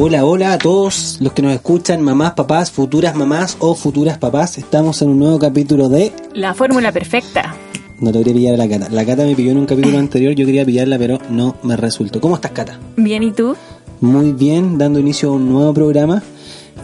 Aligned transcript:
Hola, 0.00 0.24
hola 0.24 0.52
a 0.52 0.58
todos 0.58 1.18
los 1.20 1.32
que 1.32 1.42
nos 1.42 1.52
escuchan, 1.52 2.00
mamás, 2.02 2.32
papás, 2.32 2.70
futuras 2.70 3.14
mamás 3.16 3.56
o 3.58 3.74
futuras 3.74 4.16
papás. 4.16 4.56
Estamos 4.56 5.02
en 5.02 5.08
un 5.08 5.18
nuevo 5.18 5.38
capítulo 5.38 5.88
de 5.88 6.12
La 6.32 6.54
fórmula 6.54 6.92
perfecta. 6.92 7.54
No 8.00 8.12
logré 8.12 8.32
pillar 8.32 8.54
a 8.54 8.56
la 8.56 8.68
Cata. 8.68 8.88
La 8.90 9.04
Cata 9.04 9.24
me 9.24 9.34
pilló 9.34 9.50
en 9.50 9.58
un 9.58 9.66
capítulo 9.66 9.98
anterior, 9.98 10.34
yo 10.34 10.46
quería 10.46 10.64
pillarla, 10.64 10.98
pero 10.98 11.18
no 11.30 11.56
me 11.62 11.76
resultó. 11.76 12.20
¿Cómo 12.20 12.36
estás, 12.36 12.52
Cata? 12.52 12.78
Bien, 12.96 13.22
¿y 13.22 13.32
tú? 13.32 13.56
Muy 14.00 14.32
bien, 14.32 14.78
dando 14.78 15.00
inicio 15.00 15.30
a 15.30 15.32
un 15.32 15.48
nuevo 15.48 15.74
programa. 15.74 16.22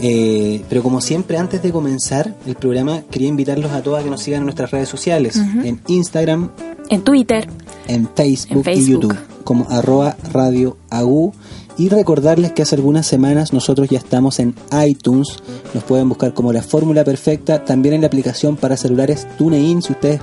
Eh, 0.00 0.62
pero 0.68 0.82
como 0.82 1.00
siempre, 1.00 1.38
antes 1.38 1.62
de 1.62 1.70
comenzar 1.72 2.34
el 2.46 2.56
programa, 2.56 3.02
quería 3.10 3.28
invitarlos 3.28 3.72
a 3.72 3.82
todos 3.82 4.00
a 4.00 4.02
que 4.04 4.10
nos 4.10 4.22
sigan 4.22 4.40
en 4.40 4.44
nuestras 4.46 4.70
redes 4.70 4.88
sociales, 4.88 5.36
en 5.36 5.80
Instagram, 5.86 6.50
En 6.90 7.02
Twitter. 7.02 7.48
en 7.88 8.08
Facebook, 8.14 8.66
En 8.68 8.78
y. 8.78 8.86
YouTube, 8.86 9.16
como 9.44 9.66
arroba 9.70 10.16
Radio 10.32 10.76
Agu. 10.90 11.32
Y 11.76 11.88
recordarles 11.88 12.52
que 12.52 12.62
hace 12.62 12.76
algunas 12.76 13.04
semanas 13.04 13.52
nosotros 13.52 13.88
ya 13.88 13.98
estamos 13.98 14.38
en 14.38 14.54
iTunes, 14.86 15.38
nos 15.74 15.82
pueden 15.82 16.08
buscar 16.08 16.32
como 16.32 16.52
la 16.52 16.62
fórmula 16.62 17.02
perfecta, 17.02 17.64
también 17.64 17.96
en 17.96 18.02
la 18.02 18.06
aplicación 18.06 18.56
para 18.56 18.76
celulares 18.76 19.26
TuneIn, 19.38 19.82
si 19.82 19.92
ustedes 19.92 20.20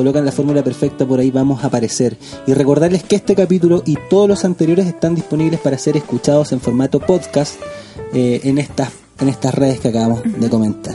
colocan 0.00 0.24
la 0.24 0.32
fórmula 0.32 0.64
perfecta 0.64 1.04
por 1.04 1.20
ahí 1.20 1.30
vamos 1.30 1.62
a 1.62 1.66
aparecer. 1.66 2.16
Y 2.46 2.54
recordarles 2.54 3.02
que 3.02 3.16
este 3.16 3.34
capítulo 3.34 3.82
y 3.84 3.98
todos 4.08 4.26
los 4.26 4.46
anteriores 4.46 4.86
están 4.86 5.14
disponibles 5.14 5.60
para 5.60 5.76
ser 5.76 5.94
escuchados 5.98 6.52
en 6.52 6.60
formato 6.60 7.00
podcast 7.00 7.60
eh, 8.14 8.40
en, 8.44 8.56
estas, 8.56 8.88
en 9.20 9.28
estas 9.28 9.54
redes 9.54 9.78
que 9.78 9.88
acabamos 9.88 10.22
de 10.24 10.48
comentar. 10.48 10.94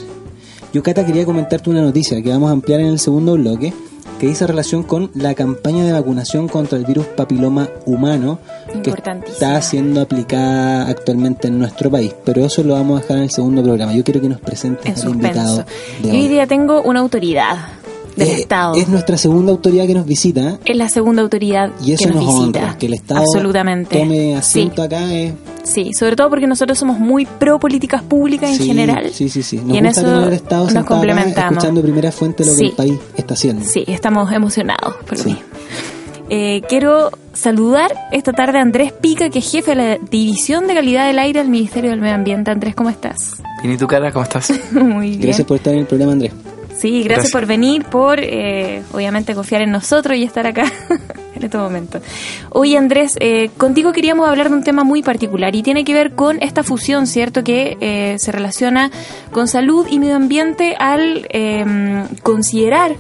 Yo, 0.74 0.82
Cata, 0.82 1.06
quería 1.06 1.24
comentarte 1.24 1.70
una 1.70 1.84
noticia 1.84 2.20
que 2.20 2.30
vamos 2.32 2.50
a 2.50 2.54
ampliar 2.54 2.80
en 2.80 2.88
el 2.88 2.98
segundo 2.98 3.34
bloque, 3.34 3.76
que 4.20 4.26
dice 4.26 4.48
relación 4.48 4.82
con 4.82 5.12
la 5.14 5.36
campaña 5.36 5.86
de 5.86 5.92
vacunación 5.92 6.48
contra 6.48 6.80
el 6.80 6.86
virus 6.86 7.06
papiloma 7.06 7.70
humano 7.86 8.40
que 8.82 8.90
está 9.28 9.62
siendo 9.62 10.02
aplicada 10.02 10.88
actualmente 10.88 11.48
en 11.48 11.60
nuestro 11.60 11.92
país. 11.92 12.16
Pero 12.26 12.44
eso 12.44 12.64
lo 12.64 12.74
vamos 12.74 12.98
a 12.98 13.02
dejar 13.04 13.18
en 13.18 13.24
el 13.26 13.30
segundo 13.30 13.62
programa. 13.62 13.94
Yo 13.94 14.04
quiero 14.04 14.20
que 14.20 14.30
nos 14.30 14.42
presentes 14.42 15.00
En 15.00 15.08
al 15.08 15.14
invitado 15.14 15.64
de 16.02 16.12
hoy. 16.12 16.28
día 16.28 16.48
tengo 16.48 16.82
una 16.82 17.02
autoridad 17.02 17.58
del 18.16 18.28
Eh, 18.30 18.36
Estado. 18.42 18.76
Es 18.76 18.88
nuestra 18.88 19.18
segunda 19.18 19.52
autoridad 19.52 19.86
que 19.88 19.94
nos 19.94 20.06
visita 20.06 20.60
Es 20.66 20.76
la 20.78 20.90
segunda 20.90 21.22
autoridad 21.22 21.72
y 21.84 21.94
eso 21.94 22.04
que 22.08 22.14
nos, 22.14 22.24
nos 22.26 22.40
visita. 22.40 22.60
honra. 22.60 22.78
Que 22.78 22.86
el 22.88 22.94
Estado 22.94 23.20
Absolutamente. 23.22 24.00
tome 24.00 24.16
Sí, 24.16 24.34
asiento 24.34 24.84
acá 24.84 25.14
es 25.14 25.34
sí, 25.64 25.94
sobre 25.94 26.16
todo 26.16 26.30
porque 26.30 26.48
nosotros 26.48 26.78
somos 26.78 27.00
muy 27.00 27.26
pro 27.26 27.60
políticas 27.60 28.04
públicas 28.04 28.50
en 28.52 28.58
Sí, 28.58 28.66
general. 28.68 29.10
Sí, 29.12 29.30
sí, 29.30 29.42
sí. 29.44 29.58
Nos 29.58 29.76
y 29.76 29.78
en 29.80 29.86
gusta 29.86 30.02
eso 30.02 30.10
tener 30.12 30.28
el 30.28 30.34
Estado 30.34 30.64
nos 30.66 30.76
acá, 30.76 30.86
complementamos. 30.86 31.52
escuchando 31.54 31.82
de 31.82 31.84
primera 31.88 32.12
fuente 32.12 32.46
lo 32.46 32.52
que 32.52 32.58
Sí. 32.58 32.66
el 32.66 32.72
país 32.74 32.94
está 33.18 33.34
haciendo. 33.34 33.66
Sí, 33.66 33.84
estamos 33.88 34.32
emocionados 34.32 34.96
por 35.08 35.18
lo 35.18 35.24
Sí. 35.24 35.30
mismo. 35.30 35.44
Eh, 36.30 36.62
quiero 36.68 37.12
saludar 37.34 37.94
esta 38.12 38.32
tarde 38.34 38.58
a 38.58 38.62
Andrés 38.62 38.92
Pica, 38.94 39.30
que 39.30 39.40
es 39.40 39.52
jefe 39.52 39.72
de 39.72 39.76
la 39.76 39.98
División 40.10 40.66
de 40.68 40.74
Calidad 40.74 41.06
del 41.08 41.20
Aire 41.20 41.40
del 41.42 41.50
Ministerio 41.50 41.92
del 41.92 42.02
Medio 42.02 42.16
Ambiente. 42.16 42.50
Andrés, 42.50 42.74
¿cómo 42.74 42.90
estás? 42.90 43.34
Bien, 43.62 43.76
¿y 43.76 43.78
tu 43.78 43.86
cara? 43.86 44.12
¿Cómo 44.12 44.24
estás? 44.24 44.52
Muy 44.72 45.10
bien. 45.12 45.22
Gracias 45.22 45.46
por 45.48 45.58
estar 45.58 45.74
en 45.74 45.82
el 45.82 45.86
programa, 45.86 46.14
Andrés. 46.14 46.32
Sí, 46.78 47.04
gracias, 47.04 47.08
Gracias. 47.08 47.32
por 47.32 47.46
venir, 47.46 47.86
por 47.86 48.20
eh, 48.20 48.84
obviamente 48.92 49.34
confiar 49.34 49.62
en 49.62 49.72
nosotros 49.72 50.18
y 50.18 50.24
estar 50.24 50.46
acá 50.46 50.72
en 51.36 51.44
este 51.44 51.58
momento. 51.58 52.02
Oye 52.50 52.78
Andrés, 52.78 53.16
eh, 53.20 53.50
contigo 53.58 53.94
queríamos 53.94 54.28
hablar 54.28 54.50
de 54.50 54.56
un 54.56 54.64
tema 54.64 54.84
muy 54.84 55.02
particular 55.02 55.56
y 55.56 55.64
tiene 55.64 55.86
que 55.86 55.94
ver 55.94 56.16
con 56.16 56.42
esta 56.42 56.64
fusión, 56.64 57.08
¿cierto? 57.08 57.44
Que 57.44 57.78
eh, 57.80 58.18
se 58.20 58.32
relaciona 58.32 58.92
con 59.32 59.48
salud 59.48 59.88
y 59.90 60.00
medio 60.00 60.16
ambiente 60.18 60.76
al 60.78 61.28
eh, 61.30 61.66
considerar 62.24 62.96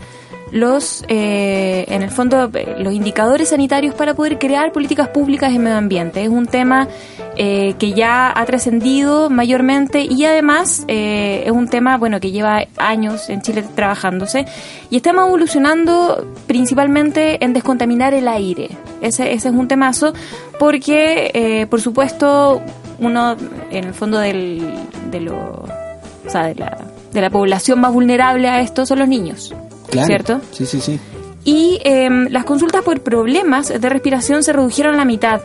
los, 0.56 1.04
eh, 1.10 1.84
en 1.90 2.02
el 2.02 2.10
fondo, 2.10 2.50
eh, 2.54 2.78
los 2.80 2.94
indicadores 2.94 3.50
sanitarios 3.50 3.94
para 3.94 4.14
poder 4.14 4.40
crear 4.40 4.72
políticas 4.72 5.10
públicas 5.10 5.52
en 5.54 5.62
medio 5.62 5.76
ambiente. 5.76 6.24
Es 6.24 6.30
un 6.30 6.46
tema 6.46 6.88
eh, 7.36 7.76
que 7.78 7.92
ya 7.92 8.32
ha 8.34 8.46
trascendido 8.46 9.30
mayormente 9.30 10.08
y 10.10 10.24
además 10.24 10.86
eh, 10.88 11.44
es 11.46 11.52
un 11.52 11.68
tema, 11.68 11.98
bueno, 11.98 12.22
que 12.22 12.32
lleva 12.32 12.64
años 12.78 13.30
en 13.30 13.42
Chile 13.42 13.66
trabajándose 13.76 14.46
y 14.90 14.96
estamos 14.96 15.28
evolucionando 15.28 16.26
principalmente 16.48 17.44
en 17.44 17.52
descontaminar 17.52 18.14
el 18.14 18.30
aire. 18.30 18.70
Ese, 19.02 19.34
ese 19.34 19.50
es 19.50 19.54
un 19.54 19.68
temazo 19.68 20.14
porque, 20.58 21.32
eh, 21.34 21.68
por 21.68 21.82
supuesto, 21.82 22.62
uno, 23.00 23.36
en 23.72 23.84
el 23.84 23.94
fondo 23.94 24.20
del, 24.20 24.66
de 25.12 25.20
lo, 25.20 25.36
o 25.36 26.30
sea, 26.30 26.46
de 26.46 26.56
la, 26.56 26.78
de 27.12 27.20
la 27.20 27.30
población 27.30 27.82
más 27.82 27.92
vulnerable 27.92 28.48
a 28.48 28.62
esto 28.62 28.86
son 28.86 29.00
los 29.00 29.10
niños. 29.10 29.54
Claro. 29.90 30.08
¿Cierto? 30.08 30.42
Sí, 30.52 30.66
sí, 30.66 30.82
sí. 30.82 31.00
Y 31.44 31.80
eh, 31.84 32.10
las 32.30 32.44
consultas 32.44 32.82
por 32.84 33.02
problemas 33.02 33.68
de 33.70 33.90
respiración 33.90 34.44
se 34.44 34.52
redujeron 34.52 34.96
a 34.96 34.98
la 34.98 35.06
mitad 35.06 35.42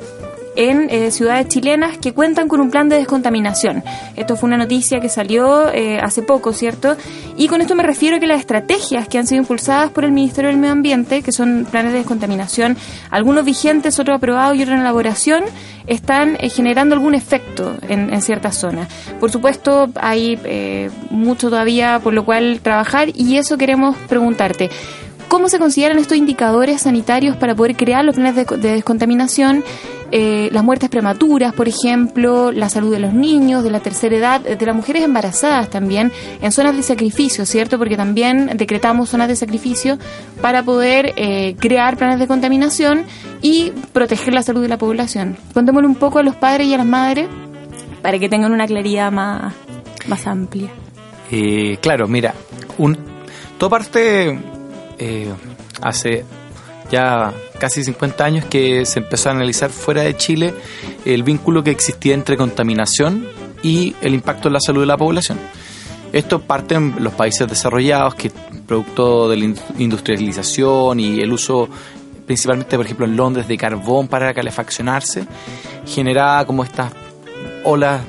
en 0.56 0.88
eh, 0.90 1.10
ciudades 1.10 1.48
chilenas 1.48 1.98
que 1.98 2.12
cuentan 2.12 2.48
con 2.48 2.60
un 2.60 2.70
plan 2.70 2.88
de 2.88 2.96
descontaminación. 2.96 3.82
Esto 4.16 4.36
fue 4.36 4.48
una 4.48 4.56
noticia 4.56 5.00
que 5.00 5.08
salió 5.08 5.72
eh, 5.72 5.98
hace 6.00 6.22
poco, 6.22 6.52
¿cierto? 6.52 6.96
Y 7.36 7.48
con 7.48 7.60
esto 7.60 7.74
me 7.74 7.82
refiero 7.82 8.16
a 8.16 8.20
que 8.20 8.26
las 8.26 8.40
estrategias 8.40 9.08
que 9.08 9.18
han 9.18 9.26
sido 9.26 9.40
impulsadas 9.40 9.90
por 9.90 10.04
el 10.04 10.12
Ministerio 10.12 10.50
del 10.50 10.58
Medio 10.58 10.72
Ambiente, 10.72 11.22
que 11.22 11.32
son 11.32 11.66
planes 11.70 11.92
de 11.92 11.98
descontaminación, 11.98 12.76
algunos 13.10 13.44
vigentes, 13.44 13.98
otros 13.98 14.16
aprobados 14.16 14.56
y 14.56 14.62
otros 14.62 14.74
en 14.74 14.80
elaboración, 14.80 15.44
están 15.86 16.36
eh, 16.40 16.50
generando 16.50 16.94
algún 16.94 17.14
efecto 17.14 17.76
en, 17.88 18.20
ciertas 18.20 18.56
zonas. 18.56 18.88
Por 19.18 19.30
supuesto, 19.30 19.88
hay 19.94 20.38
mucho 21.10 21.48
todavía 21.48 22.00
por 22.02 22.12
lo 22.12 22.24
cual 22.24 22.60
trabajar 22.62 23.08
y 23.14 23.38
eso 23.38 23.56
queremos 23.56 23.96
preguntarte. 24.08 24.68
¿Cómo 25.30 25.48
se 25.48 25.60
consideran 25.60 26.00
estos 26.00 26.18
indicadores 26.18 26.82
sanitarios 26.82 27.36
para 27.36 27.54
poder 27.54 27.76
crear 27.76 28.04
los 28.04 28.16
planes 28.16 28.34
de, 28.34 28.44
de 28.56 28.72
descontaminación? 28.72 29.62
Eh, 30.10 30.48
las 30.50 30.64
muertes 30.64 30.88
prematuras, 30.88 31.52
por 31.52 31.68
ejemplo, 31.68 32.50
la 32.50 32.68
salud 32.68 32.90
de 32.90 32.98
los 32.98 33.14
niños, 33.14 33.62
de 33.62 33.70
la 33.70 33.78
tercera 33.78 34.16
edad, 34.16 34.40
de 34.40 34.66
las 34.66 34.74
mujeres 34.74 35.04
embarazadas 35.04 35.70
también, 35.70 36.10
en 36.42 36.50
zonas 36.50 36.74
de 36.74 36.82
sacrificio, 36.82 37.46
¿cierto? 37.46 37.78
Porque 37.78 37.96
también 37.96 38.50
decretamos 38.56 39.08
zonas 39.08 39.28
de 39.28 39.36
sacrificio 39.36 39.98
para 40.42 40.64
poder 40.64 41.12
eh, 41.14 41.54
crear 41.60 41.96
planes 41.96 42.18
de 42.18 42.26
contaminación 42.26 43.04
y 43.40 43.70
proteger 43.92 44.34
la 44.34 44.42
salud 44.42 44.62
de 44.62 44.68
la 44.68 44.78
población. 44.78 45.36
Contémosle 45.54 45.86
un 45.86 45.94
poco 45.94 46.18
a 46.18 46.24
los 46.24 46.34
padres 46.34 46.66
y 46.66 46.74
a 46.74 46.78
las 46.78 46.86
madres 46.86 47.28
para 48.02 48.18
que 48.18 48.28
tengan 48.28 48.50
una 48.50 48.66
claridad 48.66 49.12
más, 49.12 49.54
más 50.08 50.26
amplia. 50.26 50.70
Eh, 51.30 51.78
claro, 51.80 52.08
mira, 52.08 52.34
un, 52.78 52.98
todo 53.58 53.70
parte 53.70 54.36
eh, 55.00 55.32
hace 55.82 56.24
ya 56.92 57.32
casi 57.58 57.82
50 57.84 58.24
años 58.24 58.44
que 58.46 58.84
se 58.86 58.98
empezó 59.00 59.28
a 59.28 59.32
analizar 59.32 59.70
fuera 59.70 60.02
de 60.02 60.16
Chile 60.16 60.54
el 61.04 61.22
vínculo 61.22 61.62
que 61.64 61.70
existía 61.70 62.14
entre 62.14 62.36
contaminación 62.36 63.26
y 63.62 63.94
el 64.00 64.14
impacto 64.14 64.48
en 64.48 64.54
la 64.54 64.60
salud 64.60 64.80
de 64.82 64.86
la 64.86 64.96
población. 64.96 65.38
Esto 66.12 66.40
parte 66.40 66.74
en 66.74 66.96
los 66.98 67.12
países 67.14 67.46
desarrollados 67.48 68.14
que 68.16 68.30
producto 68.66 69.28
de 69.28 69.36
la 69.36 69.44
in- 69.44 69.56
industrialización 69.78 70.98
y 71.00 71.20
el 71.20 71.32
uso 71.32 71.68
principalmente 72.26 72.76
por 72.76 72.84
ejemplo 72.86 73.06
en 73.06 73.16
Londres 73.16 73.46
de 73.48 73.56
carbón 73.56 74.08
para 74.08 74.32
calefaccionarse 74.34 75.24
generaba 75.86 76.44
como 76.46 76.62
estas 76.64 76.92
olas 77.64 78.00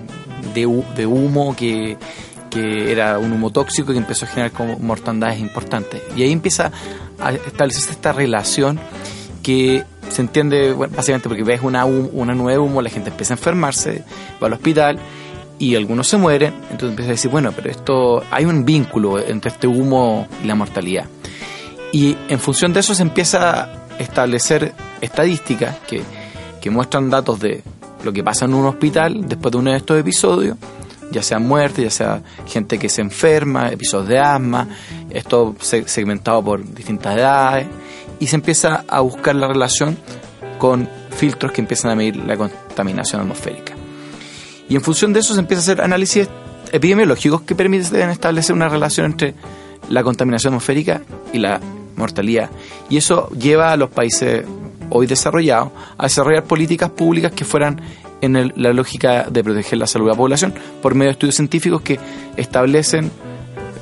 de, 0.56 0.62
de 0.96 1.06
humo 1.06 1.56
que, 1.56 1.98
que 2.52 2.92
era 2.92 3.18
un 3.18 3.32
humo 3.32 3.50
tóxico 3.50 3.94
que 3.94 3.98
empezó 3.98 4.26
a 4.26 4.28
generar 4.28 4.52
como 4.52 4.78
mortandades 4.78 5.40
importantes. 5.40 6.04
Y 6.16 6.22
ahí 6.22 6.32
empieza 6.32 6.72
a 7.20 7.32
establecerse 7.32 7.92
esta 7.92 8.12
relación 8.12 8.80
que 9.42 9.84
se 10.10 10.22
entiende 10.22 10.74
bueno, 10.74 10.94
básicamente 10.96 11.30
porque 11.30 11.44
ves 11.44 11.62
una, 11.64 11.86
una 11.86 12.36
nube 12.36 12.52
de 12.52 12.60
humo, 12.60 12.82
la 12.82 12.90
gente 12.90 13.10
empieza 13.10 13.34
a 13.34 13.38
enfermarse, 13.38 14.04
va 14.42 14.48
al 14.48 14.54
hospital 14.54 15.00
y 15.58 15.76
algunos 15.76 16.08
se 16.08 16.18
mueren, 16.18 16.54
entonces 16.72 16.90
empieza 16.90 17.10
a 17.10 17.14
decir, 17.14 17.32
bueno, 17.32 17.52
pero 17.56 17.70
esto 17.70 18.24
hay 18.30 18.46
un 18.46 18.66
vínculo 18.66 19.20
entre 19.20 19.52
este 19.52 19.68
humo 19.68 20.28
y 20.44 20.48
la 20.48 20.56
mortalidad. 20.56 21.06
Y 21.92 22.18
en 22.30 22.40
función 22.40 22.74
de 22.74 22.82
eso 22.82 22.94
se 22.94 23.04
empieza 23.04 23.64
a 23.64 23.88
establecer 24.00 24.74
estadísticas 25.02 25.78
que, 25.88 26.02
que 26.62 26.70
muestran 26.70 27.10
datos 27.10 27.40
de 27.40 27.64
lo 28.04 28.12
que 28.12 28.24
pasa 28.24 28.46
en 28.46 28.54
un 28.54 28.66
hospital 28.66 29.28
después 29.28 29.52
de 29.52 29.58
uno 29.58 29.72
de 29.72 29.78
estos 29.78 30.00
episodios, 30.00 30.58
ya 31.12 31.22
sea 31.22 31.40
muerte, 31.40 31.84
ya 31.84 31.90
sea 31.90 32.22
gente 32.48 32.80
que 32.80 32.90
se 32.90 33.02
enferma, 33.02 33.70
episodios 33.70 34.08
de 34.10 34.20
asma, 34.20 34.68
esto 35.10 35.56
se- 35.60 35.88
segmentado 35.88 36.44
por 36.44 36.64
distintas 36.74 37.18
edades, 37.18 37.68
y 38.20 38.28
se 38.28 38.36
empieza 38.36 38.86
a 38.88 39.02
buscar 39.02 39.36
la 39.36 39.48
relación 39.48 39.98
con 40.58 40.88
filtros 41.16 41.52
que 41.52 41.62
empiezan 41.62 41.92
a 41.92 41.96
medir 41.96 42.16
la 42.18 42.38
contaminación 42.38 43.22
atmosférica. 43.22 43.74
Y 44.70 44.76
en 44.76 44.82
función 44.82 45.12
de 45.12 45.20
eso 45.20 45.34
se 45.34 45.40
empieza 45.40 45.60
a 45.60 45.64
hacer 45.64 45.82
análisis 45.82 46.30
epidemiológicos 46.72 47.42
que 47.42 47.56
permiten 47.56 48.10
establecer 48.10 48.56
una 48.56 48.70
relación 48.70 49.08
entre 49.08 49.34
la 49.90 50.04
contaminación 50.04 50.54
atmosférica 50.54 51.02
y 51.34 51.40
la 51.40 51.60
mortalidad. 51.98 52.50
Y 52.90 52.98
eso 52.98 53.28
lleva 53.32 53.74
a 53.74 53.78
los 53.78 53.90
países 53.90 54.46
hoy 54.90 55.08
desarrollados 55.08 55.70
a 55.98 56.04
desarrollar 56.04 56.44
políticas 56.44 56.90
públicas 56.92 57.32
que 57.32 57.44
fueran 57.44 57.82
en 58.22 58.36
el- 58.36 58.54
la 58.56 58.74
lógica 58.74 59.26
de 59.30 59.44
proteger 59.44 59.80
la 59.80 59.88
salud 59.88 60.06
de 60.06 60.12
la 60.12 60.18
población 60.18 60.54
por 60.82 60.96
medio 60.96 61.10
de 61.10 61.14
estudios 61.14 61.36
científicos 61.36 61.82
que 61.82 62.00
establecen 62.38 63.12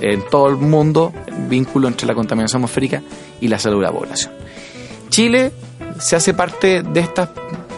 en 0.02 0.24
todo 0.30 0.48
el 0.50 0.56
mundo 0.56 1.14
vínculo 1.50 1.88
entre 1.88 2.08
la 2.08 2.14
contaminación 2.16 2.62
atmosférica 2.62 3.02
y 3.42 3.48
la 3.48 3.60
salud 3.60 3.80
de 3.80 3.84
la 3.84 3.92
población. 3.92 4.32
Chile 5.10 5.52
se 6.00 6.16
hace 6.16 6.34
parte 6.34 6.84
de 6.84 7.00
esta 7.00 7.34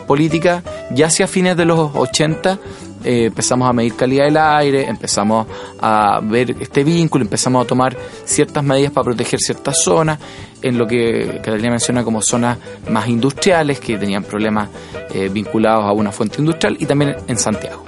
política 0.07 0.63
ya 0.91 1.07
hacia 1.07 1.27
fines 1.27 1.57
de 1.57 1.65
los 1.65 1.91
80 1.95 2.59
eh, 3.03 3.25
empezamos 3.25 3.69
a 3.69 3.74
medir 3.74 3.95
calidad 3.95 4.25
del 4.25 4.38
aire, 4.38 4.88
empezamos 4.88 5.48
a 5.80 6.19
ver 6.24 6.56
este 6.59 6.83
vínculo, 6.83 7.24
empezamos 7.24 7.65
a 7.65 7.68
tomar 7.68 7.98
ciertas 8.25 8.63
medidas 8.63 8.92
para 8.92 9.06
proteger 9.06 9.39
ciertas 9.39 9.81
zonas, 9.83 10.19
en 10.62 10.77
lo 10.77 10.88
que 10.88 11.39
Catalina 11.44 11.71
menciona 11.71 12.03
como 12.03 12.21
zonas 12.21 12.57
más 12.89 13.07
industriales, 13.07 13.80
que 13.80 13.98
tenían 13.98 14.24
problemas 14.24 14.69
eh, 15.13 15.30
vinculados 15.30 15.86
a 15.86 15.92
una 15.92 16.12
fuente 16.12 16.38
industrial, 16.39 16.77
y 16.80 16.86
también 16.86 17.15
en 17.27 17.38
Santiago. 17.38 17.83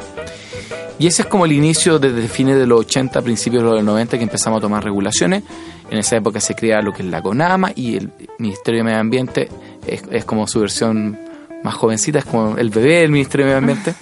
Y 0.99 1.07
ese 1.07 1.23
es 1.23 1.27
como 1.27 1.45
el 1.45 1.51
inicio 1.51 1.99
desde 1.99 2.27
fines 2.27 2.57
de 2.57 2.67
los 2.67 2.81
80, 2.81 3.21
principios 3.21 3.63
de 3.63 3.69
los 3.69 3.83
90, 3.83 4.17
que 4.17 4.23
empezamos 4.23 4.59
a 4.59 4.61
tomar 4.61 4.83
regulaciones. 4.83 5.43
En 5.89 5.97
esa 5.97 6.15
época 6.15 6.39
se 6.39 6.55
crea 6.55 6.81
lo 6.81 6.93
que 6.93 7.03
es 7.03 7.09
la 7.09 7.21
CONAMA 7.21 7.71
y 7.75 7.97
el 7.97 8.11
Ministerio 8.39 8.79
de 8.79 8.83
Medio 8.85 8.99
Ambiente 8.99 9.49
es, 9.85 10.03
es 10.11 10.25
como 10.25 10.47
su 10.47 10.59
versión 10.61 11.19
más 11.63 11.75
jovencita, 11.75 12.19
es 12.19 12.25
como 12.25 12.57
el 12.57 12.69
bebé 12.69 13.01
del 13.01 13.11
Ministerio 13.11 13.45
de 13.45 13.51
Medio 13.51 13.57
Ambiente 13.59 13.95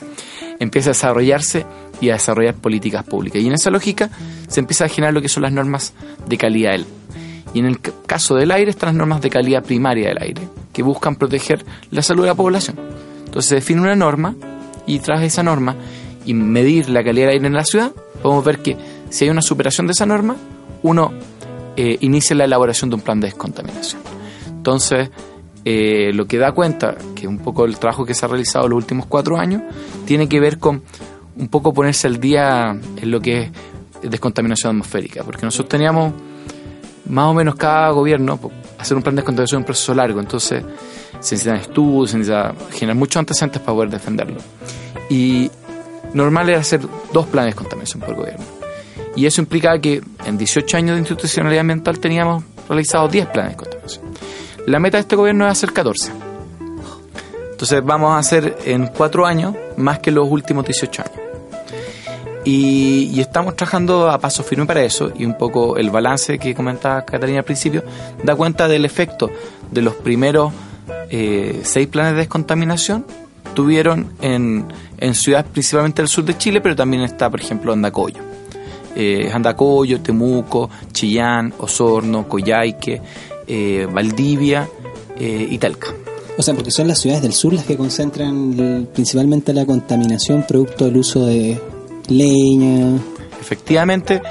empieza 0.62 0.92
a 0.92 0.94
desarrollarse 0.94 1.66
y 2.00 2.10
a 2.10 2.14
desarrollar 2.14 2.54
políticas 2.54 3.04
públicas. 3.04 3.42
Y 3.42 3.48
en 3.48 3.54
esa 3.54 3.72
lógica 3.72 4.10
se 4.48 4.60
empieza 4.60 4.86
a 4.86 4.90
generar 4.90 5.14
lo 5.14 5.22
que 5.22 5.28
son 5.28 5.44
las 5.44 5.52
normas 5.52 5.94
de 6.28 6.38
calidad 6.38 6.72
del 6.72 6.86
y 7.54 7.60
en 7.60 7.66
el 7.66 7.82
caso 7.82 8.36
del 8.36 8.52
aire 8.52 8.72
están 8.72 8.88
las 8.88 8.96
normas 8.96 9.22
de 9.22 9.30
calidad 9.30 9.64
primaria 9.64 10.08
del 10.08 10.20
aire, 10.22 10.48
que 10.72 10.84
buscan 10.84 11.16
proteger 11.16 11.66
la 11.90 12.02
salud 12.02 12.24
de 12.24 12.30
la 12.30 12.36
población. 12.36 12.78
Entonces 13.26 13.50
se 13.50 13.56
define 13.56 13.82
una 13.82 13.96
norma 13.96 14.36
y 14.86 15.00
tras 15.00 15.22
esa 15.22 15.44
norma 15.44 15.76
y 16.26 16.34
medir 16.34 16.90
la 16.90 17.04
calidad 17.04 17.28
del 17.28 17.34
aire 17.34 17.48
en 17.48 17.54
la 17.54 17.66
ciudad, 17.66 17.92
podemos 18.22 18.46
ver 18.46 18.60
que 18.60 18.78
si 19.10 19.26
hay 19.26 19.32
una 19.32 19.42
superación 19.42 19.88
de 19.88 19.92
esa 19.92 20.06
norma, 20.06 20.38
uno 20.84 21.12
eh, 21.76 21.98
inicia 22.02 22.36
la 22.36 22.46
elaboración 22.46 22.90
de 22.90 22.96
un 22.96 23.02
plan 23.02 23.20
de 23.20 23.28
descontaminación. 23.28 24.02
Entonces, 24.48 25.10
eh, 25.66 26.12
lo 26.14 26.26
que 26.28 26.38
da 26.38 26.52
cuenta, 26.52 26.96
que 27.16 27.28
un 27.28 27.40
poco 27.40 27.66
el 27.66 27.78
trabajo 27.78 28.06
que 28.06 28.14
se 28.14 28.26
ha 28.26 28.30
realizado 28.30 28.68
los 28.68 28.78
últimos 28.78 29.06
cuatro 29.06 29.38
años, 29.38 29.62
tiene 30.06 30.28
que 30.28 30.40
ver 30.40 30.58
con 30.58 30.84
un 31.38 31.48
poco 31.48 31.74
ponerse 31.74 32.08
al 32.08 32.20
día 32.20 32.72
en 32.72 33.12
lo 33.12 33.20
que 33.20 33.52
es 34.02 34.10
descontaminación 34.10 34.72
atmosférica, 34.72 35.24
porque 35.24 35.46
nosotros 35.46 35.70
teníamos 35.70 36.14
más 37.06 37.26
o 37.26 37.34
menos 37.34 37.56
cada 37.56 37.90
gobierno 37.92 38.40
hacer 38.78 38.98
un 38.98 39.04
plan 39.04 39.16
de 39.16 39.22
descontaminación 39.22 39.60
es 39.60 39.64
un 39.64 39.66
proceso 39.66 39.94
largo, 39.94 40.20
entonces 40.20 40.64
se 41.20 41.36
necesitan 41.36 41.58
estudios, 41.58 42.12
se 42.12 42.18
necesita 42.18 42.56
generar 42.72 42.96
muchos 42.96 43.18
antecedentes 43.18 43.62
para 43.62 43.76
poder 43.76 43.90
defenderlo. 43.90 44.40
Y 45.10 45.52
normal 46.14 46.50
era 46.50 46.60
hacer 46.60 46.82
dos 47.14 47.28
planes 47.28 47.48
de 47.48 47.52
descontaminación 47.52 48.02
por 48.02 48.16
gobierno. 48.16 48.46
Y 49.16 49.26
eso 49.26 49.42
implicaba 49.42 49.80
que 49.80 50.02
en 50.26 50.38
18 50.38 50.78
años 50.78 50.96
de 50.96 51.00
institucionalidad 51.00 51.62
ambiental 51.62 52.00
teníamos 52.00 52.44
realizados 52.68 53.12
10 53.12 53.28
planes 53.28 53.52
de 53.52 53.58
descontaminación. 53.58 54.06
La 54.68 54.80
meta 54.80 54.98
de 54.98 55.02
este 55.02 55.16
gobierno 55.16 55.46
es 55.46 55.52
hacer 55.52 55.74
14. 55.74 56.12
Entonces 57.52 57.84
vamos 57.84 58.12
a 58.12 58.18
hacer 58.18 58.58
en 58.66 58.88
4 58.88 59.26
años 59.26 59.56
más 59.78 60.00
que 60.00 60.12
los 60.12 60.30
últimos 60.30 60.66
18 60.66 61.02
años. 61.04 61.22
Y, 62.44 63.20
estamos 63.20 63.56
trabajando 63.56 64.10
a 64.10 64.18
paso 64.18 64.44
firme 64.44 64.66
para 64.66 64.84
eso 64.84 65.12
y 65.16 65.26
un 65.26 65.38
poco 65.38 65.78
el 65.78 65.92
balance 65.92 66.40
que 66.40 66.56
comentaba 66.56 67.06
Catalina 67.06 67.40
al 67.40 67.46
principio 67.46 67.84
da 68.24 68.36
cuenta 68.36 68.68
del 68.68 68.84
efecto 68.84 69.30
de 69.70 69.82
los 69.84 69.94
primeros 69.94 70.52
eh, 71.12 71.62
seis 71.64 71.88
planes 71.88 72.14
de 72.14 72.20
descontaminación 72.20 73.06
tuvieron 73.54 74.14
en, 74.22 74.66
en 74.98 75.14
ciudades 75.14 75.52
principalmente 75.52 76.02
del 76.02 76.10
sur 76.10 76.24
de 76.24 76.38
Chile, 76.38 76.62
pero 76.62 76.76
también 76.76 77.04
está, 77.04 77.30
por 77.30 77.42
ejemplo, 77.42 77.74
Andacoyo. 77.74 78.22
Eh, 78.96 79.30
Andacoyo, 79.32 80.02
Temuco, 80.02 80.70
Chillán, 80.92 81.54
Osorno, 81.60 82.28
Coyhaique, 82.28 83.02
eh, 83.54 83.86
Valdivia 83.86 84.70
eh, 85.20 85.46
y 85.50 85.58
Talca. 85.58 85.94
O 86.38 86.42
sea, 86.42 86.54
porque 86.54 86.72
son 86.72 86.88
las 86.88 87.00
ciudades 87.00 87.22
del 87.22 87.34
sur 87.34 87.52
las 87.52 87.66
que 87.66 87.76
concentran 87.76 88.88
principalmente 88.94 89.54
la 89.54 89.66
contaminación 89.66 90.46
producto 90.48 90.86
del 90.86 90.96
uso 90.96 91.26
de 91.26 91.60
leña. 92.08 92.98
Efectivamente, 93.42 94.22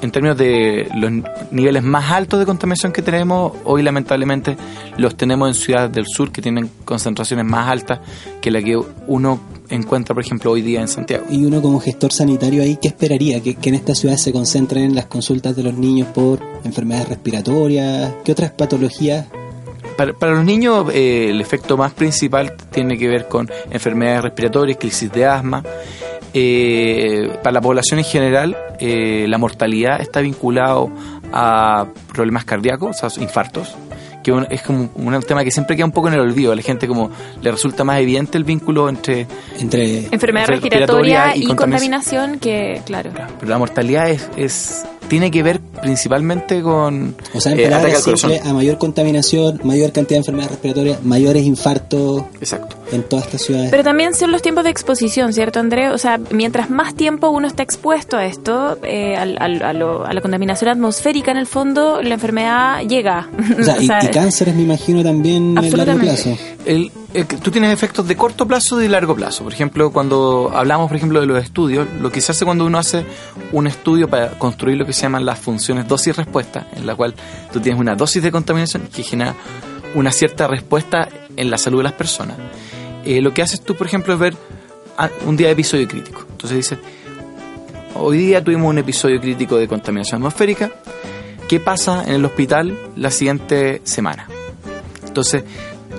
en 0.00 0.10
términos 0.10 0.36
de 0.36 0.88
los 0.94 1.10
niveles 1.50 1.82
más 1.82 2.10
altos 2.10 2.38
de 2.38 2.46
contaminación 2.46 2.92
que 2.92 3.02
tenemos, 3.02 3.52
hoy 3.64 3.82
lamentablemente 3.82 4.56
los 4.96 5.16
tenemos 5.16 5.48
en 5.48 5.54
ciudades 5.54 5.92
del 5.92 6.06
sur 6.06 6.30
que 6.30 6.42
tienen 6.42 6.70
concentraciones 6.84 7.44
más 7.44 7.68
altas 7.68 8.00
que 8.40 8.50
la 8.50 8.62
que 8.62 8.80
uno 9.06 9.40
encuentra, 9.68 10.14
por 10.14 10.24
ejemplo, 10.24 10.50
hoy 10.50 10.62
día 10.62 10.80
en 10.80 10.88
Santiago. 10.88 11.24
Y 11.30 11.44
uno 11.44 11.62
como 11.62 11.80
gestor 11.80 12.12
sanitario 12.12 12.62
ahí, 12.62 12.78
¿qué 12.80 12.88
esperaría? 12.88 13.40
¿Que, 13.40 13.56
en 13.62 13.74
estas 13.74 13.98
ciudades 13.98 14.22
se 14.22 14.32
concentren 14.32 14.94
las 14.94 15.06
consultas 15.06 15.56
de 15.56 15.62
los 15.62 15.74
niños 15.74 16.08
por 16.08 16.40
enfermedades 16.64 17.08
respiratorias? 17.08 18.12
¿Qué 18.24 18.32
otras 18.32 18.52
patologías 18.52 19.26
para, 19.96 20.34
los 20.34 20.44
niños 20.44 20.86
eh, 20.92 21.28
el 21.30 21.40
efecto 21.40 21.76
más 21.76 21.92
principal 21.92 22.54
tiene 22.70 22.96
que 22.98 23.08
ver 23.08 23.28
con 23.28 23.50
enfermedades 23.70 24.22
respiratorias, 24.22 24.78
crisis 24.78 25.10
de 25.12 25.26
asma. 25.26 25.62
Eh, 26.36 27.38
para 27.42 27.52
la 27.52 27.60
población 27.60 28.00
en 28.00 28.04
general, 28.04 28.56
eh, 28.80 29.26
la 29.28 29.38
mortalidad 29.38 30.00
está 30.00 30.20
vinculado 30.20 30.90
a 31.32 31.86
problemas 32.12 32.44
cardíacos, 32.44 33.02
o 33.02 33.10
sea, 33.10 33.22
infartos, 33.22 33.76
que 34.24 34.32
es 34.50 34.62
como 34.62 34.90
un 34.96 35.22
tema 35.22 35.44
que 35.44 35.52
siempre 35.52 35.76
queda 35.76 35.86
un 35.86 35.92
poco 35.92 36.08
en 36.08 36.14
el 36.14 36.20
olvido. 36.20 36.50
A 36.50 36.56
la 36.56 36.62
gente 36.62 36.88
como 36.88 37.10
le 37.40 37.52
resulta 37.52 37.84
más 37.84 38.00
evidente 38.00 38.36
el 38.36 38.44
vínculo 38.44 38.88
entre... 38.88 39.28
entre 39.60 40.06
enfermedad 40.06 40.48
respiratoria, 40.48 41.36
y, 41.36 41.46
contaminación, 41.54 42.40
que, 42.40 42.82
claro. 42.84 43.10
Pero 43.38 43.50
la 43.50 43.58
mortalidad 43.58 44.10
es, 44.10 44.28
es 44.36 44.84
tiene 45.08 45.30
que 45.30 45.42
ver 45.42 45.60
principalmente 45.60 46.62
con... 46.62 47.14
O 47.34 47.40
sea, 47.40 47.52
en 47.52 47.60
eh, 47.60 48.40
a 48.44 48.52
mayor 48.52 48.78
contaminación, 48.78 49.60
mayor 49.64 49.92
cantidad 49.92 50.16
de 50.16 50.18
enfermedades 50.18 50.52
respiratorias, 50.52 51.02
mayores 51.04 51.44
infartos 51.44 52.24
Exacto. 52.40 52.76
en 52.92 53.02
todas 53.02 53.26
estas 53.26 53.42
ciudades. 53.42 53.70
Pero 53.70 53.84
también 53.84 54.14
son 54.14 54.32
los 54.32 54.42
tiempos 54.42 54.64
de 54.64 54.70
exposición, 54.70 55.32
¿cierto, 55.32 55.60
André? 55.60 55.90
O 55.90 55.98
sea, 55.98 56.18
mientras 56.30 56.70
más 56.70 56.94
tiempo 56.94 57.28
uno 57.30 57.46
está 57.46 57.62
expuesto 57.62 58.16
a 58.16 58.26
esto, 58.26 58.78
eh, 58.82 59.16
a, 59.16 59.24
la 59.26 60.20
contaminación 60.20 60.70
atmosférica 60.70 61.30
en 61.30 61.36
el 61.36 61.46
fondo, 61.46 62.02
la 62.02 62.14
enfermedad 62.14 62.82
llega. 62.82 63.28
O 63.58 63.62
sea, 63.62 63.76
y, 63.80 63.88
cánceres 64.12 64.54
me 64.54 64.62
imagino 64.62 65.02
también 65.02 65.56
en 65.58 65.76
largo 65.76 65.98
plazo. 65.98 66.36
El, 66.64 66.90
tú 67.22 67.50
tienes 67.52 67.72
efectos 67.72 68.08
de 68.08 68.16
corto 68.16 68.46
plazo 68.46 68.80
y 68.80 68.84
de 68.84 68.88
largo 68.88 69.14
plazo. 69.14 69.44
Por 69.44 69.52
ejemplo, 69.52 69.92
cuando 69.92 70.50
hablamos, 70.52 70.88
por 70.88 70.96
ejemplo, 70.96 71.20
de 71.20 71.26
los 71.26 71.42
estudios, 71.42 71.86
lo 72.00 72.10
que 72.10 72.20
se 72.20 72.32
hace 72.32 72.44
cuando 72.44 72.66
uno 72.66 72.78
hace 72.78 73.06
un 73.52 73.68
estudio 73.68 74.08
para 74.08 74.30
construir 74.30 74.76
lo 74.78 74.84
que 74.84 74.92
se 74.92 75.02
llaman 75.02 75.24
las 75.24 75.38
funciones 75.38 75.86
dosis-respuesta, 75.86 76.66
en 76.74 76.86
la 76.86 76.96
cual 76.96 77.14
tú 77.52 77.60
tienes 77.60 77.80
una 77.80 77.94
dosis 77.94 78.22
de 78.22 78.32
contaminación 78.32 78.88
que 78.92 79.04
genera 79.04 79.34
una 79.94 80.10
cierta 80.10 80.48
respuesta 80.48 81.08
en 81.36 81.50
la 81.50 81.58
salud 81.58 81.78
de 81.78 81.84
las 81.84 81.92
personas. 81.92 82.36
Eh, 83.04 83.20
lo 83.20 83.32
que 83.32 83.42
haces 83.42 83.60
tú, 83.60 83.76
por 83.76 83.86
ejemplo, 83.86 84.14
es 84.14 84.18
ver 84.18 84.36
ah, 84.98 85.08
un 85.26 85.36
día 85.36 85.46
de 85.46 85.52
episodio 85.52 85.86
crítico. 85.86 86.26
Entonces 86.32 86.56
dices, 86.56 86.78
hoy 87.94 88.18
día 88.18 88.42
tuvimos 88.42 88.68
un 88.68 88.78
episodio 88.78 89.20
crítico 89.20 89.56
de 89.56 89.68
contaminación 89.68 90.20
atmosférica, 90.20 90.72
¿qué 91.48 91.60
pasa 91.60 92.02
en 92.04 92.14
el 92.14 92.24
hospital 92.24 92.76
la 92.96 93.12
siguiente 93.12 93.82
semana? 93.84 94.26
Entonces, 95.06 95.44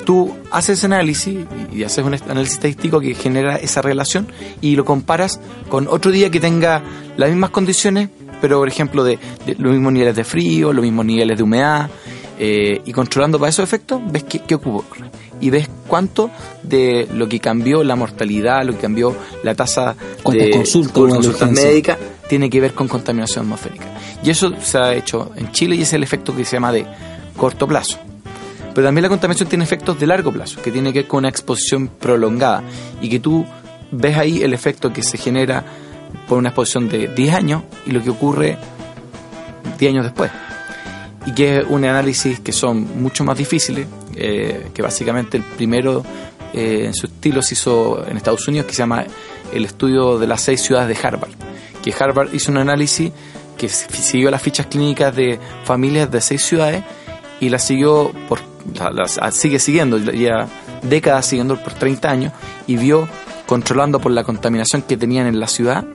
tú 0.05 0.33
haces 0.51 0.77
ese 0.77 0.85
análisis 0.85 1.39
y 1.74 1.83
haces 1.83 2.05
un 2.05 2.13
análisis 2.13 2.53
estadístico 2.53 3.01
que 3.01 3.13
genera 3.15 3.57
esa 3.57 3.81
relación 3.81 4.27
y 4.62 4.75
lo 4.75 4.85
comparas 4.85 5.39
con 5.67 5.88
otro 5.88 6.12
día 6.12 6.29
que 6.29 6.39
tenga 6.39 6.81
las 7.17 7.29
mismas 7.29 7.50
condiciones, 7.50 8.09
pero 8.39 8.59
por 8.59 8.67
ejemplo 8.67 9.03
de, 9.03 9.19
los 9.57 9.74
mismos 9.74 9.91
niveles 9.91 10.15
de 10.15 10.24
frío, 10.24 10.71
los 10.71 10.83
mismos 10.83 11.05
niveles 11.05 11.38
de 11.38 11.43
humedad, 11.43 11.89
eh, 12.38 12.81
y 12.85 12.91
controlando 12.91 13.39
para 13.39 13.50
esos 13.50 13.63
efectos, 13.63 14.01
ves 14.12 14.24
qué, 14.24 14.39
qué 14.39 14.55
ocurre. 14.55 15.09
Y 15.41 15.50
ves 15.50 15.69
cuánto 15.88 16.29
de 16.63 17.07
lo 17.13 17.27
que 17.27 17.39
cambió 17.39 17.83
la 17.83 17.95
mortalidad, 17.95 18.63
lo 18.63 18.74
que 18.74 18.79
cambió 18.79 19.15
la 19.43 19.53
tasa 19.53 19.95
de 20.29 20.51
consultas 20.51 21.51
médicas, 21.51 21.97
tiene 22.29 22.50
que 22.50 22.62
ver 22.62 22.74
con 22.74 22.88
contaminación 22.88 23.45
atmosférica. 23.45 23.85
Y 24.24 24.29
eso 24.29 24.53
se 24.62 24.77
ha 24.77 24.93
hecho 24.93 25.31
en 25.35 25.51
Chile 25.51 25.75
y 25.75 25.81
es 25.81 25.93
el 25.93 26.03
efecto 26.03 26.35
que 26.35 26.45
se 26.45 26.55
llama 26.55 26.71
de 26.71 26.85
corto 27.35 27.67
plazo. 27.67 28.00
Pero 28.75 28.88
también 28.88 29.03
la 29.03 29.10
contaminación 29.10 29.48
tiene 29.48 29.63
efectos 29.63 29.98
de 29.98 30.05
largo 30.05 30.34
plazo, 30.34 30.62
que 30.62 30.70
tiene 30.70 30.91
que 30.91 31.00
ver 31.00 31.08
con 31.08 31.20
una 31.20 31.29
exposición 31.29 31.88
prolongada 31.88 32.62
y 33.01 33.08
que 33.08 33.22
tú 33.22 33.46
ves 33.89 34.17
ahí 34.17 34.44
el 34.44 34.53
efecto 34.53 34.91
que 34.91 35.01
se 35.01 35.17
genera 35.17 35.63
por 36.27 36.38
una 36.38 36.50
exposición 36.50 36.89
de 36.89 37.08
10 37.08 37.34
años 37.36 37.63
y 37.86 37.91
lo 37.91 38.03
que 38.03 38.10
ocurre 38.10 38.58
10 39.79 39.94
años 39.94 40.03
después. 40.03 40.29
Y 41.25 41.32
que 41.32 41.60
es 41.60 41.65
un 41.70 41.86
análisis 41.86 42.41
que 42.41 42.51
son 42.51 43.01
mucho 43.01 43.24
más 43.24 43.38
difíciles, 43.38 43.88
eh, 44.13 44.67
que 44.74 44.82
básicamente 44.82 45.38
el 45.38 45.44
primero 45.44 46.03
eh, 46.53 46.84
en 46.88 46.94
su 46.94 47.08
estilo 47.08 47.41
se 47.41 47.53
hizo 47.53 48.05
en 48.05 48.17
Estados 48.17 48.46
Unidos, 48.46 48.67
que 48.67 48.74
se 48.74 48.79
llama 48.79 49.05
el 49.53 49.63
estudio 49.63 50.20
de 50.20 50.27
las 50.27 50.41
seis 50.41 50.62
ciudades 50.62 50.89
de 50.89 51.08
Harvard. 51.08 51.32
Que 51.82 51.94
Harvard 51.98 52.34
hizo 52.34 52.51
un 52.51 52.58
análisis 52.58 53.10
que 53.58 53.70
siguió 53.70 54.29
las 54.29 54.41
fichas 54.41 54.65
clínicas 54.65 55.15
de 55.15 55.39
familias 55.63 56.12
de 56.12 56.20
seis 56.20 56.44
ciudades 56.44 56.84
y 57.39 57.48
las 57.48 57.63
siguió 57.63 58.12
por 58.27 58.54
la, 58.74 59.31
sigue 59.31 59.60
siguiendo, 59.60 59.98
ya 59.98 60.48
décadas 60.81 61.25
siguiendo 61.25 61.62
por 61.62 61.74
30 61.74 62.10
años, 62.10 62.34
y 62.67 62.77
vio 62.77 63.07
controlando 63.45 64.00
por 64.00 64.12
la 64.12 64.24
contaminación 64.24 64.81
que 64.81 64.98
tenían 64.98 65.27
en 65.27 65.39
la 65.39 65.48
ciudad 65.48 65.86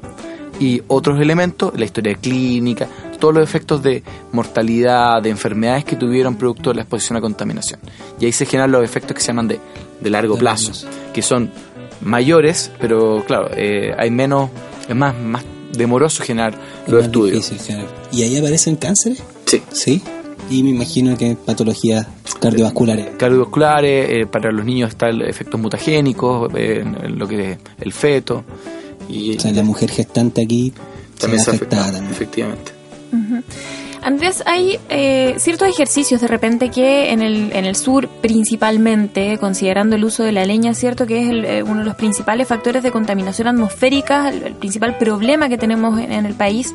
y 0.60 0.82
otros 0.88 1.20
elementos, 1.20 1.72
la 1.76 1.84
historia 1.84 2.14
clínica, 2.14 2.86
todos 3.18 3.34
los 3.34 3.42
efectos 3.42 3.82
de 3.82 4.02
mortalidad, 4.32 5.22
de 5.22 5.30
enfermedades 5.30 5.84
que 5.84 5.96
tuvieron 5.96 6.36
producto 6.36 6.70
de 6.70 6.76
la 6.76 6.82
exposición 6.82 7.16
a 7.16 7.20
contaminación. 7.20 7.80
Y 8.18 8.26
ahí 8.26 8.32
se 8.32 8.46
generan 8.46 8.70
los 8.70 8.84
efectos 8.84 9.14
que 9.14 9.20
se 9.20 9.28
llaman 9.28 9.48
de, 9.48 9.60
de 10.00 10.10
largo 10.10 10.36
plazo, 10.36 10.72
que 11.12 11.22
son 11.22 11.50
mayores, 12.02 12.70
pero 12.78 13.24
claro, 13.26 13.50
eh, 13.56 13.94
hay 13.98 14.10
menos, 14.10 14.50
es 14.88 14.96
más, 14.96 15.18
más 15.18 15.44
demoroso 15.72 16.22
generar 16.22 16.54
los 16.86 17.04
estudios. 17.04 17.52
¿Y 18.12 18.22
ahí 18.22 18.36
aparecen 18.36 18.76
cánceres? 18.76 19.22
Sí. 19.46 19.62
Sí. 19.72 20.02
Y 20.50 20.62
me 20.62 20.70
imagino 20.70 21.16
que 21.16 21.36
patologías 21.36 22.06
cardiovasculares. 22.40 23.16
Cardiovasculares, 23.16 24.10
eh, 24.10 24.26
para 24.26 24.50
los 24.50 24.64
niños 24.64 24.90
está 24.90 25.08
el 25.08 25.22
efecto 25.22 25.56
mutagénico, 25.58 26.48
eh, 26.56 26.80
en 26.80 27.18
lo 27.18 27.28
que 27.28 27.52
es 27.52 27.58
el 27.78 27.92
feto. 27.92 28.44
Y, 29.08 29.36
o 29.36 29.40
sea, 29.40 29.52
la 29.52 29.62
mujer 29.62 29.90
gestante 29.90 30.42
aquí 30.42 30.72
también 31.18 31.42
se, 31.42 31.50
afectada, 31.50 31.92
también. 31.92 32.10
efectivamente. 32.10 32.72
Andrés, 34.02 34.42
hay 34.46 34.78
eh, 34.88 35.34
ciertos 35.38 35.68
ejercicios 35.68 36.22
de 36.22 36.26
repente 36.26 36.70
que 36.70 37.10
en 37.10 37.20
el, 37.20 37.52
en 37.52 37.66
el 37.66 37.76
sur 37.76 38.08
principalmente, 38.08 39.36
considerando 39.38 39.96
el 39.96 40.04
uso 40.04 40.22
de 40.22 40.32
la 40.32 40.46
leña, 40.46 40.72
cierto 40.72 41.06
que 41.06 41.22
es 41.22 41.28
eh, 41.28 41.62
uno 41.62 41.80
de 41.80 41.84
los 41.84 41.96
principales 41.96 42.48
factores 42.48 42.82
de 42.82 42.90
contaminación 42.90 43.48
atmosférica, 43.48 44.30
el, 44.30 44.54
principal 44.54 44.96
problema 44.96 45.50
que 45.50 45.58
tenemos 45.58 45.98
en, 46.00 46.24
el 46.24 46.34
país. 46.34 46.72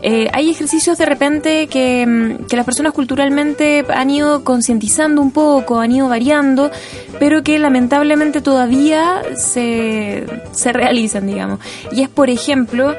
Eh, 0.00 0.28
hay 0.32 0.50
ejercicios 0.50 0.96
de 0.96 1.06
repente 1.06 1.66
que, 1.66 2.06
mm, 2.06 2.46
que, 2.46 2.56
las 2.56 2.64
personas 2.64 2.92
culturalmente 2.92 3.84
han 3.92 4.10
ido 4.10 4.44
concientizando 4.44 5.20
un 5.20 5.32
poco, 5.32 5.80
han 5.80 5.90
ido 5.90 6.08
variando, 6.08 6.70
pero 7.18 7.42
que 7.42 7.58
lamentablemente 7.58 8.40
todavía 8.40 9.22
se, 9.34 10.24
se 10.52 10.72
realizan, 10.72 11.26
digamos. 11.26 11.58
Y 11.90 12.02
es, 12.02 12.08
por 12.08 12.30
ejemplo, 12.30 12.94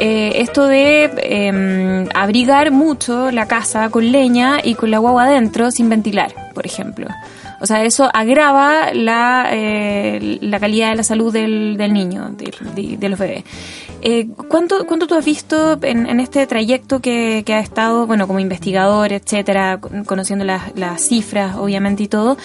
eh, 0.00 0.32
esto 0.36 0.66
de 0.66 1.10
em, 1.22 2.08
abrigar 2.14 2.70
mucho 2.70 3.30
la 3.30 3.46
casa 3.46 3.88
con 3.90 4.10
leña 4.10 4.58
y 4.62 4.74
con 4.74 4.90
la 4.90 4.98
guagua 4.98 5.24
adentro 5.24 5.70
sin 5.70 5.88
ventilar, 5.88 6.34
por 6.54 6.66
ejemplo. 6.66 7.06
O 7.60 7.66
sea, 7.66 7.82
eso 7.84 8.10
agrava 8.12 8.92
la, 8.92 9.48
eh, 9.52 10.38
la 10.42 10.60
calidad 10.60 10.90
de 10.90 10.96
la 10.96 11.02
salud 11.02 11.32
del, 11.32 11.76
del 11.78 11.94
niño, 11.94 12.30
de, 12.30 13.08
los 13.08 13.18
bebés. 13.18 13.44
Eh, 14.06 14.28
¿cuánto, 14.48 14.84
¿Cuánto 14.86 15.06
tú 15.06 15.14
has 15.14 15.24
visto 15.24 15.78
en, 15.80 16.06
en 16.06 16.20
este 16.20 16.46
trayecto 16.46 17.00
que, 17.00 17.42
que, 17.46 17.54
ha 17.54 17.60
estado, 17.60 18.06
bueno, 18.06 18.26
como 18.26 18.38
investigador, 18.38 19.14
etcétera, 19.14 19.80
conociendo 20.04 20.44
las, 20.44 20.76
las 20.76 21.00
cifras, 21.08 21.56
obviamente, 21.56 22.02
y 22.02 22.08
todo, 22.08 22.36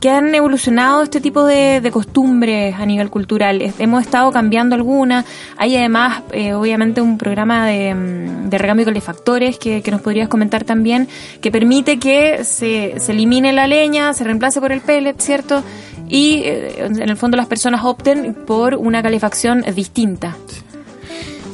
que 0.00 0.10
han 0.10 0.34
evolucionado 0.34 1.04
este 1.04 1.20
tipo 1.20 1.46
de, 1.46 1.88
costumbres 1.92 2.74
a 2.74 2.84
nivel 2.84 3.10
cultural. 3.10 3.62
Hemos 3.78 4.02
estado 4.02 4.32
cambiando 4.32 4.74
algunas. 4.74 5.24
Hay 5.56 5.76
además, 5.76 6.24
eh, 6.32 6.52
obviamente, 6.52 7.00
un 7.00 7.16
programa 7.16 7.68
de, 7.68 7.94
mm, 7.94 8.50
de 8.50 8.58
recambio 8.58 8.84
de 8.84 8.90
calefactores 8.90 9.56
que, 9.56 9.82
que, 9.82 9.90
nos 9.92 10.00
podrías 10.00 10.28
comentar 10.28 10.64
también, 10.64 11.06
que 11.40 11.52
permite 11.52 12.00
que 12.00 12.42
se, 12.42 12.98
se 12.98 13.12
elimine 13.12 13.52
la 13.52 13.68
leña, 13.68 14.12
se 14.14 14.24
reemplace 14.24 14.60
por 14.60 14.72
el 14.72 14.80
pellet, 14.80 15.20
¿cierto? 15.20 15.62
Y 16.08 16.42
eh, 16.44 16.86
en 16.86 17.08
el 17.08 17.16
fondo 17.16 17.36
las 17.36 17.46
personas 17.46 17.84
opten 17.84 18.34
por 18.34 18.74
una 18.74 19.00
calefacción 19.00 19.64
distinta. 19.76 20.36
Sí, 20.48 20.63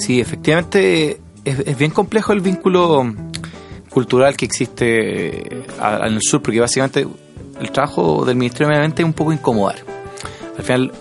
efectivamente 0.09 1.21
es, 1.45 1.79
bien 1.79 1.91
complejo 1.91 2.33
el 2.33 2.41
vínculo 2.41 3.13
cultural 3.91 4.37
que 4.37 4.47
existe 4.47 5.53
en 5.53 6.15
el 6.15 6.23
sur, 6.23 6.43
porque 6.43 6.61
básicamente 6.61 7.07
el 7.61 7.71
trabajo 7.71 8.25
del 8.25 8.37
Ministerio 8.37 8.67
de 8.67 8.71
Medio 8.71 8.85
Ambiente 8.85 9.03
es 9.03 9.07
un 9.07 9.13
poco 9.13 9.33
incomodar. 9.33 9.77
Al 10.57 10.65
final, 10.65 10.93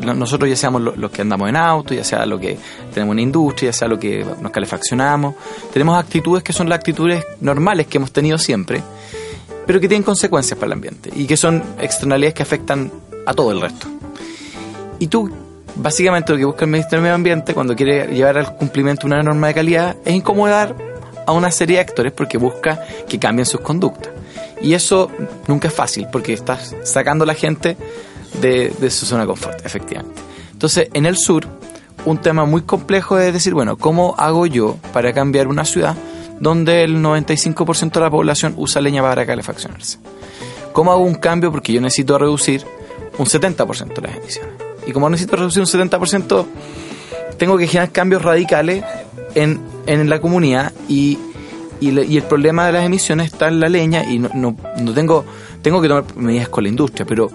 nosotros 0.00 0.48
ya 0.48 0.56
seamos 0.56 0.82
los 0.82 1.10
que 1.10 1.22
andamos 1.22 1.48
en 1.48 1.56
auto, 1.56 1.94
ya 1.94 2.04
sea 2.04 2.26
lo 2.26 2.38
que 2.38 2.58
tenemos 2.92 3.14
en 3.14 3.20
industria, 3.20 3.70
ya 3.70 3.76
sea 3.76 3.88
lo 3.88 3.98
que 3.98 4.24
nos 4.40 4.52
calefaccionamos, 4.52 5.34
tenemos 5.72 5.98
actitudes 5.98 6.42
que 6.42 6.52
son 6.52 6.68
las 6.68 6.78
actitudes 6.78 7.24
normales 7.40 7.86
que 7.86 7.98
hemos 7.98 8.12
tenido 8.12 8.38
siempre, 8.38 8.82
pero 9.66 9.80
que 9.80 9.88
tienen 9.88 10.04
consecuencias 10.04 10.58
para 10.58 10.68
el 10.68 10.72
ambiente 10.74 11.10
y 11.14 11.26
que 11.26 11.36
son 11.36 11.62
externalidades 11.80 12.34
que 12.34 12.42
afectan 12.42 12.92
a 13.26 13.34
todo 13.34 13.50
el 13.52 13.60
resto. 13.60 13.86
Y 14.98 15.08
tú, 15.08 15.30
básicamente 15.76 16.32
lo 16.32 16.38
que 16.38 16.44
busca 16.44 16.64
el 16.64 16.70
Ministerio 16.70 16.98
de 16.98 17.02
Medio 17.02 17.14
Ambiente 17.14 17.54
cuando 17.54 17.76
quiere 17.76 18.06
llevar 18.08 18.38
al 18.38 18.56
cumplimiento 18.56 19.06
una 19.06 19.22
norma 19.22 19.48
de 19.48 19.54
calidad 19.54 19.96
es 20.04 20.14
incomodar 20.14 20.74
a 21.26 21.32
una 21.32 21.50
serie 21.50 21.76
de 21.76 21.82
actores 21.82 22.12
porque 22.12 22.38
busca 22.38 22.80
que 23.08 23.18
cambien 23.18 23.46
sus 23.46 23.60
conductas. 23.60 24.12
Y 24.60 24.74
eso 24.74 25.10
nunca 25.46 25.68
es 25.68 25.74
fácil 25.74 26.06
porque 26.10 26.32
estás 26.32 26.74
sacando 26.84 27.24
a 27.24 27.26
la 27.26 27.34
gente 27.34 27.76
de, 28.40 28.90
su 28.90 29.06
zona 29.06 29.22
de 29.22 29.28
confort, 29.28 29.64
efectivamente. 29.64 30.22
Entonces, 30.52 30.88
en 30.94 31.04
el 31.04 31.16
sur, 31.16 31.46
un 32.04 32.18
tema 32.18 32.46
muy 32.46 32.62
complejo 32.62 33.18
es 33.18 33.32
decir, 33.32 33.52
bueno, 33.52 33.76
¿cómo 33.76 34.14
hago 34.16 34.46
yo 34.46 34.78
para 34.92 35.12
cambiar 35.12 35.48
una 35.48 35.64
ciudad 35.64 35.96
donde 36.40 36.84
el 36.84 37.02
95% 37.02 37.92
de 37.92 38.00
la 38.00 38.10
población 38.10 38.54
usa 38.56 38.80
leña 38.80 39.02
para 39.02 39.26
calefaccionarse? 39.26 39.98
¿Cómo 40.72 40.92
hago 40.92 41.02
un 41.02 41.14
cambio? 41.14 41.50
Porque 41.50 41.72
yo 41.72 41.80
necesito 41.80 42.18
reducir 42.18 42.64
un 43.18 43.26
70% 43.26 43.94
de 43.94 44.02
las 44.02 44.16
emisiones. 44.16 44.65
Y 44.86 44.92
como 44.92 45.10
necesito 45.10 45.36
reducir 45.36 45.60
un 45.60 45.66
70%, 45.66 46.46
tengo 47.38 47.58
que 47.58 47.66
generar 47.66 47.90
cambios 47.90 48.22
radicales 48.22 48.84
en, 49.34 49.60
en 49.86 50.08
la 50.08 50.20
comunidad 50.20 50.72
y 50.88 51.18
y, 51.80 52.16
el 52.16 52.22
problema 52.22 52.66
de 52.66 52.72
las 52.72 52.84
emisiones 52.84 53.32
está 53.32 53.48
en 53.48 53.60
la 53.60 53.68
leña 53.68 54.04
y 54.10 54.18
no, 54.18 54.30
no, 54.34 54.56
tengo 54.94 55.24
tengo 55.62 55.82
que 55.82 55.88
tomar 55.88 56.04
medidas 56.16 56.48
con 56.48 56.64
la 56.64 56.70
industria, 56.70 57.04
pero 57.06 57.28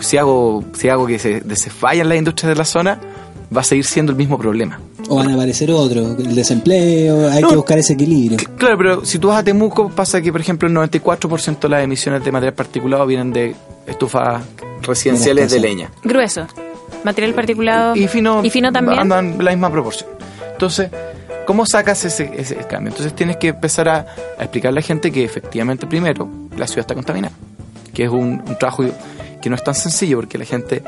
si 0.00 0.16
hago 0.16 0.64
si 0.74 0.88
hago 0.88 1.06
que 1.06 1.18
se, 1.18 1.42
se 1.56 1.70
fallan 1.70 2.08
las 2.08 2.18
industrias 2.18 2.50
de 2.50 2.56
la 2.56 2.64
zona, 2.64 3.00
va 3.54 3.60
a 3.60 3.64
seguir 3.64 3.84
siendo 3.84 4.12
el 4.12 4.18
mismo 4.18 4.38
problema. 4.38 4.80
O 5.08 5.16
van 5.16 5.28
a 5.28 5.34
aparecer 5.34 5.70
otros, 5.70 6.18
el 6.18 6.34
desempleo, 6.34 7.30
hay 7.30 7.42
que 7.42 7.56
buscar 7.56 7.78
ese 7.78 7.92
equilibrio. 7.92 8.38
Claro, 8.56 8.78
pero 8.78 9.04
si 9.04 9.18
tú 9.18 9.28
vas 9.28 9.38
a 9.38 9.44
Temuco, 9.44 9.90
pasa 9.90 10.22
que, 10.22 10.32
por 10.32 10.40
ejemplo, 10.40 10.66
el 10.66 10.74
94% 10.74 11.60
de 11.60 11.68
las 11.68 11.84
emisiones 11.84 12.24
de 12.24 12.32
material 12.32 12.54
particulado 12.54 13.06
vienen 13.06 13.30
de 13.30 13.54
estufas 13.86 14.42
residenciales 14.82 15.50
de 15.50 15.60
leña. 15.60 15.90
Grueso. 16.02 16.46
Material 17.04 17.34
particulado. 17.34 17.94
Y 17.94 18.08
fino, 18.08 18.44
y 18.44 18.50
fino 18.50 18.72
también. 18.72 18.98
Andan 18.98 19.36
la 19.38 19.50
misma 19.50 19.70
proporción. 19.70 20.10
Entonces, 20.52 20.88
¿Cómo 21.46 21.66
sacas 21.66 22.04
ese, 22.04 22.30
ese 22.36 22.56
cambio? 22.56 22.90
Entonces 22.90 23.14
tienes 23.14 23.36
que 23.36 23.48
empezar 23.48 23.88
a, 23.88 24.06
explicarle 24.38 24.78
a 24.78 24.80
la 24.80 24.86
gente 24.86 25.12
que 25.12 25.24
efectivamente, 25.24 25.86
primero, 25.86 26.28
la 26.56 26.66
ciudad 26.66 26.80
está 26.80 26.94
contaminada, 26.94 27.34
que 27.92 28.04
es 28.04 28.10
un, 28.10 28.42
trabajo 28.58 28.84
que 29.42 29.50
no 29.50 29.56
es 29.56 29.62
tan 29.62 29.74
sencillo 29.74 30.18
porque 30.18 30.38
la 30.38 30.46
gente 30.46 30.82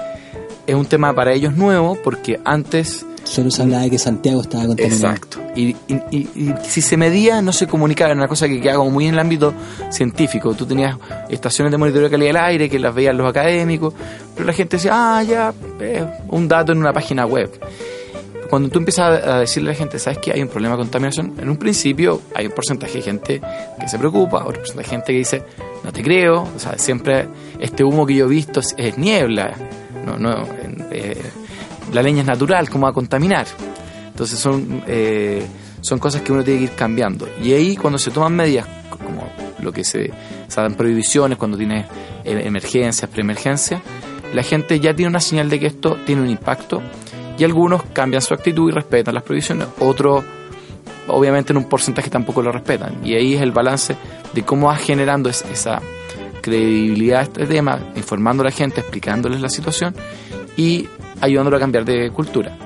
es 0.66 0.74
un 0.74 0.86
tema 0.86 1.12
para 1.14 1.32
ellos 1.32 1.54
nuevo 1.54 1.98
porque 2.02 2.40
antes... 2.44 3.04
Solo 3.24 3.50
se 3.50 3.60
hablaba 3.60 3.82
de 3.82 3.90
que 3.90 3.98
Santiago 3.98 4.40
estaba 4.40 4.66
contaminado. 4.66 5.14
Exacto. 5.14 5.40
Y, 5.56 5.74
y, 5.88 6.54
si 6.62 6.80
se 6.80 6.96
medía, 6.96 7.42
no 7.42 7.52
se 7.52 7.66
comunicaba. 7.66 8.12
Era 8.12 8.20
una 8.20 8.28
cosa 8.28 8.46
que 8.46 8.60
quedaba 8.60 8.84
muy 8.84 9.08
en 9.08 9.14
el 9.14 9.18
ámbito 9.18 9.52
científico. 9.90 10.54
Tú 10.54 10.64
tenías 10.64 10.96
estaciones 11.28 11.72
de 11.72 11.76
monitoreo 11.76 12.04
de 12.04 12.10
calidad 12.12 12.28
del 12.28 12.36
aire 12.36 12.70
que 12.70 12.78
las 12.78 12.94
veían 12.94 13.16
los 13.16 13.28
académicos, 13.28 13.94
pero 14.36 14.46
la 14.46 14.52
gente 14.52 14.76
decía, 14.76 14.92
ah, 14.94 15.22
ya, 15.22 15.52
un 16.28 16.46
dato 16.46 16.72
en 16.72 16.78
una 16.78 16.92
página 16.92 17.26
web 17.26 17.50
cuando 18.48 18.68
tú 18.68 18.78
empiezas 18.78 19.24
a 19.24 19.40
decirle 19.40 19.70
a 19.70 19.72
la 19.72 19.78
gente, 19.78 19.98
¿sabes 19.98 20.18
que 20.18 20.32
hay 20.32 20.42
un 20.42 20.48
problema 20.48 20.76
de 20.76 20.82
contaminación? 20.82 21.34
En 21.38 21.48
un 21.48 21.56
principio 21.56 22.22
hay 22.34 22.46
un 22.46 22.52
porcentaje 22.52 22.98
de 22.98 23.02
gente 23.02 23.40
que 23.78 23.88
se 23.88 23.98
preocupa, 23.98 24.44
otro 24.44 24.60
porcentaje 24.60 24.88
de 24.88 24.90
gente 24.90 25.12
que 25.12 25.18
dice, 25.18 25.42
no 25.84 25.92
te 25.92 26.02
creo, 26.02 26.42
o 26.42 26.58
sea, 26.58 26.78
siempre 26.78 27.28
este 27.58 27.84
humo 27.84 28.06
que 28.06 28.14
yo 28.14 28.26
he 28.26 28.28
visto 28.28 28.60
es, 28.60 28.98
niebla, 28.98 29.54
no, 30.04 30.18
no, 30.18 30.46
eh, 30.90 31.20
la 31.92 32.02
leña 32.02 32.20
es 32.20 32.26
natural, 32.26 32.68
¿cómo 32.70 32.84
va 32.84 32.90
a 32.90 32.94
contaminar? 32.94 33.46
Entonces 34.08 34.38
son, 34.38 34.82
eh, 34.86 35.44
son 35.80 35.98
cosas 35.98 36.22
que 36.22 36.32
uno 36.32 36.42
tiene 36.42 36.60
que 36.60 36.64
ir 36.64 36.76
cambiando. 36.76 37.28
Y 37.42 37.52
ahí 37.52 37.76
cuando 37.76 37.98
se 37.98 38.10
toman 38.10 38.34
medidas 38.34 38.66
como 38.88 39.30
lo 39.60 39.72
que 39.72 39.84
se, 39.84 40.10
se 40.48 40.60
dan 40.60 40.74
prohibiciones, 40.74 41.36
cuando 41.36 41.56
tienes 41.58 41.86
eh, 42.24 42.42
emergencias, 42.44 43.10
preemergencias, 43.10 43.80
la 44.34 44.42
gente 44.42 44.80
ya 44.80 44.94
tiene 44.94 45.10
una 45.10 45.20
señal 45.20 45.48
de 45.48 45.60
que 45.60 45.66
esto 45.66 45.98
tiene 46.04 46.22
un 46.22 46.30
impacto 46.30 46.82
y 47.38 47.44
algunos 47.44 47.82
cambian 47.92 48.22
su 48.22 48.34
actitud 48.34 48.70
y 48.70 48.72
respetan 48.72 49.14
las 49.14 49.22
prohibiciones, 49.22 49.68
otros 49.78 50.24
obviamente 51.08 51.52
en 51.52 51.58
un 51.58 51.68
porcentaje 51.68 52.10
tampoco 52.10 52.42
lo 52.42 52.52
respetan. 52.52 52.98
Y 53.04 53.14
ahí 53.14 53.34
es 53.34 53.42
el 53.42 53.52
balance 53.52 53.96
de 54.32 54.42
cómo 54.42 54.68
va 54.68 54.76
generando 54.76 55.28
esa 55.28 55.80
credibilidad 56.40 57.20
a 57.20 57.22
este 57.22 57.46
tema, 57.46 57.78
informando 57.96 58.42
a 58.42 58.46
la 58.46 58.50
gente, 58.50 58.80
explicándoles 58.80 59.40
la 59.40 59.48
situación 59.48 59.94
y 60.56 60.88
ayudándolo 61.20 61.56
a 61.56 61.60
cambiar 61.60 61.84
de 61.84 62.10
cultura. 62.10 62.56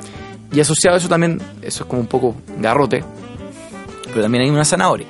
Y 0.53 0.61
asociado 0.61 0.97
a 0.97 0.99
eso 0.99 1.09
también, 1.09 1.41
eso 1.63 1.85
es 1.85 1.89
como 1.89 2.01
un 2.01 2.09
poco 2.09 2.35
garrote, 2.59 3.05
pero 4.09 4.23
también 4.23 4.45
hay 4.45 4.51
una 4.51 4.65
zanahoria. 4.65 5.07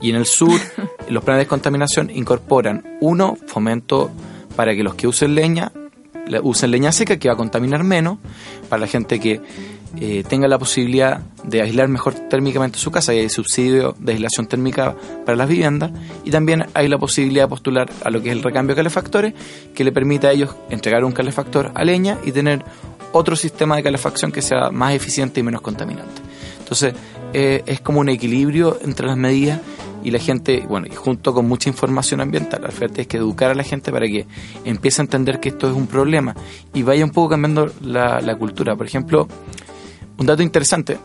Y 0.00 0.10
en 0.10 0.16
el 0.16 0.26
sur, 0.26 0.58
los 1.08 1.22
planes 1.22 1.44
de 1.44 1.46
contaminación 1.46 2.10
incorporan, 2.10 2.98
uno, 3.00 3.36
fomento 3.46 4.10
para 4.56 4.74
que 4.74 4.82
los 4.82 4.94
que 4.94 5.06
usen 5.06 5.34
leña 5.34 5.72
usen 6.42 6.70
leña 6.70 6.92
seca 6.92 7.18
que 7.18 7.28
va 7.28 7.34
a 7.34 7.36
contaminar 7.36 7.84
menos, 7.84 8.18
para 8.68 8.80
la 8.80 8.86
gente 8.86 9.18
que 9.18 9.40
eh, 9.98 10.22
tenga 10.28 10.46
la 10.46 10.58
posibilidad 10.58 11.20
de 11.42 11.62
aislar 11.62 11.88
mejor 11.88 12.14
térmicamente 12.14 12.78
su 12.78 12.92
casa 12.92 13.12
y 13.12 13.18
hay 13.18 13.28
subsidio 13.28 13.96
de 13.98 14.12
aislación 14.12 14.46
térmica 14.46 14.94
para 15.26 15.36
las 15.36 15.48
viviendas 15.48 15.90
y 16.24 16.30
también 16.30 16.66
hay 16.74 16.86
la 16.86 16.96
posibilidad 16.96 17.44
de 17.44 17.48
postular 17.48 17.90
a 18.04 18.10
lo 18.10 18.22
que 18.22 18.28
es 18.28 18.36
el 18.36 18.42
recambio 18.42 18.76
de 18.76 18.80
calefactores 18.80 19.34
que 19.74 19.82
le 19.82 19.90
permita 19.90 20.28
a 20.28 20.32
ellos 20.32 20.54
entregar 20.70 21.04
un 21.04 21.10
calefactor 21.10 21.72
a 21.74 21.84
leña 21.84 22.18
y 22.24 22.30
tener 22.30 22.64
otro 23.12 23.34
sistema 23.34 23.74
de 23.74 23.82
calefacción 23.82 24.30
que 24.30 24.42
sea 24.42 24.70
más 24.70 24.94
eficiente 24.94 25.40
y 25.40 25.42
menos 25.42 25.60
contaminante. 25.60 26.22
Entonces, 26.60 26.94
eh, 27.32 27.64
es 27.66 27.80
como 27.80 27.98
un 27.98 28.08
equilibrio 28.08 28.78
entre 28.82 29.08
las 29.08 29.16
medidas 29.16 29.60
y 30.02 30.10
la 30.10 30.18
gente, 30.18 30.64
bueno, 30.68 30.86
y 30.90 30.94
junto 30.94 31.34
con 31.34 31.46
mucha 31.46 31.68
información 31.68 32.20
ambiental, 32.20 32.62
la 32.62 32.68
oferta 32.68 33.00
es 33.00 33.06
que 33.06 33.18
educar 33.18 33.50
a 33.50 33.54
la 33.54 33.62
gente 33.62 33.92
para 33.92 34.06
que 34.06 34.26
empiece 34.64 35.02
a 35.02 35.04
entender 35.04 35.40
que 35.40 35.50
esto 35.50 35.68
es 35.68 35.76
un 35.76 35.86
problema 35.86 36.34
y 36.72 36.82
vaya 36.82 37.04
un 37.04 37.10
poco 37.10 37.30
cambiando 37.30 37.70
la, 37.82 38.20
la 38.20 38.36
cultura. 38.36 38.76
Por 38.76 38.86
ejemplo, 38.86 39.28
un 40.18 40.26
dato 40.26 40.42
interesante 40.42 40.98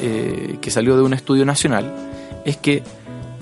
eh, 0.00 0.58
que 0.60 0.70
salió 0.70 0.96
de 0.96 1.02
un 1.02 1.14
estudio 1.14 1.44
nacional 1.44 1.92
es 2.44 2.56
que 2.56 2.82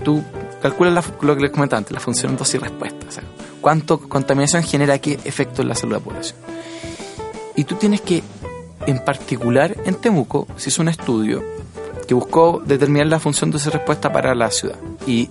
tú 0.05 0.23
calculas 0.63 1.13
lo 1.21 1.37
que 1.37 1.43
les 1.43 1.51
comentaba 1.51 1.79
antes, 1.79 1.93
la 1.93 2.01
función 2.01 2.37
dosis 2.37 2.57
y 2.57 2.59
respuesta. 2.59 3.07
O 3.07 3.61
cuánto 3.61 3.99
contaminación 3.99 4.63
genera 4.63 4.99
qué 4.99 5.19
efecto 5.25 5.63
en 5.63 5.69
la 5.69 5.75
salud 5.75 5.95
de 5.95 5.99
la 5.99 6.05
población. 6.05 6.39
Y 7.57 7.65
tú 7.65 7.75
tienes 7.75 8.03
que, 8.03 8.23
en 8.87 9.05
particular 9.05 9.77
en 9.85 9.97
Temuco, 9.97 10.47
se 10.57 10.69
hizo 10.69 10.83
un 10.83 10.89
estudio 10.89 11.43
que 12.07 12.15
buscó 12.15 12.63
determinar 12.65 13.07
la 13.07 13.19
función 13.19 13.51
de 13.51 13.59
esa 13.59 13.71
respuesta 13.71 14.13
para 14.13 14.35
la 14.35 14.51
ciudad. 14.51 14.77
Y, 15.07 15.31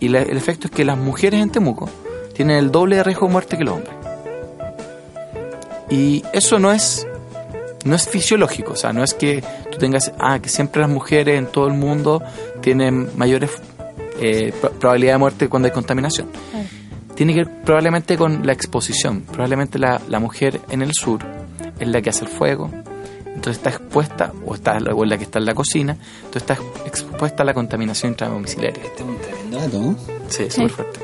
y 0.00 0.06
el 0.06 0.36
efecto 0.36 0.68
es 0.68 0.70
que 0.70 0.84
las 0.84 0.96
mujeres 0.96 1.40
en 1.42 1.50
Temuco 1.50 1.88
tienen 2.34 2.56
el 2.56 2.70
doble 2.70 2.96
de 2.96 3.02
riesgo 3.02 3.26
de 3.26 3.32
muerte 3.32 3.56
que 3.58 3.64
los 3.64 3.74
hombres. 3.74 3.94
Y 5.90 6.22
eso 6.32 6.58
no 6.58 6.70
es, 6.70 7.06
no 7.84 7.96
es 7.96 8.08
fisiológico, 8.08 8.74
o 8.74 8.76
sea, 8.76 8.92
no 8.92 9.02
es 9.02 9.14
que 9.14 9.42
tú 9.72 9.78
tengas, 9.78 10.12
ah, 10.18 10.38
que 10.38 10.48
siempre 10.48 10.82
las 10.82 10.90
mujeres 10.90 11.38
en 11.38 11.46
todo 11.46 11.66
el 11.66 11.74
mundo 11.74 12.22
tienen 12.60 13.08
mayores 13.16 13.50
eh, 14.20 14.52
probabilidad 14.78 15.14
de 15.14 15.18
muerte 15.18 15.48
cuando 15.48 15.66
hay 15.66 15.72
contaminación. 15.72 16.28
Tiene 17.14 17.34
que 17.34 17.44
ver 17.44 17.62
probablemente 17.64 18.16
con 18.16 18.46
la 18.46 18.52
exposición. 18.52 19.22
Probablemente 19.22 19.78
la, 19.78 20.00
la 20.08 20.20
mujer 20.20 20.60
en 20.70 20.82
el 20.82 20.92
sur 20.92 21.20
es 21.80 21.88
la 21.88 22.00
que 22.00 22.10
hace 22.10 22.24
el 22.24 22.30
fuego, 22.30 22.70
entonces 23.38 23.58
está 23.58 23.70
expuesta, 23.70 24.32
o, 24.44 24.54
está, 24.54 24.78
o 24.92 25.04
la 25.04 25.16
que 25.16 25.24
está 25.24 25.38
en 25.38 25.46
la 25.46 25.54
cocina, 25.54 25.96
entonces 26.24 26.42
está 26.42 26.58
expuesta 26.84 27.44
a 27.44 27.46
la 27.46 27.54
contaminación 27.54 28.12
intradomiciliaria. 28.12 28.82
Este 28.82 29.02
es 29.02 29.08
un 29.08 29.16
tremendo 29.18 29.58
dato, 29.58 29.96
Sí, 30.28 30.50
súper 30.50 30.70
fuerte. 30.70 31.00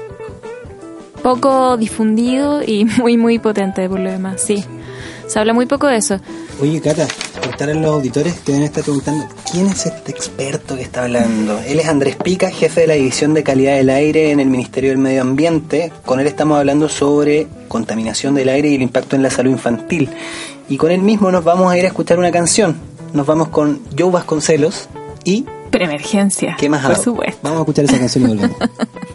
Poco 1.22 1.76
difundido 1.76 2.62
y 2.62 2.84
muy, 2.98 3.16
muy 3.16 3.38
potente 3.38 3.88
por 3.88 4.00
lo 4.00 4.10
demás, 4.10 4.42
sí. 4.42 4.64
Se 5.28 5.38
habla 5.38 5.54
muy 5.54 5.66
poco 5.66 5.86
de 5.86 5.96
eso. 5.96 6.20
Oye, 6.60 6.80
Cata, 6.80 7.06
contar 7.42 7.70
a 7.70 7.74
los 7.74 7.86
auditores 7.86 8.34
que 8.40 8.52
deben 8.52 8.66
estar 8.66 8.82
preguntando, 8.82 9.26
¿quién 9.50 9.68
es 9.68 9.86
este 9.86 10.10
experto 10.10 10.76
que 10.76 10.82
está 10.82 11.04
hablando? 11.04 11.58
Él 11.66 11.78
es 11.78 11.86
Andrés 11.86 12.16
Pica, 12.16 12.50
jefe 12.50 12.82
de 12.82 12.86
la 12.88 12.94
División 12.94 13.32
de 13.32 13.42
Calidad 13.42 13.76
del 13.76 13.90
Aire 13.90 14.32
en 14.32 14.40
el 14.40 14.48
Ministerio 14.48 14.90
del 14.90 14.98
Medio 14.98 15.22
Ambiente. 15.22 15.92
Con 16.04 16.20
él 16.20 16.26
estamos 16.26 16.58
hablando 16.58 16.88
sobre 16.88 17.46
contaminación 17.68 18.34
del 18.34 18.50
aire 18.50 18.68
y 18.68 18.74
el 18.74 18.82
impacto 18.82 19.16
en 19.16 19.22
la 19.22 19.30
salud 19.30 19.50
infantil. 19.50 20.10
Y 20.68 20.76
con 20.76 20.90
él 20.90 21.02
mismo 21.02 21.30
nos 21.30 21.44
vamos 21.44 21.70
a 21.70 21.78
ir 21.78 21.84
a 21.84 21.88
escuchar 21.88 22.18
una 22.18 22.30
canción. 22.30 22.76
Nos 23.12 23.26
vamos 23.26 23.48
con 23.48 23.80
Joe 23.98 24.10
Vasconcelos 24.10 24.88
y... 25.24 25.44
Preemergencia. 25.70 26.56
¿Qué 26.58 26.68
más 26.68 26.82
Por 26.82 26.92
hago? 26.92 27.02
supuesto. 27.02 27.38
Vamos 27.42 27.58
a 27.58 27.62
escuchar 27.62 27.84
esa 27.84 27.98
canción 27.98 28.24
y 28.24 28.26
volvemos. 28.28 28.56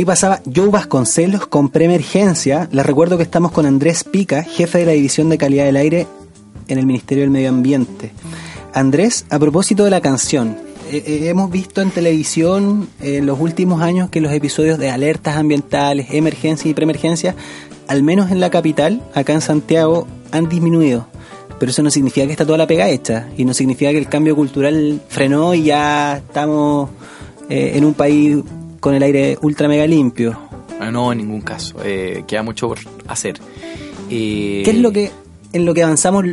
Ahí 0.00 0.06
pasaba 0.06 0.40
Joe 0.56 0.70
Vasconcelos 0.70 1.46
con 1.46 1.68
preemergencia. 1.68 2.70
Les 2.72 2.86
recuerdo 2.86 3.18
que 3.18 3.22
estamos 3.22 3.52
con 3.52 3.66
Andrés 3.66 4.02
Pica, 4.02 4.42
jefe 4.42 4.78
de 4.78 4.86
la 4.86 4.92
División 4.92 5.28
de 5.28 5.36
Calidad 5.36 5.66
del 5.66 5.76
Aire 5.76 6.06
en 6.68 6.78
el 6.78 6.86
Ministerio 6.86 7.22
del 7.22 7.30
Medio 7.30 7.50
Ambiente. 7.50 8.10
Andrés, 8.72 9.26
a 9.28 9.38
propósito 9.38 9.84
de 9.84 9.90
la 9.90 10.00
canción, 10.00 10.56
eh, 10.90 11.04
eh, 11.06 11.28
hemos 11.28 11.50
visto 11.50 11.82
en 11.82 11.90
televisión 11.90 12.88
en 13.02 13.26
los 13.26 13.38
últimos 13.38 13.82
años 13.82 14.08
que 14.08 14.22
los 14.22 14.32
episodios 14.32 14.78
de 14.78 14.88
alertas 14.88 15.36
ambientales, 15.36 16.06
emergencia 16.12 16.70
y 16.70 16.72
preemergencia, 16.72 17.34
al 17.86 18.02
menos 18.02 18.30
en 18.30 18.40
la 18.40 18.48
capital, 18.48 19.02
acá 19.14 19.34
en 19.34 19.42
Santiago, 19.42 20.06
han 20.32 20.48
disminuido. 20.48 21.08
Pero 21.58 21.72
eso 21.72 21.82
no 21.82 21.90
significa 21.90 22.24
que 22.24 22.32
está 22.32 22.46
toda 22.46 22.56
la 22.56 22.66
pega 22.66 22.88
hecha 22.88 23.28
y 23.36 23.44
no 23.44 23.52
significa 23.52 23.90
que 23.90 23.98
el 23.98 24.08
cambio 24.08 24.34
cultural 24.34 25.02
frenó 25.10 25.52
y 25.52 25.64
ya 25.64 26.16
estamos 26.16 26.88
eh, 27.50 27.72
en 27.74 27.84
un 27.84 27.92
país 27.92 28.38
con 28.80 28.94
el 28.94 29.02
aire 29.02 29.38
ultra 29.42 29.68
mega 29.68 29.86
limpio. 29.86 30.38
Ah, 30.80 30.90
No, 30.90 31.12
en 31.12 31.18
ningún 31.18 31.42
caso. 31.42 31.76
Eh, 31.84 32.24
queda 32.26 32.42
mucho 32.42 32.68
por 32.68 32.78
hacer. 33.06 33.38
Eh, 34.08 34.62
¿Qué 34.64 34.70
es 34.70 34.78
lo 34.78 34.90
que 34.90 35.10
en 35.52 35.64
lo 35.66 35.74
que 35.74 35.82
avanzamos 35.82 36.24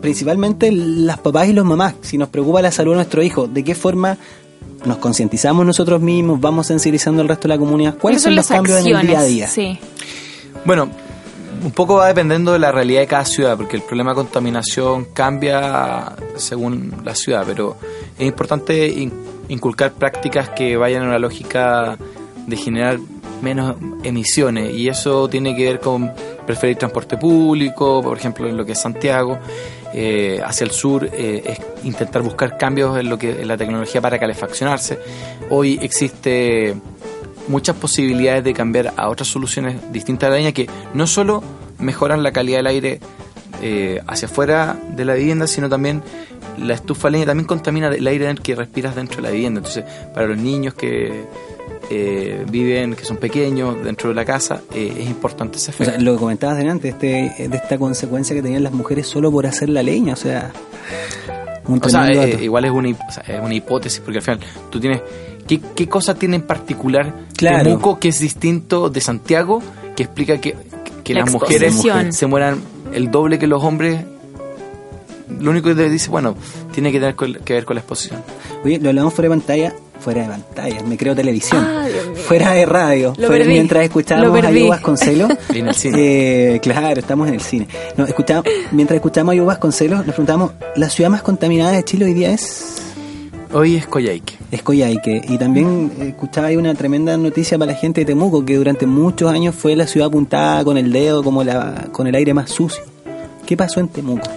principalmente 0.00 0.70
las 0.72 1.18
papás 1.18 1.48
y 1.48 1.52
los 1.52 1.64
mamás? 1.64 1.94
Si 2.02 2.16
nos 2.16 2.28
preocupa 2.28 2.62
la 2.62 2.70
salud 2.70 2.92
de 2.92 2.96
nuestro 2.96 3.22
hijo, 3.22 3.48
¿de 3.48 3.64
qué 3.64 3.74
forma 3.74 4.16
nos 4.84 4.98
concientizamos 4.98 5.66
nosotros 5.66 6.00
mismos? 6.00 6.40
¿Vamos 6.40 6.68
sensibilizando 6.68 7.22
al 7.22 7.28
resto 7.28 7.48
de 7.48 7.54
la 7.54 7.58
comunidad? 7.58 7.98
¿Cuáles 7.98 8.22
son 8.22 8.36
los 8.36 8.48
las 8.48 8.56
cambios 8.56 8.86
en 8.86 8.96
el 8.96 9.06
día 9.06 9.18
a 9.20 9.24
día? 9.24 9.48
Sí. 9.48 9.78
Bueno, 10.64 10.88
un 11.64 11.72
poco 11.72 11.96
va 11.96 12.06
dependiendo 12.06 12.52
de 12.52 12.60
la 12.60 12.70
realidad 12.70 13.00
de 13.00 13.06
cada 13.08 13.24
ciudad, 13.24 13.56
porque 13.56 13.76
el 13.76 13.82
problema 13.82 14.12
de 14.12 14.16
contaminación 14.16 15.06
cambia 15.12 16.12
según 16.36 16.94
la 17.04 17.14
ciudad, 17.14 17.44
pero 17.46 17.76
es 18.16 18.26
importante 18.26 18.88
inculcar 19.48 19.92
prácticas 19.92 20.50
que 20.50 20.76
vayan 20.76 21.02
en 21.04 21.10
la 21.10 21.18
lógica 21.18 21.96
de 22.46 22.56
generar 22.56 22.98
menos 23.42 23.76
emisiones 24.02 24.74
y 24.74 24.88
eso 24.88 25.28
tiene 25.28 25.56
que 25.56 25.64
ver 25.64 25.80
con 25.80 26.12
preferir 26.46 26.76
transporte 26.76 27.16
público, 27.16 28.02
por 28.02 28.16
ejemplo 28.16 28.48
en 28.48 28.56
lo 28.56 28.64
que 28.64 28.72
es 28.72 28.80
Santiago, 28.80 29.38
eh, 29.92 30.40
hacia 30.44 30.64
el 30.64 30.70
sur 30.70 31.08
eh, 31.12 31.42
es 31.44 31.84
intentar 31.84 32.22
buscar 32.22 32.58
cambios 32.58 32.98
en 32.98 33.08
lo 33.08 33.18
que 33.18 33.42
en 33.42 33.48
la 33.48 33.56
tecnología 33.56 34.00
para 34.00 34.18
calefaccionarse. 34.18 34.98
Hoy 35.50 35.78
existe 35.80 36.74
muchas 37.48 37.76
posibilidades 37.76 38.44
de 38.44 38.52
cambiar 38.52 38.92
a 38.96 39.08
otras 39.08 39.28
soluciones 39.28 39.92
distintas 39.92 40.28
a 40.28 40.30
la 40.30 40.36
leña 40.36 40.52
que 40.52 40.68
no 40.94 41.06
solo 41.06 41.42
mejoran 41.78 42.22
la 42.22 42.32
calidad 42.32 42.58
del 42.58 42.66
aire 42.66 43.00
eh, 43.62 44.00
hacia 44.06 44.26
afuera 44.26 44.76
de 44.96 45.04
la 45.04 45.14
vivienda, 45.14 45.46
sino 45.46 45.68
también 45.68 46.02
la 46.58 46.74
estufa 46.74 47.08
leña 47.10 47.26
también 47.26 47.46
contamina 47.46 47.88
el 47.88 48.06
aire 48.06 48.34
que 48.42 48.54
respiras 48.54 48.94
dentro 48.96 49.16
de 49.16 49.22
la 49.22 49.30
vivienda. 49.30 49.58
Entonces, 49.58 49.84
para 50.14 50.26
los 50.26 50.38
niños 50.38 50.74
que 50.74 51.24
eh, 51.90 52.44
viven, 52.50 52.94
que 52.94 53.04
son 53.04 53.16
pequeños 53.16 53.82
dentro 53.84 54.08
de 54.10 54.14
la 54.14 54.24
casa, 54.24 54.60
eh, 54.74 54.92
es 55.00 55.06
importante 55.08 55.56
ese 55.58 55.70
O 55.70 55.74
efecto. 55.74 55.92
sea, 55.92 56.00
lo 56.00 56.12
que 56.14 56.18
comentabas 56.18 56.58
delante, 56.58 56.88
este, 56.88 57.06
de 57.48 57.56
esta 57.56 57.78
consecuencia 57.78 58.34
que 58.34 58.42
tenían 58.42 58.62
las 58.62 58.72
mujeres 58.72 59.06
solo 59.06 59.30
por 59.30 59.46
hacer 59.46 59.68
la 59.68 59.82
leña, 59.82 60.12
o 60.14 60.16
sea, 60.16 60.50
un 61.66 61.80
O 61.82 61.88
sea, 61.88 62.10
eh, 62.10 62.38
igual 62.42 62.64
es 62.64 62.70
una, 62.70 62.88
hip- 62.88 62.98
o 63.08 63.12
sea, 63.12 63.22
es 63.26 63.40
una 63.42 63.54
hipótesis, 63.54 64.00
porque 64.00 64.18
al 64.18 64.22
final 64.24 64.40
tú 64.70 64.80
tienes... 64.80 65.00
¿Qué, 65.46 65.60
qué 65.74 65.88
cosa 65.88 66.14
tiene 66.14 66.36
en 66.36 66.42
particular 66.42 67.14
Claro. 67.34 67.64
Temuco 67.64 67.98
que 67.98 68.08
es 68.08 68.18
distinto 68.20 68.90
de 68.90 69.00
Santiago 69.00 69.62
que 69.96 70.02
explica 70.02 70.38
que, 70.38 70.54
que 71.02 71.14
La 71.14 71.20
las 71.20 71.32
mujeres 71.32 71.74
se 72.10 72.26
mueran 72.26 72.60
el 72.92 73.10
doble 73.10 73.38
que 73.38 73.46
los 73.46 73.62
hombres? 73.62 74.00
Lo 75.40 75.50
único 75.50 75.74
que 75.74 75.88
dice, 75.90 76.10
bueno, 76.10 76.34
tiene 76.72 76.90
que 76.90 76.98
tener 76.98 77.14
col- 77.14 77.40
que 77.44 77.52
ver 77.54 77.64
con 77.64 77.74
la 77.76 77.80
exposición. 77.80 78.22
Oye, 78.64 78.78
lo 78.80 78.88
hablamos 78.88 79.12
fuera 79.14 79.28
de 79.28 79.36
pantalla, 79.36 79.74
fuera 80.00 80.22
de 80.22 80.28
pantalla, 80.28 80.82
me 80.84 80.96
creo 80.96 81.14
televisión, 81.14 81.62
Ah, 81.64 81.86
fuera 82.26 82.52
de 82.54 82.64
radio, 82.66 83.08
Lo 83.18 83.26
fuera- 83.28 83.44
perdí. 83.44 83.52
mientras 83.52 83.84
escuchábamos 83.84 84.42
a. 84.42 84.50
Yo 84.50 84.68
Vasconcelos. 84.68 85.30
En 85.54 85.68
el 85.68 85.74
cine. 85.74 86.54
Eh, 86.54 86.60
claro, 86.60 86.98
estamos 86.98 87.28
en 87.28 87.34
el 87.34 87.40
cine. 87.42 87.68
No, 87.96 88.04
escuchamos, 88.06 88.44
mientras 88.72 88.96
escuchamos 88.96 89.32
a 89.32 89.36
Yo 89.36 89.44
Vasconcelos, 89.44 89.98
nos 89.98 90.14
preguntamos, 90.14 90.52
¿la 90.76 90.88
ciudad 90.88 91.10
más 91.10 91.22
contaminada 91.22 91.72
de 91.72 91.84
Chile 91.84 92.06
hoy 92.06 92.14
día 92.14 92.32
es? 92.32 92.82
Hoy 93.52 93.76
es 93.76 93.86
Coyhaique. 93.86 94.34
Es 94.50 94.62
Coyhaique. 94.62 95.22
Y 95.28 95.38
también 95.38 95.90
eh, 96.00 96.08
escuchaba 96.08 96.48
ahí 96.48 96.56
una 96.56 96.74
tremenda 96.74 97.16
noticia 97.16 97.58
para 97.58 97.72
la 97.72 97.78
gente 97.78 98.02
de 98.02 98.04
Temuco, 98.06 98.44
que 98.44 98.56
durante 98.56 98.86
muchos 98.86 99.30
años 99.32 99.54
fue 99.54 99.74
la 99.74 99.86
ciudad 99.86 100.08
apuntada 100.08 100.62
con 100.64 100.76
el 100.76 100.92
dedo 100.92 101.22
como 101.22 101.42
la, 101.42 101.88
con 101.92 102.06
el 102.06 102.14
aire 102.14 102.34
más 102.34 102.50
sucio. 102.50 102.82
¿Qué 103.46 103.56
pasó 103.56 103.80
en 103.80 103.88
Temuco? 103.88 104.28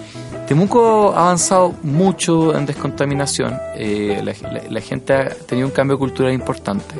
Temuco 0.48 1.12
ha 1.14 1.24
avanzado 1.26 1.74
mucho 1.82 2.56
en 2.56 2.64
descontaminación. 2.66 3.54
eh, 3.76 4.20
la, 4.24 4.32
la- 4.50 4.62
la 4.70 4.80
gente 4.80 5.12
ha 5.12 5.28
tenido 5.28 5.66
un 5.68 5.74
cambio 5.74 5.98
cultural 5.98 6.32
importante. 6.32 6.94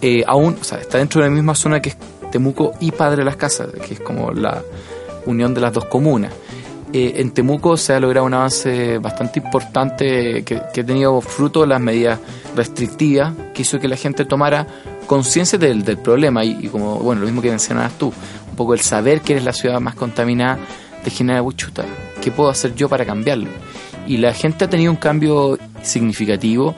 Eh, 0.00 0.24
aún, 0.26 0.56
o 0.60 0.64
sea, 0.64 0.78
está 0.78 0.98
dentro 0.98 1.20
de 1.22 1.28
la 1.28 1.34
misma 1.34 1.54
zona 1.54 1.80
que 1.80 1.90
es 1.90 1.96
Temuco 2.32 2.72
y 2.80 2.90
Padre 2.90 3.22
Las 3.24 3.36
Casas, 3.36 3.68
que 3.86 3.94
es 3.94 4.00
como 4.00 4.32
la 4.32 4.62
unión 5.26 5.52
de 5.54 5.60
las 5.60 5.72
dos 5.72 5.84
comunas. 5.86 6.32
Eh, 6.96 7.20
en 7.20 7.32
Temuco 7.32 7.76
se 7.76 7.92
ha 7.92 7.98
logrado 7.98 8.24
un 8.24 8.34
avance 8.34 8.98
bastante 8.98 9.40
importante 9.40 10.44
que, 10.44 10.54
ha 10.54 10.70
tenido 10.70 11.20
fruto 11.20 11.62
de 11.62 11.66
las 11.66 11.80
medidas 11.80 12.20
restrictivas 12.54 13.34
que 13.52 13.62
hizo 13.62 13.80
que 13.80 13.88
la 13.88 13.96
gente 13.96 14.24
tomara 14.24 14.64
conciencia 15.08 15.58
del, 15.58 15.82
problema 15.98 16.44
y, 16.44 16.68
como, 16.68 17.00
bueno, 17.00 17.22
lo 17.22 17.26
mismo 17.26 17.42
que 17.42 17.50
mencionabas 17.50 17.98
tú, 17.98 18.12
un 18.48 18.56
poco 18.56 18.74
el 18.74 18.80
saber 18.80 19.22
que 19.22 19.32
eres 19.32 19.44
la 19.44 19.52
ciudad 19.52 19.80
más 19.80 19.96
contaminada 19.96 20.56
te 21.02 21.10
genera 21.10 21.42
"Uy, 21.42 21.56
chuta, 21.56 21.84
¿qué 22.22 22.30
puedo 22.30 22.48
hacer 22.48 22.76
yo 22.76 22.88
para 22.88 23.04
cambiarlo? 23.04 23.50
Y 24.06 24.18
la 24.18 24.32
gente 24.32 24.64
ha 24.64 24.70
tenido 24.70 24.92
un 24.92 24.96
cambio 24.96 25.58
significativo. 25.82 26.76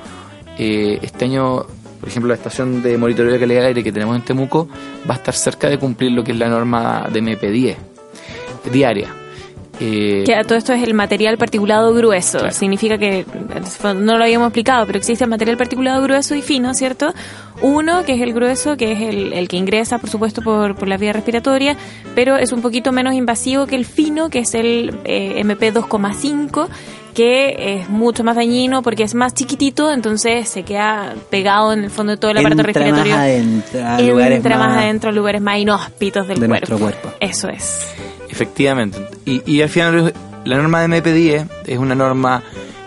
Eh, 0.56 0.98
este 1.02 1.26
año, 1.26 1.66
por 2.00 2.08
ejemplo, 2.08 2.28
la 2.28 2.36
estación 2.36 2.82
de 2.82 2.96
monitoreo 2.96 3.32
de 3.32 3.38
calidad 3.38 3.58
del 3.58 3.68
aire 3.68 3.84
que 3.84 3.92
tenemos 3.92 4.16
en 4.16 4.22
Temuco 4.22 4.66
va 5.08 5.12
a 5.12 5.18
estar 5.18 5.34
cerca 5.34 5.68
de 5.68 5.76
cumplir 5.76 6.12
lo 6.12 6.24
que 6.24 6.32
es 6.32 6.38
la 6.38 6.48
norma 6.48 7.06
de 7.12 7.20
MP10 7.20 7.76
diaria. 8.72 9.25
Eh, 9.80 10.22
Que 10.24 10.42
todo 10.44 10.56
esto 10.56 10.72
es 10.72 10.82
el 10.82 10.94
material 10.94 11.36
particulado 11.38 11.92
grueso. 11.92 12.38
Claro. 12.38 12.52
Significa 12.54 12.96
que, 12.98 13.26
no 13.94 14.16
lo 14.16 14.24
habíamos 14.24 14.48
explicado, 14.48 14.86
pero 14.86 14.98
existe 14.98 15.24
el 15.24 15.30
material 15.30 15.56
particulado 15.56 16.02
grueso 16.02 16.34
y 16.34 16.42
fino, 16.42 16.72
¿cierto? 16.74 17.12
Uno, 17.62 18.04
que 18.04 18.14
es 18.14 18.20
el 18.22 18.32
grueso, 18.32 18.76
que 18.76 18.92
es 18.92 19.00
el, 19.00 19.32
el 19.32 19.48
que 19.48 19.56
ingresa, 19.56 19.98
por 19.98 20.10
supuesto, 20.10 20.42
por, 20.42 20.76
por 20.76 20.88
la 20.88 20.96
vía 20.96 21.12
respiratoria, 21.12 21.76
pero 22.14 22.36
es 22.36 22.52
un 22.52 22.62
poquito 22.62 22.92
menos 22.92 23.14
invasivo 23.14 23.66
que 23.66 23.76
el 23.76 23.84
fino, 23.86 24.28
que 24.30 24.40
es 24.40 24.54
el 24.54 24.98
eh, 25.04 25.42
MP2,5, 25.44 26.68
que 27.14 27.78
es 27.80 27.88
mucho 27.88 28.24
más 28.24 28.36
dañino 28.36 28.82
porque 28.82 29.02
es 29.02 29.14
más 29.14 29.32
chiquitito, 29.32 29.90
entonces 29.92 30.48
se 30.50 30.64
queda 30.64 31.14
pegado 31.30 31.72
en 31.72 31.84
el 31.84 31.90
fondo 31.90 32.12
de 32.12 32.18
todo 32.18 32.30
el 32.32 32.38
aparato 32.38 32.60
Entra 32.60 32.72
respiratorio. 32.72 33.12
más 33.14 33.22
adentro, 33.22 33.86
a 33.86 34.00
lugares 34.02 34.36
entra 34.36 34.58
más 34.58 34.68
más 34.68 34.78
adentro 34.82 35.10
a 35.10 35.12
lugares 35.14 35.40
más 35.40 35.58
inhóspitos 35.58 36.28
del 36.28 36.40
de 36.40 36.46
cuerpo. 36.46 36.66
nuestro 36.68 36.78
cuerpo. 36.78 37.16
Eso 37.20 37.48
es. 37.48 37.86
Efectivamente. 38.36 38.98
Y, 39.24 39.42
y 39.50 39.62
al 39.62 39.68
final 39.70 40.12
la 40.44 40.56
norma 40.58 40.82
de 40.82 40.88
MP10 41.02 41.48
es 41.66 41.78
una 41.78 41.94
norma 41.94 42.42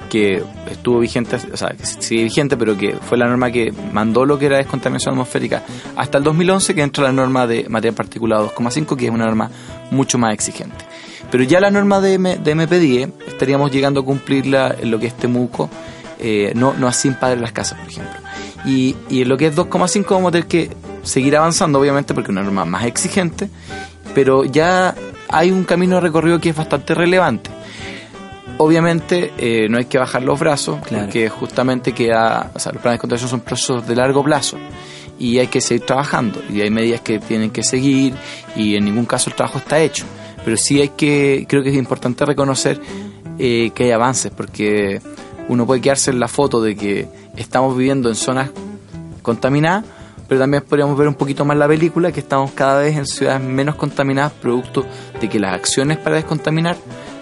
que 0.10 0.44
estuvo 0.70 1.00
vigente, 1.00 1.38
o 1.52 1.58
sea, 1.58 1.70
que 1.70 1.86
sigue 1.86 2.24
vigente, 2.24 2.56
pero 2.58 2.78
que 2.78 2.94
fue 2.96 3.18
la 3.18 3.28
norma 3.28 3.52
que 3.52 3.74
mandó 3.92 4.26
lo 4.26 4.38
que 4.40 4.46
era 4.48 4.58
descontaminación 4.58 5.14
atmosférica 5.14 5.64
hasta 5.96 6.18
el 6.20 6.24
2011, 6.24 6.74
que 6.76 6.82
entra 6.84 7.04
la 7.06 7.12
norma 7.12 7.46
de 7.48 7.68
material 7.70 7.96
particulado 7.96 8.52
2,5, 8.56 8.96
que 8.96 9.06
es 9.06 9.12
una 9.12 9.26
norma 9.26 9.50
mucho 9.92 10.18
más 10.20 10.34
exigente. 10.34 10.86
Pero 11.32 11.44
ya 11.44 11.60
la 11.60 11.70
norma 11.70 12.00
de, 12.00 12.14
M- 12.14 12.38
de 12.38 12.56
MP10 12.56 13.12
estaríamos 13.28 13.72
llegando 13.72 14.00
a 14.02 14.06
cumplirla 14.06 14.76
en 14.80 14.90
lo 14.92 15.00
que 15.00 15.08
es 15.08 15.18
Temuco, 15.18 15.70
eh, 16.20 16.54
no, 16.56 16.74
no 16.74 16.88
así 16.88 17.08
en 17.22 17.42
Las 17.42 17.52
Casas, 17.52 17.78
por 17.80 17.88
ejemplo. 17.90 18.20
Y, 18.66 18.96
y 19.10 19.22
en 19.22 19.30
lo 19.30 19.38
que 19.38 19.48
es 19.48 19.56
2,5 19.56 20.06
vamos 20.10 20.30
a 20.30 20.32
tener 20.32 20.48
que 20.48 20.70
seguir 21.04 21.36
avanzando, 21.38 21.80
obviamente, 21.80 22.14
porque 22.16 22.28
es 22.28 22.32
una 22.32 22.44
norma 22.44 22.66
más 22.66 22.86
exigente, 22.86 23.48
pero 24.16 24.44
ya 24.44 24.96
hay 25.30 25.52
un 25.52 25.64
camino 25.64 26.00
recorrido 26.00 26.40
que 26.40 26.50
es 26.50 26.56
bastante 26.56 26.94
relevante. 26.96 27.50
Obviamente 28.58 29.32
eh, 29.38 29.68
no 29.70 29.78
hay 29.78 29.86
que 29.86 29.98
bajar 29.98 30.24
los 30.24 30.38
brazos, 30.40 30.80
Claro. 30.86 31.06
porque 31.06 31.30
justamente 31.30 31.94
queda, 31.94 32.52
o 32.54 32.60
sea, 32.60 32.74
los 32.74 32.82
planes 32.82 32.98
de 32.98 33.02
contención 33.02 33.30
son 33.30 33.40
procesos 33.42 33.88
de 33.88 33.96
largo 33.96 34.22
plazo 34.24 34.58
y 35.18 35.38
hay 35.40 35.48
que 35.48 35.62
seguir 35.62 35.86
trabajando 35.86 36.42
y 36.50 36.62
hay 36.62 36.70
medidas 36.70 37.02
que 37.02 37.20
tienen 37.20 37.52
que 37.52 37.64
seguir 37.64 38.14
y 38.56 38.76
en 38.76 38.86
ningún 38.86 39.06
caso 39.06 39.30
el 39.30 39.36
trabajo 39.36 39.60
está 39.60 39.80
hecho. 39.80 40.04
Pero 40.44 40.58
sí 40.58 40.82
hay 40.82 40.90
que, 40.90 41.46
creo 41.48 41.64
que 41.64 41.70
es 41.70 41.76
importante 41.78 42.26
reconocer 42.26 42.82
eh, 43.38 43.72
que 43.74 43.86
hay 43.86 43.92
avances, 43.92 44.32
porque 44.36 45.02
uno 45.48 45.66
puede 45.66 45.80
quedarse 45.82 46.12
en 46.12 46.20
la 46.20 46.28
foto 46.28 46.62
de 46.62 46.76
que 46.76 47.08
estamos 47.38 47.78
viviendo 47.78 48.10
en 48.10 48.16
zonas 48.16 48.52
contaminadas, 49.22 49.86
pero 50.30 50.40
también 50.40 50.64
podríamos 50.64 50.98
ver 50.98 51.08
un 51.08 51.16
poquito 51.16 51.44
más 51.44 51.58
la 51.58 51.68
película, 51.68 52.12
que 52.12 52.20
estamos 52.20 52.52
cada 52.52 52.82
vez 52.82 52.96
en 52.96 53.08
ciudades 53.08 53.42
menos 53.42 53.76
contaminadas, 53.76 54.32
producto 54.32 54.86
de 55.20 55.28
que 55.28 55.40
las 55.40 55.56
acciones 55.56 55.98
para 55.98 56.16
descontaminar 56.16 56.78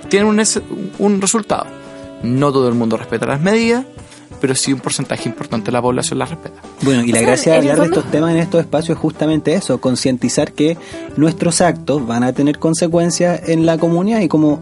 tienen 0.09 0.27
un, 0.27 0.43
un 0.99 1.21
resultado. 1.21 1.65
No 2.21 2.51
todo 2.51 2.67
el 2.67 2.75
mundo 2.75 2.97
respeta 2.97 3.25
las 3.25 3.39
medidas, 3.39 3.85
pero 4.41 4.55
sí 4.55 4.73
un 4.73 4.81
porcentaje 4.81 5.29
importante 5.29 5.67
de 5.67 5.71
la 5.71 5.81
población 5.81 6.19
las 6.19 6.29
respeta. 6.29 6.61
Bueno, 6.81 7.03
y 7.03 7.11
O 7.11 7.13
la 7.13 7.19
sea, 7.19 7.27
gracia 7.27 7.51
de 7.53 7.57
hablar 7.59 7.79
de 7.79 7.85
estos 7.85 8.11
temas 8.11 8.31
en 8.31 8.37
estos 8.37 8.59
espacios 8.59 8.97
es 8.97 9.01
justamente 9.01 9.53
eso, 9.53 9.79
concientizar 9.79 10.51
que 10.51 10.77
nuestros 11.15 11.61
actos 11.61 12.05
van 12.05 12.23
a 12.23 12.33
tener 12.33 12.59
consecuencias 12.59 13.47
en 13.47 13.65
la 13.65 13.77
comunidad 13.77 14.19
y 14.19 14.27
como 14.27 14.61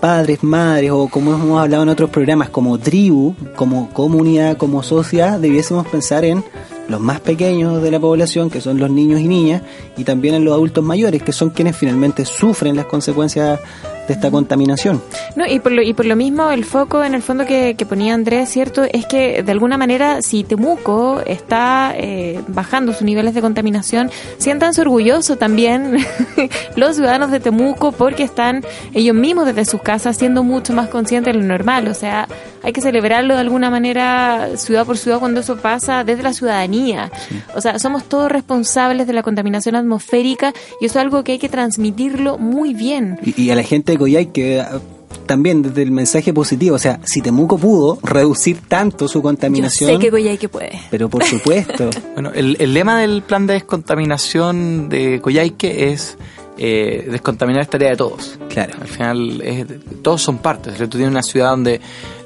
padres, 0.00 0.42
madres 0.42 0.90
o 0.90 1.08
como 1.08 1.34
hemos 1.34 1.60
hablado 1.60 1.82
en 1.82 1.88
otros 1.90 2.10
programas, 2.10 2.48
como 2.48 2.78
tribu, 2.78 3.34
como 3.56 3.90
comunidad, 3.90 4.56
como 4.56 4.82
sociedad, 4.82 5.38
debiésemos 5.38 5.86
pensar 5.86 6.24
en 6.24 6.44
los 6.88 7.00
más 7.00 7.20
pequeños 7.20 7.82
de 7.82 7.90
la 7.90 8.00
población, 8.00 8.50
que 8.50 8.60
son 8.60 8.78
los 8.78 8.90
niños 8.90 9.20
y 9.20 9.28
niñas, 9.28 9.62
y 9.96 10.04
también 10.04 10.34
en 10.34 10.44
los 10.44 10.54
adultos 10.54 10.84
mayores, 10.84 11.22
que 11.22 11.32
son 11.32 11.50
quienes 11.50 11.76
finalmente 11.76 12.24
sufren 12.24 12.76
las 12.76 12.86
consecuencias 12.86 13.60
de 14.06 14.14
esta 14.14 14.30
contaminación. 14.30 15.02
No, 15.36 15.46
y 15.46 15.60
por 15.60 15.72
lo, 15.72 15.82
y 15.82 15.94
por 15.94 16.06
lo 16.06 16.16
mismo 16.16 16.50
el 16.50 16.64
foco 16.64 17.04
en 17.04 17.14
el 17.14 17.22
fondo 17.22 17.46
que, 17.46 17.74
que 17.76 17.86
ponía 17.86 18.14
Andrés, 18.14 18.48
¿cierto? 18.48 18.84
Es 18.84 19.06
que 19.06 19.42
de 19.42 19.52
alguna 19.52 19.78
manera 19.78 20.22
si 20.22 20.44
Temuco 20.44 21.20
está 21.26 21.94
eh, 21.96 22.40
bajando 22.48 22.92
sus 22.92 23.02
niveles 23.02 23.34
de 23.34 23.40
contaminación, 23.40 24.10
siéntanse 24.38 24.80
orgullosos 24.80 25.38
también 25.38 25.96
los 26.76 26.96
ciudadanos 26.96 27.30
de 27.30 27.40
Temuco 27.40 27.92
porque 27.92 28.22
están 28.22 28.64
ellos 28.92 29.14
mismos 29.14 29.46
desde 29.46 29.64
sus 29.64 29.82
casas 29.82 30.16
siendo 30.16 30.42
mucho 30.42 30.72
más 30.72 30.88
conscientes 30.88 31.34
de 31.34 31.40
lo 31.40 31.46
normal. 31.46 31.88
O 31.88 31.94
sea, 31.94 32.28
hay 32.62 32.72
que 32.72 32.80
celebrarlo 32.80 33.34
de 33.34 33.40
alguna 33.40 33.70
manera 33.70 34.56
ciudad 34.56 34.86
por 34.86 34.96
ciudad 34.96 35.18
cuando 35.18 35.40
eso 35.40 35.56
pasa 35.56 36.04
desde 36.04 36.22
la 36.22 36.32
ciudadanía. 36.32 37.10
O 37.54 37.60
sea, 37.60 37.78
somos 37.78 38.04
todos 38.04 38.30
responsables 38.30 39.06
de 39.06 39.12
la 39.12 39.22
contaminación 39.22 39.76
atmosférica 39.76 40.52
y 40.80 40.86
eso 40.86 40.98
es 40.98 41.02
algo 41.04 41.24
que 41.24 41.32
hay 41.32 41.38
que 41.38 41.48
transmitirlo 41.48 42.38
muy 42.38 42.72
bien. 42.72 43.18
Y, 43.22 43.42
y 43.42 43.50
a 43.50 43.54
la 43.54 43.62
gente 43.62 43.93
de 43.94 43.98
Coyhai 43.98 44.32
que 44.32 44.60
ah, 44.60 44.78
también 45.26 45.62
desde 45.62 45.82
el 45.82 45.90
mensaje 45.90 46.34
positivo, 46.34 46.76
o 46.76 46.78
sea, 46.78 47.00
si 47.04 47.22
Temuco 47.22 47.56
pudo 47.56 47.98
reducir 48.02 48.58
tanto 48.68 49.08
su 49.08 49.22
contaminación, 49.22 49.90
Yo 49.90 49.96
sé 49.96 50.00
que 50.38 50.48
puede. 50.48 50.80
pero 50.90 51.08
por 51.08 51.24
supuesto, 51.24 51.88
Bueno, 52.14 52.30
el, 52.34 52.56
el 52.60 52.74
lema 52.74 53.00
del 53.00 53.22
plan 53.22 53.46
de 53.46 53.54
descontaminación 53.54 54.88
de 54.90 55.20
Coyhaique 55.22 55.92
es 55.92 56.18
eh, 56.58 57.08
descontaminar 57.10 57.62
es 57.62 57.70
tarea 57.70 57.90
de 57.90 57.96
todos. 57.96 58.38
claro. 58.48 58.74
Al 58.80 58.88
final, 58.88 59.40
es- 59.40 59.66
todos 60.02 60.20
son 60.22 60.38
partes. 60.38 60.76
Tú 60.76 60.88
tienes 60.88 61.08
una 61.10 61.22
ciudad 61.22 61.50
donde 61.50 61.80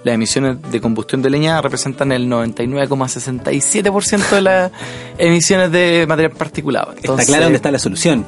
las 0.04 0.14
emisiones 0.14 0.56
de 0.70 0.80
combustión 0.80 1.22
de 1.22 1.30
leña 1.30 1.60
representan 1.62 2.12
el 2.12 2.28
99,67% 2.28 4.30
de 4.30 4.42
las 4.42 4.70
emisiones 5.18 5.70
de 5.72 6.04
material 6.08 6.32
particulado. 6.32 6.92
Está 7.00 7.16
claro 7.24 7.44
dónde 7.44 7.56
está 7.56 7.70
la 7.70 7.78
solución. 7.78 8.24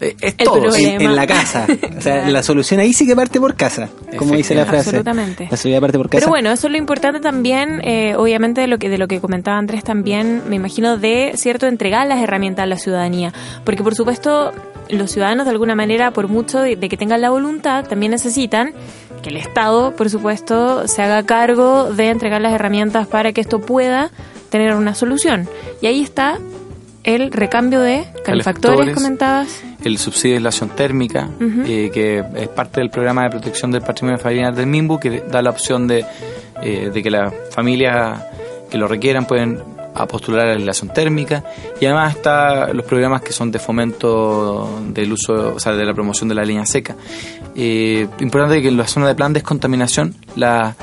Eh, 0.00 0.16
Es 0.20 0.36
todo. 0.36 0.74
En, 0.74 1.00
en 1.00 1.16
la 1.16 1.26
casa. 1.26 1.66
O 2.00 2.02
sea, 2.02 2.30
la 2.30 2.42
solución 2.42 2.80
ahí 2.80 2.94
sí 2.94 3.06
que 3.06 3.14
parte 3.14 3.38
por 3.38 3.54
casa, 3.56 3.90
como 4.16 4.34
dice 4.34 4.54
la 4.54 4.64
frase. 4.64 4.88
Absolutamente. 4.88 5.48
La 5.50 5.56
seguridad 5.58 5.80
parte 5.80 5.98
por 5.98 6.08
casa. 6.08 6.20
Pero 6.20 6.30
bueno, 6.30 6.50
eso 6.50 6.66
es 6.66 6.70
lo 6.70 6.78
importante 6.78 7.20
también, 7.20 7.82
eh, 7.84 8.14
obviamente 8.16 8.62
de 8.62 8.68
lo 8.68 8.78
que 8.78 8.88
de 8.88 8.96
lo 8.96 9.06
que 9.06 9.20
comentaba 9.20 9.58
Andrés 9.58 9.84
también, 9.84 10.42
me 10.48 10.56
imagino 10.56 10.96
de 10.96 11.32
cierto 11.34 11.66
entregar 11.66 12.06
las 12.06 12.22
herramientas 12.22 12.62
a 12.62 12.66
la 12.66 12.78
ciudadanía, 12.78 13.34
porque 13.64 13.82
por 13.82 13.94
supuesto 13.94 14.52
los 14.88 15.10
ciudadanos 15.10 15.44
de 15.44 15.50
alguna 15.50 15.74
manera, 15.74 16.10
por 16.12 16.28
mucho 16.28 16.60
de, 16.60 16.76
de 16.76 16.88
que 16.88 16.96
tengan 16.96 17.20
la 17.20 17.28
voluntad, 17.28 17.86
también 17.86 18.12
necesitan 18.12 18.72
que 19.22 19.28
el 19.28 19.36
Estado, 19.36 19.94
por 19.94 20.08
supuesto, 20.08 20.88
se 20.88 21.02
haga 21.02 21.22
cargo 21.24 21.92
de 21.92 22.08
entregar 22.08 22.40
las 22.40 22.54
herramientas 22.54 23.06
para 23.06 23.32
que 23.32 23.42
esto 23.42 23.60
pueda 23.60 24.10
tener 24.48 24.74
una 24.74 24.94
solución. 24.94 25.48
Y 25.82 25.86
ahí 25.86 26.02
está 26.02 26.38
el 27.04 27.32
recambio 27.32 27.80
de 27.80 28.04
calefactores, 28.24 28.94
comentabas. 28.94 29.62
el 29.84 29.98
subsidio 29.98 30.34
de 30.34 30.38
aislación 30.38 30.70
térmica, 30.70 31.28
eh, 31.40 31.90
que 31.92 32.24
es 32.36 32.48
parte 32.48 32.80
del 32.80 32.90
programa 32.90 33.24
de 33.24 33.30
protección 33.30 33.70
del 33.70 33.82
patrimonio 33.82 34.18
familiar 34.18 34.54
del 34.54 34.66
MIMBU, 34.66 34.98
que 35.00 35.20
da 35.20 35.42
la 35.42 35.50
opción 35.50 35.86
de, 35.86 36.04
eh, 36.62 36.90
de 36.92 37.02
que 37.02 37.10
las 37.10 37.32
familias 37.50 38.22
que 38.70 38.78
lo 38.78 38.86
requieran 38.86 39.26
pueden 39.26 39.60
a 39.94 40.06
postular 40.06 40.46
a 40.46 40.50
la 40.50 40.56
aislación 40.56 40.92
térmica. 40.92 41.44
Y 41.80 41.86
además 41.86 42.16
está 42.16 42.72
los 42.72 42.84
programas 42.84 43.22
que 43.22 43.32
son 43.32 43.50
de 43.50 43.58
fomento 43.58 44.80
del 44.88 45.12
uso, 45.12 45.54
o 45.54 45.60
sea, 45.60 45.72
de 45.72 45.84
la 45.84 45.94
promoción 45.94 46.28
de 46.28 46.34
la 46.34 46.44
leña 46.44 46.66
seca. 46.66 46.96
Eh, 47.56 48.06
importante 48.20 48.62
que 48.62 48.68
en 48.68 48.76
la 48.76 48.86
zona 48.86 49.08
de 49.08 49.14
plan 49.14 49.32
descontaminación, 49.32 50.14
la, 50.36 50.76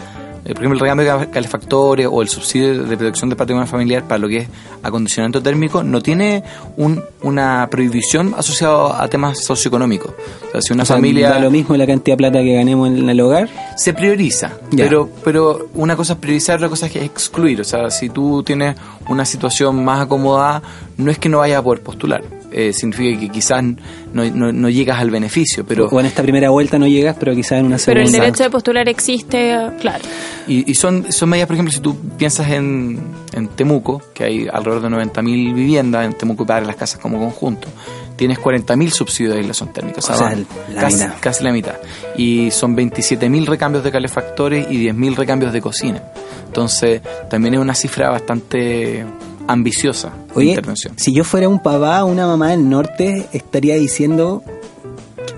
eh, 0.47 0.53
por 0.53 0.63
ejemplo, 0.63 0.73
el 0.75 0.79
recambio 0.79 1.17
de 1.19 1.29
calefactores 1.29 2.07
o 2.09 2.21
el 2.21 2.29
subsidio 2.29 2.83
de 2.83 2.95
protección 2.97 3.29
del 3.29 3.37
patrimonio 3.37 3.67
familiar 3.67 4.03
para 4.07 4.17
lo 4.19 4.27
que 4.29 4.37
es 4.37 4.49
acondicionamiento 4.81 5.41
térmico 5.43 5.83
no 5.83 6.01
tiene 6.01 6.41
un- 6.77 7.03
una 7.21 7.67
prohibición 7.69 8.33
asociada 8.37 9.01
a 9.03 9.07
temas 9.09 9.43
socioeconómicos. 9.43 10.11
O 10.11 10.51
sea, 10.53 10.61
si 10.61 10.73
una 10.73 10.83
O 10.83 10.85
sea, 10.85 10.95
familia 10.95 11.29
da 11.31 11.39
lo 11.39 11.51
mismo 11.51 11.75
la 11.75 11.85
cantidad 11.85 12.13
de 12.15 12.17
plata 12.17 12.39
que 12.39 12.53
ganemos 12.53 12.87
en 12.87 13.09
el 13.09 13.19
hogar. 13.21 13.49
se 13.75 13.93
prioriza, 13.93 14.53
Ya. 14.71 14.85
pero 14.85 15.09
pero 15.23 15.67
una 15.75 15.95
cosa 15.95 16.13
es 16.13 16.19
priorizar, 16.19 16.55
otra 16.57 16.69
cosa 16.69 16.85
es 16.87 16.95
excluir. 16.95 17.59
O 17.61 17.63
sea, 17.65 17.89
si 17.91 18.09
tú 18.09 18.41
tienes 18.43 18.75
una 19.09 19.25
situación 19.25 19.83
más 19.83 20.01
acomodada, 20.01 20.61
no 20.97 21.11
es 21.11 21.19
que 21.19 21.27
no 21.29 21.39
vayas 21.39 21.59
a 21.59 21.63
poder 21.63 21.81
postular. 21.81 22.23
Eh, 22.49 22.71
significa 22.71 23.19
que 23.19 23.27
quizás 23.29 23.61
no, 23.61 24.23
no, 24.23 24.53
no 24.53 24.69
llegas 24.69 24.99
al 24.99 25.11
beneficio, 25.11 25.65
pero 25.65 25.87
o 25.87 25.99
en 25.99 26.05
esta 26.05 26.21
primera 26.23 26.49
vuelta 26.49 26.79
no 26.79 26.87
llegas, 26.87 27.17
pero 27.19 27.35
quizás 27.35 27.59
en 27.59 27.65
una 27.65 27.75
Pero 27.75 27.99
segunda. 27.99 28.17
el 28.19 28.23
derecho 28.23 28.43
de 28.43 28.49
postular 28.49 28.87
existe, 28.87 29.57
claro. 29.81 30.03
Y, 30.47 30.71
y 30.71 30.75
son, 30.75 31.11
son 31.11 31.27
medidas, 31.29 31.47
por 31.47 31.55
ejemplo, 31.55 31.73
si 31.73 31.81
tú 31.81 31.97
piensas 32.17 32.49
en, 32.51 33.01
en 33.33 33.49
Temuco, 33.49 34.01
que 34.13 34.23
hay 34.23 34.47
alrededor 34.51 34.81
de 34.81 34.89
90.000 35.11 35.53
viviendas, 35.53 36.05
en 36.05 36.13
Temuco 36.13 36.45
y 36.45 36.65
las 36.65 36.75
casas 36.77 37.01
como 37.01 37.19
conjunto, 37.19 37.67
tienes 38.15 38.39
40.000 38.39 38.89
subsidios 38.91 39.33
de 39.33 39.41
aislación 39.41 39.73
térmica, 39.73 39.99
o 39.99 40.01
sea, 40.01 40.15
O 40.15 40.17
sea, 40.19 40.27
van 40.29 40.47
la 40.73 40.81
casi, 40.81 40.95
mitad. 41.03 41.13
casi 41.19 41.43
la 41.43 41.51
mitad. 41.51 41.75
Y 42.15 42.49
son 42.51 42.77
27.000 42.77 43.45
recambios 43.45 43.83
de 43.83 43.91
calefactores 43.91 44.67
y 44.71 44.87
10.000 44.87 45.15
recambios 45.15 45.51
de 45.51 45.59
cocina. 45.61 46.01
Entonces, 46.45 47.01
también 47.29 47.55
es 47.55 47.59
una 47.59 47.75
cifra 47.75 48.09
bastante 48.09 49.05
ambiciosa 49.47 50.13
Oye, 50.35 50.49
intervención. 50.49 50.93
si 50.97 51.13
yo 51.13 51.23
fuera 51.23 51.47
un 51.49 51.59
papá 51.59 52.03
o 52.03 52.07
una 52.07 52.27
mamá 52.27 52.49
del 52.49 52.69
norte, 52.69 53.27
estaría 53.33 53.75
diciendo 53.75 54.43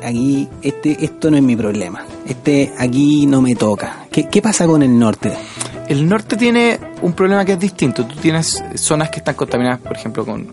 aquí 0.04 0.48
este 0.62 1.04
esto 1.04 1.32
no 1.32 1.38
es 1.38 1.44
mi 1.44 1.56
problema. 1.56 2.04
Este 2.28 2.72
aquí 2.78 3.26
no 3.26 3.42
me 3.42 3.56
toca. 3.56 4.06
¿Qué, 4.12 4.28
qué 4.28 4.42
pasa 4.42 4.66
con 4.68 4.84
el 4.84 4.98
norte? 4.98 5.34
El 5.88 6.08
norte 6.08 6.38
tiene 6.38 6.80
un 7.02 7.14
problema 7.14 7.44
que 7.46 7.54
es 7.54 7.60
distinto. 7.60 8.06
Tú 8.06 8.16
tienes 8.18 8.64
zonas 8.76 9.10
que 9.10 9.18
están 9.18 9.36
contaminadas, 9.36 9.80
por 9.80 9.96
ejemplo, 9.96 10.24
con 10.26 10.52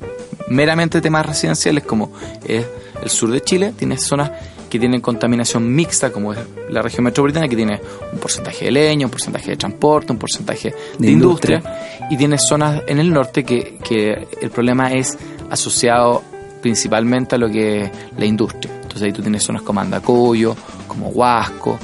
meramente 0.49 1.01
temas 1.01 1.27
residenciales, 1.27 1.85
como 1.85 2.11
es 2.47 2.64
el 3.03 3.11
sur 3.11 3.31
de 3.31 3.42
Chile. 3.42 3.75
Tienes 3.77 4.03
zonas 4.03 4.31
que 4.76 4.80
tienen 4.80 5.00
contaminación 5.00 5.74
mixta, 5.74 6.12
como 6.12 6.32
es 6.32 6.38
la 6.68 6.82
región 6.82 7.04
metropolitana, 7.04 7.48
que 7.48 7.56
tiene 7.56 7.80
un 8.12 8.18
porcentaje 8.18 8.66
de 8.66 8.72
leña, 8.72 9.06
un 9.06 9.10
porcentaje 9.10 9.50
de 9.52 9.56
transporte, 9.56 10.12
un 10.12 10.18
porcentaje 10.18 10.70
de, 10.70 11.06
De 11.06 11.12
industria. 11.12 11.56
industria. 11.56 12.08
Y 12.10 12.16
tienes 12.16 12.42
zonas 12.46 12.82
en 12.86 12.98
el 12.98 13.12
norte 13.12 13.44
que, 13.44 13.78
que 13.82 14.28
el 14.40 14.50
problema 14.50 14.92
es 14.92 15.16
asociado 15.50 16.22
principalmente 16.60 17.36
a 17.36 17.38
lo 17.38 17.48
que 17.48 17.82
es 17.82 17.90
la 18.18 18.26
industria. 18.26 18.72
Entonces 18.74 19.02
ahí 19.02 19.12
tú 19.12 19.22
tienes 19.22 19.42
zonas 19.42 19.62
como 19.62 19.80
Andacoyo, 19.80 20.54
como 20.86 21.08
Huasco, 21.08 21.78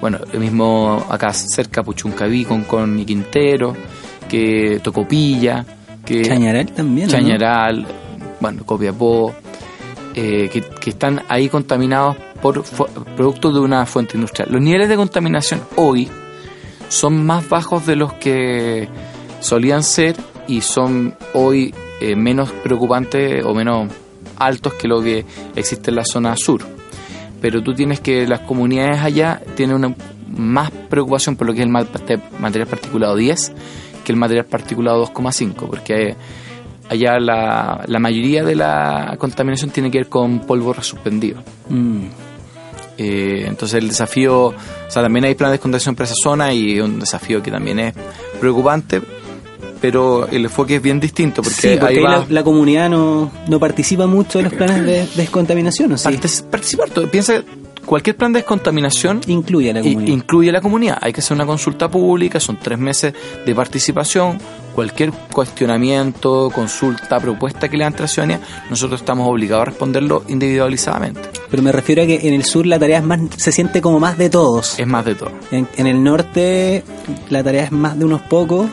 bueno, 0.00 0.18
el 0.32 0.40
mismo 0.40 1.04
acá 1.08 1.32
cerca 1.32 1.82
Puchuncaví 1.82 2.44
con, 2.44 2.64
con 2.64 3.04
Quintero, 3.04 3.74
que 4.28 4.80
Tocopilla, 4.82 5.64
que 6.04 6.22
Chañaral 6.22 6.66
también. 6.72 7.08
Chañaral, 7.08 7.86
bueno, 8.40 8.64
Copiapó, 8.64 9.34
eh, 10.14 10.48
que, 10.52 10.60
que 10.62 10.90
están 10.90 11.22
ahí 11.28 11.48
contaminados 11.48 12.16
por 12.42 12.62
productos 13.16 13.54
de 13.54 13.60
una 13.60 13.84
fuente 13.86 14.16
industrial. 14.16 14.48
Los 14.52 14.60
niveles 14.62 14.88
de 14.88 14.96
contaminación 14.96 15.60
hoy 15.76 16.08
son 16.88 17.24
más 17.26 17.48
bajos 17.48 17.86
de 17.86 17.96
los 17.96 18.12
que 18.14 18.88
solían 19.40 19.82
ser 19.82 20.16
y 20.46 20.60
son 20.62 21.14
hoy 21.34 21.74
eh, 22.00 22.16
menos 22.16 22.50
preocupantes 22.50 23.44
o 23.44 23.54
menos 23.54 23.90
altos 24.36 24.74
que 24.74 24.88
lo 24.88 25.02
que 25.02 25.24
existe 25.56 25.90
en 25.90 25.96
la 25.96 26.04
zona 26.04 26.34
sur. 26.36 26.62
Pero 27.40 27.62
tú 27.62 27.74
tienes 27.74 28.00
que 28.00 28.26
las 28.26 28.40
comunidades 28.40 29.00
allá 29.00 29.40
tienen 29.54 29.76
una 29.76 29.94
más 30.36 30.70
preocupación 30.70 31.36
por 31.36 31.46
lo 31.46 31.52
que 31.52 31.60
es 31.60 31.66
el 31.66 31.70
ma- 31.72 31.86
material 32.38 32.68
particulado 32.68 33.16
10 33.16 33.52
que 34.04 34.12
el 34.12 34.18
material 34.18 34.46
particulado 34.46 35.04
2,5, 35.06 35.54
porque 35.68 36.16
allá 36.88 37.18
la, 37.20 37.84
la 37.86 37.98
mayoría 37.98 38.42
de 38.42 38.54
la 38.54 39.16
contaminación 39.18 39.70
tiene 39.70 39.90
que 39.90 39.98
ver 39.98 40.08
con 40.08 40.40
polvo 40.40 40.72
resuspendido. 40.72 41.42
Mm. 41.68 42.04
Eh, 42.98 43.44
entonces 43.46 43.78
el 43.80 43.88
desafío, 43.88 44.46
o 44.46 44.54
sea, 44.88 45.02
también 45.02 45.24
hay 45.24 45.34
planes 45.36 45.52
de 45.52 45.58
contaminación 45.60 45.94
para 45.94 46.06
esa 46.06 46.16
zona 46.20 46.52
y 46.52 46.80
un 46.80 46.98
desafío 46.98 47.40
que 47.42 47.50
también 47.50 47.78
es 47.78 47.94
preocupante, 48.40 49.00
pero 49.80 50.26
el 50.26 50.44
enfoque 50.44 50.76
es 50.76 50.82
bien 50.82 50.98
distinto 50.98 51.42
porque, 51.42 51.60
Sí, 51.60 51.76
porque 51.78 51.98
ahí 51.98 52.02
va 52.02 52.10
la, 52.18 52.26
la 52.28 52.42
comunidad 52.42 52.90
no, 52.90 53.30
no 53.46 53.60
participa 53.60 54.06
mucho 54.06 54.40
en 54.40 54.46
los 54.46 54.54
planes 54.54 54.84
de 54.84 55.06
descontaminación, 55.14 55.92
¿o 55.92 55.96
sí? 55.98 56.08
participar. 56.50 56.88
Piensa, 57.10 57.44
cualquier 57.86 58.16
plan 58.16 58.32
de 58.32 58.40
descontaminación 58.40 59.20
Incluye 59.28 59.70
a 59.70 59.74
la 59.74 59.80
comunidad. 59.82 60.12
incluye 60.12 60.50
a 60.50 60.52
la 60.52 60.60
comunidad. 60.60 60.98
Hay 61.00 61.12
que 61.12 61.20
hacer 61.20 61.34
una 61.36 61.46
consulta 61.46 61.88
pública, 61.88 62.40
son 62.40 62.58
tres 62.60 62.78
meses 62.78 63.14
de 63.46 63.54
participación. 63.54 64.38
Cualquier 64.78 65.10
cuestionamiento, 65.32 66.52
consulta, 66.54 67.18
propuesta 67.18 67.68
que 67.68 67.76
le 67.76 67.82
dan 67.82 67.94
ciudadanía, 68.06 68.38
nosotros 68.70 69.00
estamos 69.00 69.26
obligados 69.28 69.62
a 69.62 69.64
responderlo 69.64 70.22
individualizadamente. 70.28 71.20
Pero 71.50 71.64
me 71.64 71.72
refiero 71.72 72.04
a 72.04 72.06
que 72.06 72.28
en 72.28 72.32
el 72.34 72.44
sur 72.44 72.64
la 72.64 72.78
tarea 72.78 72.98
es 72.98 73.04
más, 73.04 73.18
se 73.38 73.50
siente 73.50 73.82
como 73.82 73.98
más 73.98 74.16
de 74.16 74.30
todos. 74.30 74.78
Es 74.78 74.86
más 74.86 75.04
de 75.04 75.16
todo. 75.16 75.32
En, 75.50 75.66
en 75.76 75.88
el 75.88 76.00
norte 76.04 76.84
la 77.28 77.42
tarea 77.42 77.64
es 77.64 77.72
más 77.72 77.98
de 77.98 78.04
unos 78.04 78.20
pocos. 78.22 78.68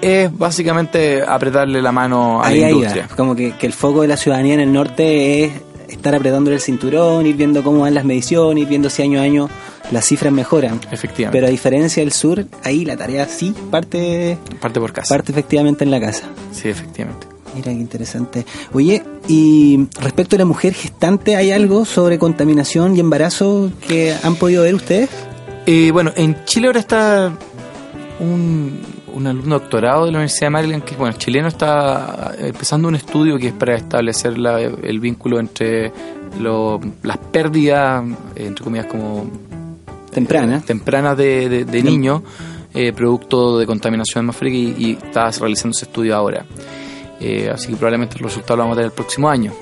Es 0.00 0.34
básicamente 0.38 1.22
apretarle 1.22 1.82
la 1.82 1.92
mano 1.92 2.42
a 2.42 2.46
Ahí, 2.46 2.60
la 2.60 2.66
ahí 2.68 2.72
industria. 2.72 3.08
va. 3.10 3.14
Como 3.16 3.36
que, 3.36 3.52
que 3.52 3.66
el 3.66 3.74
foco 3.74 4.00
de 4.00 4.08
la 4.08 4.16
ciudadanía 4.16 4.54
en 4.54 4.60
el 4.60 4.72
norte 4.72 5.44
es 5.44 5.52
estar 5.88 6.14
apretándole 6.14 6.56
el 6.56 6.62
cinturón, 6.62 7.26
ir 7.26 7.36
viendo 7.36 7.62
cómo 7.62 7.80
van 7.80 7.92
las 7.92 8.06
mediciones, 8.06 8.62
ir 8.62 8.68
viendo 8.70 8.88
si 8.88 9.02
año 9.02 9.20
a 9.20 9.24
año 9.24 9.50
las 9.90 10.04
cifras 10.06 10.32
mejoran. 10.32 10.80
Efectivamente. 10.90 11.36
Pero 11.36 11.46
a 11.46 11.50
diferencia 11.50 12.02
del 12.02 12.12
sur, 12.12 12.46
ahí 12.64 12.84
la 12.84 12.96
tarea 12.96 13.26
sí 13.26 13.54
parte, 13.70 14.38
parte 14.60 14.80
por 14.80 14.92
casa. 14.92 15.14
parte 15.14 15.32
efectivamente 15.32 15.84
en 15.84 15.90
la 15.90 16.00
casa. 16.00 16.24
Sí, 16.52 16.68
efectivamente. 16.68 17.26
Mira 17.54 17.66
qué 17.66 17.72
interesante. 17.72 18.46
Oye, 18.72 19.02
y 19.28 19.86
respecto 20.00 20.36
a 20.36 20.38
la 20.38 20.44
mujer 20.46 20.72
gestante, 20.72 21.36
¿hay 21.36 21.50
algo 21.52 21.84
sobre 21.84 22.18
contaminación 22.18 22.96
y 22.96 23.00
embarazo 23.00 23.70
que 23.86 24.14
han 24.22 24.36
podido 24.36 24.62
ver 24.62 24.74
ustedes? 24.74 25.10
Eh, 25.66 25.90
bueno, 25.92 26.12
en 26.16 26.44
Chile 26.46 26.68
ahora 26.68 26.80
está 26.80 27.30
un, 28.20 28.80
un 29.14 29.26
alumno 29.26 29.58
doctorado 29.58 30.06
de 30.06 30.12
la 30.12 30.18
Universidad 30.18 30.46
de 30.46 30.50
Maryland, 30.50 30.84
que 30.84 30.96
bueno, 30.96 31.16
chileno 31.18 31.48
está 31.48 32.34
empezando 32.38 32.88
un 32.88 32.94
estudio 32.94 33.36
que 33.38 33.48
es 33.48 33.52
para 33.52 33.76
establecer 33.76 34.38
la- 34.38 34.60
el 34.60 35.00
vínculo 35.00 35.38
entre 35.38 35.92
lo- 36.40 36.80
las 37.02 37.18
pérdidas, 37.18 38.02
eh, 38.34 38.46
entre 38.46 38.64
comillas, 38.64 38.86
como 38.86 39.26
Temprana. 40.12 40.60
tempranas 40.60 41.16
de, 41.16 41.48
de- 41.48 41.64
de 41.64 41.82
niños, 41.82 42.22
eh, 42.74 42.92
producto 42.92 43.58
de 43.58 43.66
contaminación 43.66 44.24
atmosférica, 44.24 44.56
y, 44.56 44.86
y 44.86 44.92
está 44.92 45.30
realizando 45.30 45.74
ese 45.76 45.86
estudio 45.86 46.14
ahora. 46.16 46.44
Eh, 47.20 47.50
así 47.52 47.68
que 47.68 47.76
probablemente 47.76 48.16
el 48.16 48.24
resultado 48.24 48.56
lo 48.56 48.62
vamos 48.64 48.74
a 48.74 48.76
tener 48.80 48.90
el 48.90 48.94
próximo 48.96 49.28
año. 49.28 49.52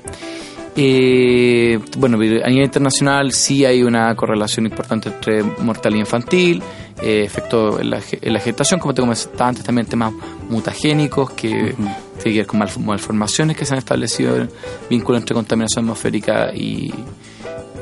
Eh, 0.76 1.78
bueno, 1.98 2.16
a 2.16 2.20
nivel 2.20 2.64
internacional 2.64 3.32
sí 3.32 3.64
hay 3.64 3.82
una 3.82 4.14
correlación 4.14 4.66
importante 4.66 5.08
entre 5.08 5.42
mortalidad 5.42 6.00
infantil, 6.00 6.62
eh, 7.02 7.22
efecto 7.24 7.80
en 7.80 7.90
la, 7.90 8.00
en 8.10 8.32
la 8.32 8.38
gestación, 8.40 8.78
como 8.80 8.94
te 8.94 9.02
comentaba 9.02 9.48
antes, 9.48 9.64
también 9.64 9.86
temas 9.88 10.12
mutagénicos 10.48 11.30
que 11.32 11.74
tienen 11.74 11.94
que 12.22 12.30
ver 12.32 12.46
con 12.46 12.60
malf- 12.60 12.78
malformaciones 12.78 13.56
que 13.56 13.64
se 13.66 13.74
han 13.74 13.78
establecido, 13.78 14.36
el 14.36 14.48
vínculo 14.88 15.18
entre 15.18 15.34
contaminación 15.34 15.84
atmosférica 15.86 16.50
y, 16.54 16.94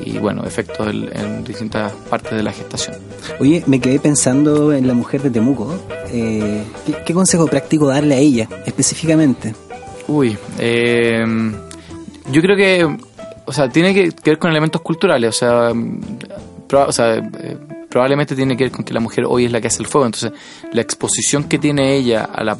y 0.05 0.17
bueno, 0.17 0.43
efectos 0.45 0.87
en, 0.87 1.09
en 1.17 1.43
distintas 1.43 1.91
partes 2.09 2.33
de 2.33 2.43
la 2.43 2.51
gestación. 2.51 2.95
Oye, 3.39 3.63
me 3.67 3.79
quedé 3.79 3.99
pensando 3.99 4.73
en 4.73 4.87
la 4.87 4.93
mujer 4.93 5.21
de 5.21 5.29
Temuco. 5.29 5.73
Eh, 6.11 6.63
¿qué, 6.85 6.95
qué 7.05 7.13
consejo 7.13 7.47
práctico 7.47 7.87
darle 7.87 8.15
a 8.15 8.17
ella 8.19 8.47
específicamente? 8.65 9.53
Uy, 10.07 10.37
eh, 10.57 11.23
yo 12.31 12.41
creo 12.41 12.55
que, 12.55 12.97
o 13.45 13.51
sea, 13.53 13.69
tiene 13.69 13.93
que, 13.93 14.11
que 14.11 14.31
ver 14.31 14.39
con 14.39 14.49
elementos 14.51 14.81
culturales, 14.81 15.29
o 15.29 15.37
sea, 15.37 15.71
proba- 16.67 16.87
o 16.87 16.91
sea, 16.91 17.15
eh, 17.17 17.57
probablemente 17.89 18.35
tiene 18.35 18.55
que 18.57 18.65
ver 18.65 18.71
con 18.71 18.83
que 18.83 18.93
la 18.93 18.99
mujer 18.99 19.25
hoy 19.27 19.45
es 19.45 19.51
la 19.51 19.61
que 19.61 19.67
hace 19.67 19.81
el 19.81 19.87
fuego, 19.87 20.05
entonces 20.05 20.31
la 20.71 20.81
exposición 20.81 21.43
que 21.45 21.57
tiene 21.59 21.95
ella 21.95 22.23
a 22.23 22.43
la 22.43 22.55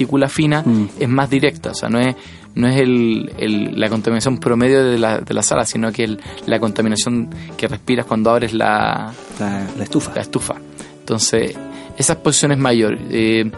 partícula 0.00 0.28
fina 0.28 0.62
Mm. 0.64 0.88
es 0.98 1.08
más 1.08 1.28
directa, 1.28 1.70
o 1.70 1.74
sea, 1.74 1.88
no 1.90 1.98
es 2.00 2.14
no 2.52 2.66
es 2.66 2.80
el, 2.80 3.30
el- 3.38 3.78
la 3.78 3.88
contaminación 3.88 4.38
promedio 4.38 4.82
de 4.84 4.98
la, 4.98 5.20
de 5.20 5.34
la 5.34 5.42
sala, 5.42 5.64
sino 5.64 5.92
que 5.92 6.02
el- 6.04 6.18
la 6.46 6.58
contaminación 6.58 7.28
que 7.56 7.68
respiras 7.68 8.06
cuando 8.06 8.30
abres 8.30 8.52
la, 8.54 9.12
La, 9.38 9.66
la 9.76 9.84
estufa. 9.84 10.12
la 10.16 10.22
estufa. 10.22 10.54
Entonces, 11.00 11.54
esa 11.96 12.14
exposición 12.14 12.50
es 12.52 12.58
mayor. 12.58 12.98
Eh, 13.10 13.48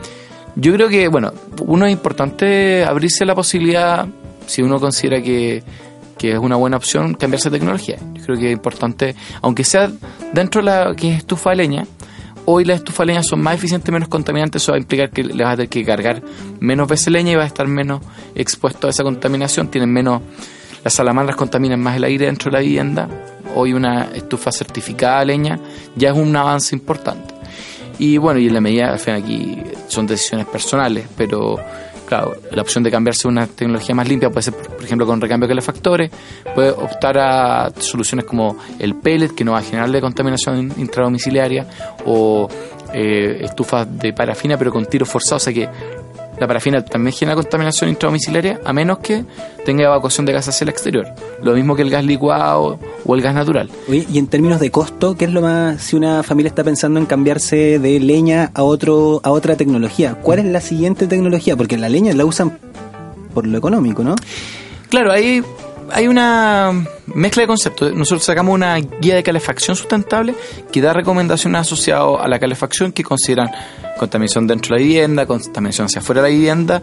yo 0.57 0.75
creo 0.75 0.89
que, 0.91 1.09
bueno, 1.09 1.33
uno 1.67 1.87
es 1.87 1.93
importante 1.93 2.85
abrirse 2.85 3.25
la 3.25 3.35
posibilidad, 3.35 4.07
si 4.47 4.61
uno 4.61 4.79
considera 4.79 5.23
que, 5.23 5.63
que 6.19 6.33
es 6.33 6.39
una 6.39 6.57
buena 6.57 6.77
opción, 6.77 7.15
cambiarse 7.15 7.49
de 7.49 7.59
tecnología. 7.59 7.97
Yo 8.13 8.25
creo 8.27 8.37
que 8.39 8.47
es 8.49 8.53
importante, 8.53 9.15
aunque 9.41 9.65
sea 9.65 9.91
dentro 10.35 10.61
de 10.61 10.67
la 10.67 10.95
que 10.95 11.13
es 11.13 11.19
estufa 11.19 11.51
de 11.51 11.57
leña, 11.57 11.87
hoy 12.45 12.65
las 12.65 12.79
estufas 12.79 13.07
leña 13.07 13.23
son 13.23 13.41
más 13.41 13.55
eficientes, 13.55 13.93
menos 13.93 14.09
contaminantes, 14.09 14.63
eso 14.63 14.73
va 14.73 14.77
a 14.77 14.81
implicar 14.81 15.11
que 15.11 15.25
le 15.25 15.45
vas 15.45 15.55
a 15.55 15.57
tener 15.57 15.69
que 15.69 15.85
cargar 15.85 16.23
menos 16.61 16.89
veces 16.89 17.09
leña 17.09 17.33
y 17.33 17.37
vas 17.37 17.45
a 17.45 17.49
estar 17.49 17.67
menos 17.69 18.01
expuesto 18.35 18.87
a 18.87 18.91
esa 18.91 19.03
contaminación, 19.03 19.69
tienen 19.69 19.93
menos 19.93 20.23
las 20.85 20.95
salamandras 20.95 21.37
contaminan 21.37 21.81
más 21.81 21.97
el 21.97 22.05
aire 22.05 22.27
dentro 22.27 22.51
de 22.51 22.59
la 22.59 22.63
vivienda. 22.63 23.09
Hoy 23.55 23.73
una 23.73 24.09
estufa 24.15 24.51
certificada 24.51 25.25
leña 25.25 25.61
ya 25.95 26.11
es 26.11 26.17
un 26.17 26.35
avance 26.35 26.75
importante. 26.75 27.35
Y 27.99 28.17
bueno, 28.17 28.41
y 28.41 28.49
en 28.49 28.55
la 28.55 28.61
medida, 28.61 28.93
al 28.93 28.99
final 28.99 29.23
aquí 29.23 29.59
son 29.87 30.07
decisiones 30.07 30.47
personales, 30.47 31.07
pero 31.17 31.57
claro, 32.07 32.35
la 32.51 32.63
opción 32.63 32.85
de 32.85 32.91
cambiarse 32.91 33.27
a 33.27 33.31
una 33.31 33.47
tecnología 33.47 33.95
más 33.95 34.09
limpia 34.09 34.31
puede 34.31 34.43
ser, 34.43 34.55
por 34.55 34.83
ejemplo, 34.83 35.07
con 35.07 35.21
recambio 35.21 35.47
de 35.47 35.53
calefactores, 35.53 36.11
puede 36.55 36.71
optar 36.71 37.19
a 37.19 37.71
soluciones 37.79 38.25
como 38.25 38.57
el 38.79 38.97
pellet, 38.97 39.35
que 39.35 39.45
no 39.45 39.53
va 39.53 39.59
a 39.59 39.63
generar 39.63 39.91
de 39.91 40.01
contaminación 40.01 40.73
intradomiciliaria, 40.77 41.67
o 42.05 42.49
eh, 42.93 43.39
estufas 43.45 43.87
de 43.99 44.13
parafina, 44.13 44.57
pero 44.59 44.71
con 44.71 44.87
tiro 44.87 45.07
forzado, 45.07 45.37
o 45.37 45.41
sea 45.41 45.53
que 45.53 45.69
la 46.43 46.49
parafina 46.49 46.85
también 46.85 47.15
genera 47.15 47.37
contaminación 47.37 47.89
intradomiciliaria 47.89 48.61
a 48.65 48.73
menos 48.73 48.99
que 48.99 49.25
tenga 49.65 49.85
evacuación 49.85 50.27
de 50.27 50.33
gas 50.33 50.49
hacia 50.49 50.65
el 50.65 50.71
exterior. 50.71 51.07
Lo 51.41 51.55
mismo 51.55 51.77
que 51.77 51.83
el 51.83 51.91
gas 51.91 52.05
licuado 52.05 52.81
o 53.07 53.15
el 53.15 53.23
gas 53.23 53.33
natural. 53.33 53.71
Oye, 53.89 54.05
y 54.13 54.19
en 54.19 54.27
términos 54.27 54.59
de 54.59 54.73
costo, 54.73 55.17
¿qué 55.17 55.27
es 55.27 55.33
lo 55.33 55.41
más 55.41 55.81
si 55.81 55.95
una 55.95 56.25
familia 56.25 56.49
está 56.49 56.65
pensando 56.65 56.99
en 56.99 57.07
cambiarse 57.07 57.79
de 57.79 58.01
leña 58.01 58.51
a 58.55 58.65
otro 58.65 59.21
a 59.23 59.31
otra 59.31 59.57
tecnología? 59.57 60.17
¿Cuál 60.21 60.41
es 60.41 60.47
la 60.47 60.61
siguiente 60.61 61.07
tecnología? 61.07 61.57
Porque 61.57 61.79
la 61.79 61.89
leña 61.89 62.13
la 62.13 62.25
usan 62.25 62.59
por 63.33 63.47
lo 63.47 63.57
económico, 63.57 64.03
¿no? 64.03 64.17
Claro, 64.89 65.13
hay, 65.13 65.45
hay 65.93 66.09
una 66.09 66.87
mezcla 67.07 67.43
de 67.43 67.47
conceptos. 67.47 67.95
Nosotros 67.95 68.25
sacamos 68.25 68.55
una 68.55 68.77
guía 68.77 69.15
de 69.15 69.23
calefacción 69.23 69.77
sustentable 69.77 70.35
que 70.71 70.81
da 70.81 70.93
recomendaciones 70.93 71.61
asociadas 71.61 72.21
a 72.21 72.29
la 72.29 72.39
calefacción 72.39 72.93
que 72.93 73.03
consideran 73.03 73.51
contaminación 73.99 74.47
dentro 74.47 74.75
de 74.75 74.81
la 74.81 74.87
vivienda, 74.87 75.27
contaminación 75.27 75.87
hacia 75.87 76.01
afuera 76.01 76.23
de 76.23 76.29
la 76.29 76.35
vivienda 76.35 76.83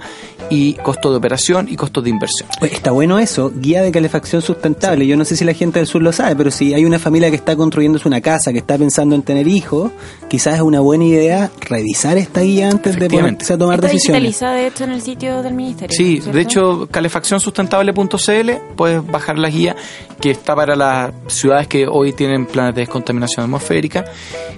y 0.50 0.74
costo 0.76 1.12
de 1.12 1.18
operación 1.18 1.68
y 1.70 1.76
costos 1.76 2.04
de 2.04 2.12
inversión. 2.12 2.48
Oye, 2.62 2.74
está 2.74 2.92
bueno 2.92 3.20
eso, 3.20 3.52
guía 3.54 3.82
de 3.82 3.92
calefacción 3.92 4.42
sustentable. 4.42 5.06
Yo 5.06 5.18
no 5.18 5.26
sé 5.26 5.36
si 5.36 5.44
la 5.44 5.54
gente 5.54 5.80
del 5.80 5.88
sur 5.88 6.02
lo 6.02 6.14
sabe, 6.14 6.36
pero 6.36 6.52
si 6.52 6.74
hay 6.74 6.86
una 6.86 7.00
familia 7.00 7.30
que 7.30 7.36
está 7.36 7.56
construyéndose 7.56 8.08
una 8.08 8.22
casa, 8.22 8.52
que 8.54 8.60
está 8.60 8.78
pensando 8.78 9.16
en 9.16 9.24
tener 9.24 9.48
hijos, 9.48 9.92
quizás 10.30 10.56
es 10.56 10.62
una 10.62 10.80
buena 10.80 11.04
idea 11.06 11.52
revisar 11.62 12.18
esta 12.18 12.42
guía 12.42 12.70
antes 12.70 12.98
de 12.98 13.10
ponerse 13.10 13.54
a 13.54 13.58
tomar 13.58 13.76
Está 13.76 13.88
decisiones. 13.88 14.22
digitalizada, 14.22 14.54
de 14.56 14.68
hecho, 14.68 14.84
en 14.86 14.92
el 14.92 15.02
sitio 15.02 15.44
del 15.44 15.54
ministerio. 15.54 15.96
Sí, 15.96 16.22
¿cierto? 16.22 16.32
de 16.32 16.42
hecho, 16.42 16.88
calefaccionsustentable.cl 16.90 18.52
puedes 18.76 18.99
bajar 19.06 19.38
la 19.38 19.50
guía 19.50 19.76
que 20.20 20.32
está 20.32 20.56
para 20.56 20.76
las 20.76 21.12
ciudades 21.28 21.68
que 21.68 21.88
hoy 21.88 22.14
tienen 22.14 22.46
planes 22.46 22.76
de 22.76 22.82
descontaminación 22.82 23.44
atmosférica, 23.46 24.06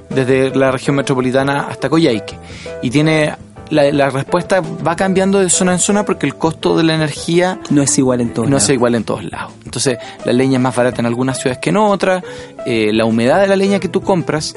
desde 0.10 0.56
la 0.56 0.72
región 0.72 0.96
metropolitana 0.96 1.68
hasta 1.70 1.90
Coyhaique. 1.90 2.36
Y 2.82 2.90
tiene 2.90 3.34
la, 3.70 3.90
la 3.92 4.10
respuesta 4.10 4.60
va 4.60 4.96
cambiando 4.98 5.40
de 5.40 5.50
zona 5.50 5.72
en 5.74 5.80
zona 5.80 6.04
porque 6.04 6.26
el 6.26 6.36
costo 6.36 6.76
de 6.76 6.84
la 6.84 6.94
energía 6.94 7.60
No 7.70 7.82
es 7.82 7.98
igual 7.98 8.20
en 8.22 8.34
todos 8.34 8.48
no 8.50 8.56
lados. 8.56 8.64
es 8.70 8.70
igual 8.76 8.96
en 8.96 9.04
todos 9.06 9.24
lados. 9.24 9.54
Entonces, 9.64 9.98
la 10.26 10.34
leña 10.34 10.58
es 10.58 10.62
más 10.62 10.76
barata 10.76 11.00
en 11.00 11.06
algunas 11.06 11.38
ciudades 11.40 11.60
que 11.62 11.70
en 11.70 11.78
otras. 11.78 12.24
eh, 12.66 12.92
la 12.94 13.06
humedad 13.06 13.40
de 13.40 13.48
la 13.48 13.56
leña 13.56 13.80
que 13.80 13.88
tú 13.88 14.02
compras, 14.02 14.56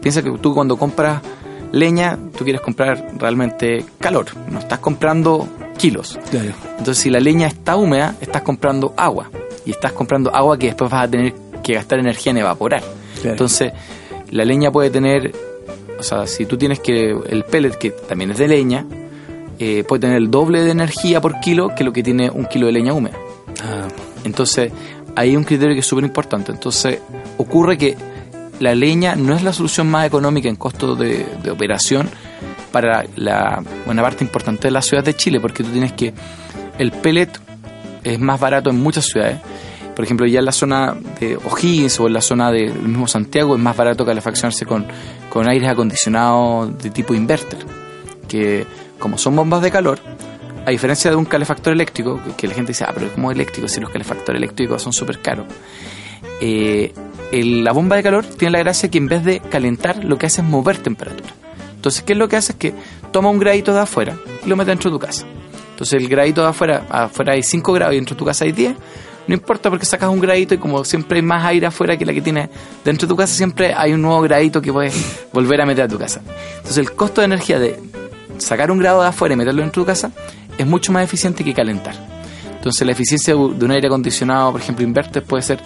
piensa 0.00 0.22
que 0.22 0.30
tú 0.38 0.54
cuando 0.54 0.76
compras 0.78 1.20
leña, 1.72 2.16
tú 2.38 2.44
quieres 2.44 2.62
comprar 2.62 3.04
realmente 3.18 3.84
calor, 3.98 4.26
no 4.50 4.60
estás 4.60 4.78
comprando 4.78 5.46
kilos. 5.76 6.18
Claro. 6.30 6.52
Entonces, 6.78 6.98
si 6.98 7.10
la 7.10 7.20
leña 7.20 7.46
está 7.46 7.76
húmeda, 7.76 8.16
estás 8.20 8.42
comprando 8.42 8.94
agua. 8.96 9.30
Y 9.66 9.70
estás 9.70 9.92
comprando 9.92 10.34
agua 10.34 10.58
que 10.58 10.66
después 10.66 10.90
vas 10.90 11.04
a 11.04 11.10
tener 11.10 11.32
que 11.62 11.74
gastar 11.74 11.98
energía 11.98 12.30
en 12.30 12.38
evaporar. 12.38 12.82
Claro. 13.14 13.30
Entonces, 13.30 13.72
la 14.30 14.44
leña 14.44 14.70
puede 14.70 14.90
tener, 14.90 15.32
o 15.98 16.02
sea, 16.02 16.26
si 16.26 16.46
tú 16.46 16.56
tienes 16.56 16.80
que 16.80 17.16
el 17.28 17.44
pellet, 17.44 17.76
que 17.78 17.90
también 17.90 18.30
es 18.32 18.38
de 18.38 18.48
leña, 18.48 18.84
eh, 19.58 19.84
puede 19.84 20.00
tener 20.00 20.16
el 20.16 20.30
doble 20.30 20.62
de 20.62 20.70
energía 20.70 21.20
por 21.20 21.40
kilo 21.40 21.74
que 21.74 21.84
lo 21.84 21.92
que 21.92 22.02
tiene 22.02 22.30
un 22.30 22.46
kilo 22.46 22.66
de 22.66 22.72
leña 22.72 22.92
húmeda. 22.92 23.16
Ah, 23.62 23.88
Entonces, 24.24 24.72
ahí 25.14 25.30
hay 25.30 25.36
un 25.36 25.44
criterio 25.44 25.74
que 25.74 25.80
es 25.80 25.86
súper 25.86 26.04
importante. 26.04 26.52
Entonces, 26.52 26.98
ocurre 27.38 27.78
que 27.78 27.96
la 28.60 28.74
leña 28.74 29.16
no 29.16 29.34
es 29.34 29.42
la 29.42 29.52
solución 29.52 29.90
más 29.90 30.06
económica 30.06 30.48
en 30.48 30.56
costo 30.56 30.94
de, 30.96 31.26
de 31.42 31.50
operación 31.50 32.08
para 32.74 33.04
la 33.14 33.62
buena 33.86 34.02
parte 34.02 34.24
importante 34.24 34.66
de 34.66 34.72
las 34.72 34.84
ciudades 34.84 35.06
de 35.06 35.14
Chile, 35.14 35.38
porque 35.38 35.62
tú 35.62 35.70
tienes 35.70 35.92
que. 35.92 36.12
El 36.76 36.90
pellet 36.90 37.30
es 38.02 38.18
más 38.18 38.40
barato 38.40 38.70
en 38.70 38.82
muchas 38.82 39.04
ciudades. 39.06 39.38
Por 39.94 40.04
ejemplo, 40.04 40.26
ya 40.26 40.40
en 40.40 40.44
la 40.44 40.50
zona 40.50 40.96
de 41.20 41.36
O'Higgins 41.36 42.00
o 42.00 42.08
en 42.08 42.14
la 42.14 42.20
zona 42.20 42.50
del 42.50 42.74
mismo 42.74 43.06
Santiago 43.06 43.54
es 43.54 43.62
más 43.62 43.76
barato 43.76 44.04
calefaccionarse 44.04 44.66
con, 44.66 44.86
con 45.30 45.48
aires 45.48 45.68
acondicionados 45.68 46.76
de 46.82 46.90
tipo 46.90 47.14
inverter, 47.14 47.60
que 48.26 48.66
como 48.98 49.18
son 49.18 49.36
bombas 49.36 49.62
de 49.62 49.70
calor, 49.70 50.00
a 50.66 50.70
diferencia 50.72 51.12
de 51.12 51.16
un 51.16 51.26
calefactor 51.26 51.72
eléctrico, 51.72 52.20
que, 52.36 52.48
la 52.48 52.54
gente 52.54 52.72
dice, 52.72 52.84
ah, 52.88 52.90
pero 52.92 53.08
¿cómo 53.14 53.30
eléctrico? 53.30 53.68
Si 53.68 53.80
los 53.80 53.90
calefactores 53.90 54.36
eléctricos 54.36 54.82
son 54.82 54.92
súper 54.92 55.20
caros. 55.20 55.46
Eh, 56.40 56.92
la 57.30 57.70
bomba 57.70 57.94
de 57.94 58.02
calor 58.02 58.24
tiene 58.24 58.50
la 58.50 58.58
gracia 58.58 58.90
que 58.90 58.98
en 58.98 59.06
vez 59.06 59.24
de 59.24 59.38
calentar, 59.38 60.04
lo 60.04 60.18
que 60.18 60.26
hace 60.26 60.40
es 60.40 60.46
mover 60.48 60.78
temperatura. 60.78 61.43
Entonces, 61.84 62.02
¿qué 62.02 62.14
es 62.14 62.18
lo 62.18 62.28
que 62.28 62.36
hace? 62.36 62.52
Es 62.52 62.58
que 62.58 62.72
toma 63.12 63.28
un 63.28 63.38
gradito 63.38 63.74
de 63.74 63.80
afuera 63.80 64.16
y 64.42 64.48
lo 64.48 64.56
mete 64.56 64.70
dentro 64.70 64.90
de 64.90 64.96
tu 64.96 65.06
casa. 65.06 65.26
Entonces, 65.72 66.00
el 66.00 66.08
gradito 66.08 66.40
de 66.40 66.48
afuera, 66.48 66.86
afuera 66.88 67.34
hay 67.34 67.42
5 67.42 67.74
grados 67.74 67.92
y 67.92 67.96
dentro 67.96 68.14
de 68.14 68.18
tu 68.20 68.24
casa 68.24 68.46
hay 68.46 68.52
10. 68.52 68.74
No 69.28 69.34
importa 69.34 69.68
porque 69.68 69.84
sacas 69.84 70.08
un 70.08 70.18
gradito 70.18 70.54
y 70.54 70.58
como 70.58 70.82
siempre 70.86 71.18
hay 71.18 71.22
más 71.22 71.44
aire 71.44 71.66
afuera 71.66 71.98
que 71.98 72.06
la 72.06 72.14
que 72.14 72.22
tienes 72.22 72.48
dentro 72.82 73.06
de 73.06 73.12
tu 73.12 73.16
casa, 73.18 73.34
siempre 73.34 73.74
hay 73.76 73.92
un 73.92 74.00
nuevo 74.00 74.22
gradito 74.22 74.62
que 74.62 74.72
puedes 74.72 75.26
volver 75.30 75.60
a 75.60 75.66
meter 75.66 75.84
a 75.84 75.88
tu 75.88 75.98
casa. 75.98 76.22
Entonces, 76.56 76.78
el 76.78 76.92
costo 76.92 77.20
de 77.20 77.26
energía 77.26 77.58
de 77.58 77.78
sacar 78.38 78.70
un 78.70 78.78
grado 78.78 79.02
de 79.02 79.08
afuera 79.08 79.34
y 79.34 79.36
meterlo 79.36 79.60
dentro 79.60 79.82
de 79.82 79.84
tu 79.84 79.86
casa 79.86 80.10
es 80.56 80.66
mucho 80.66 80.90
más 80.90 81.04
eficiente 81.04 81.44
que 81.44 81.52
calentar. 81.52 81.96
Entonces, 82.50 82.86
la 82.86 82.92
eficiencia 82.92 83.34
de 83.34 83.38
un 83.38 83.70
aire 83.70 83.88
acondicionado, 83.88 84.52
por 84.52 84.62
ejemplo, 84.62 84.82
inverter, 84.86 85.22
puede 85.22 85.42
ser 85.42 85.60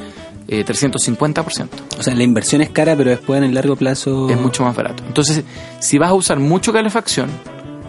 eh, 0.49 0.65
350%. 0.65 1.69
o 1.99 2.03
sea, 2.03 2.15
la 2.15 2.23
inversión 2.23 2.63
es 2.63 2.71
cara, 2.71 2.97
pero 2.97 3.11
después 3.11 3.39
en 3.39 3.45
el 3.45 3.55
largo 3.55 3.77
plazo... 3.77 4.31
Es 4.31 4.41
mucho 4.41 4.65
más 4.65 4.75
barato. 4.75 5.05
Entonces, 5.07 5.45
si 5.79 5.99
vas 5.99 6.11
a 6.11 6.15
usar 6.15 6.41
mucho 6.41 6.73
calefacción, 6.73 7.29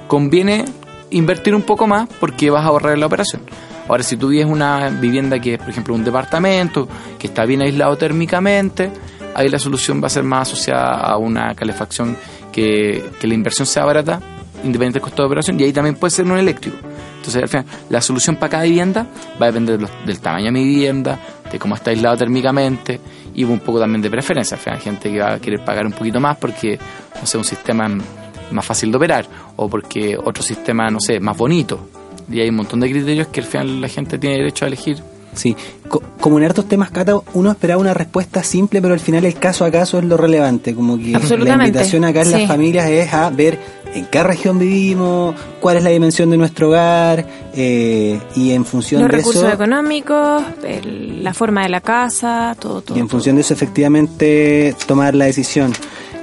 conviene 0.07 0.65
invertir 1.11 1.55
un 1.55 1.61
poco 1.61 1.87
más 1.87 2.09
porque 2.19 2.49
vas 2.49 2.63
a 2.65 2.67
ahorrar 2.67 2.93
en 2.93 2.99
la 2.99 3.05
operación. 3.05 3.41
Ahora, 3.87 4.03
si 4.03 4.17
tú 4.17 4.27
vives 4.27 4.45
una 4.45 4.89
vivienda 4.89 5.39
que 5.39 5.55
es, 5.55 5.59
por 5.59 5.69
ejemplo, 5.69 5.95
un 5.95 6.03
departamento, 6.03 6.87
que 7.17 7.27
está 7.27 7.45
bien 7.45 7.61
aislado 7.61 7.97
térmicamente, 7.97 8.91
ahí 9.33 9.49
la 9.49 9.57
solución 9.57 10.01
va 10.03 10.07
a 10.07 10.09
ser 10.11 10.23
más 10.23 10.49
asociada 10.49 10.97
a 10.97 11.17
una 11.17 11.55
calefacción 11.55 12.15
que, 12.51 13.03
que 13.19 13.25
la 13.25 13.33
inversión 13.33 13.65
sea 13.65 13.85
barata, 13.85 14.21
independiente 14.63 14.99
del 14.99 15.01
costo 15.01 15.23
de 15.23 15.27
operación, 15.27 15.59
y 15.59 15.63
ahí 15.63 15.73
también 15.73 15.95
puede 15.95 16.11
ser 16.11 16.25
un 16.25 16.37
eléctrico. 16.37 16.77
Entonces, 17.17 17.41
al 17.41 17.49
final, 17.49 17.65
la 17.89 18.01
solución 18.01 18.35
para 18.35 18.49
cada 18.49 18.63
vivienda 18.63 19.07
va 19.41 19.47
a 19.47 19.51
depender 19.51 19.79
del 20.05 20.19
tamaño 20.19 20.45
de 20.45 20.51
mi 20.51 20.63
vivienda, 20.63 21.19
de 21.51 21.59
cómo 21.59 21.75
está 21.75 21.91
aislado 21.91 22.17
térmicamente 22.17 22.99
y 23.33 23.43
un 23.43 23.59
poco 23.59 23.79
también 23.79 24.01
de 24.01 24.09
preferencia. 24.09 24.57
Al 24.57 24.63
final, 24.63 24.79
gente 24.79 25.11
que 25.11 25.19
va 25.19 25.33
a 25.33 25.39
querer 25.39 25.63
pagar 25.63 25.85
un 25.85 25.93
poquito 25.93 26.19
más 26.19 26.37
porque, 26.37 26.77
no 27.19 27.25
sé, 27.25 27.37
un 27.37 27.43
sistema 27.43 27.87
más 28.51 28.65
fácil 28.65 28.91
de 28.91 28.97
operar 28.97 29.25
o 29.55 29.69
porque 29.69 30.17
otro 30.17 30.43
sistema, 30.43 30.89
no 30.89 30.99
sé, 30.99 31.19
más 31.19 31.37
bonito. 31.37 31.89
Y 32.31 32.39
hay 32.39 32.49
un 32.49 32.55
montón 32.55 32.79
de 32.79 32.89
criterios 32.89 33.27
que 33.27 33.41
al 33.41 33.45
final 33.45 33.81
la 33.81 33.87
gente 33.87 34.17
tiene 34.17 34.37
derecho 34.37 34.65
a 34.65 34.67
elegir. 34.67 34.97
Sí, 35.33 35.55
Co- 35.87 36.01
como 36.19 36.37
en 36.39 36.45
hartos 36.45 36.67
temas, 36.67 36.91
Cata, 36.91 37.13
uno 37.33 37.51
esperaba 37.51 37.79
una 37.81 37.93
respuesta 37.93 38.43
simple, 38.43 38.81
pero 38.81 38.93
al 38.93 38.99
final 38.99 39.25
el 39.25 39.35
caso 39.35 39.63
a 39.65 39.71
caso 39.71 39.99
es 39.99 40.05
lo 40.05 40.17
relevante. 40.17 40.73
Como 40.75 40.97
que 40.97 41.11
la 41.37 41.53
invitación 41.65 42.03
acá 42.03 42.21
en 42.21 42.25
sí. 42.27 42.31
las 42.33 42.47
familias 42.47 42.87
es 42.89 43.13
a 43.13 43.29
ver 43.29 43.59
en 43.93 44.05
qué 44.05 44.21
región 44.21 44.59
vivimos, 44.59 45.33
cuál 45.59 45.77
es 45.77 45.83
la 45.83 45.89
dimensión 45.89 46.29
de 46.29 46.37
nuestro 46.37 46.67
hogar, 46.69 47.25
eh, 47.55 48.19
y 48.35 48.51
en 48.51 48.63
función 48.65 49.01
Los 49.01 49.09
de 49.11 49.17
recursos 49.17 49.43
eso... 49.43 49.51
económicos, 49.53 50.43
el- 50.63 51.23
la 51.23 51.33
forma 51.33 51.63
de 51.63 51.69
la 51.69 51.81
casa, 51.81 52.55
todo, 52.59 52.81
todo. 52.81 52.97
Y 52.97 52.99
en 52.99 53.09
función 53.09 53.35
de 53.35 53.41
eso, 53.41 53.53
efectivamente, 53.53 54.75
tomar 54.87 55.15
la 55.15 55.25
decisión. 55.25 55.73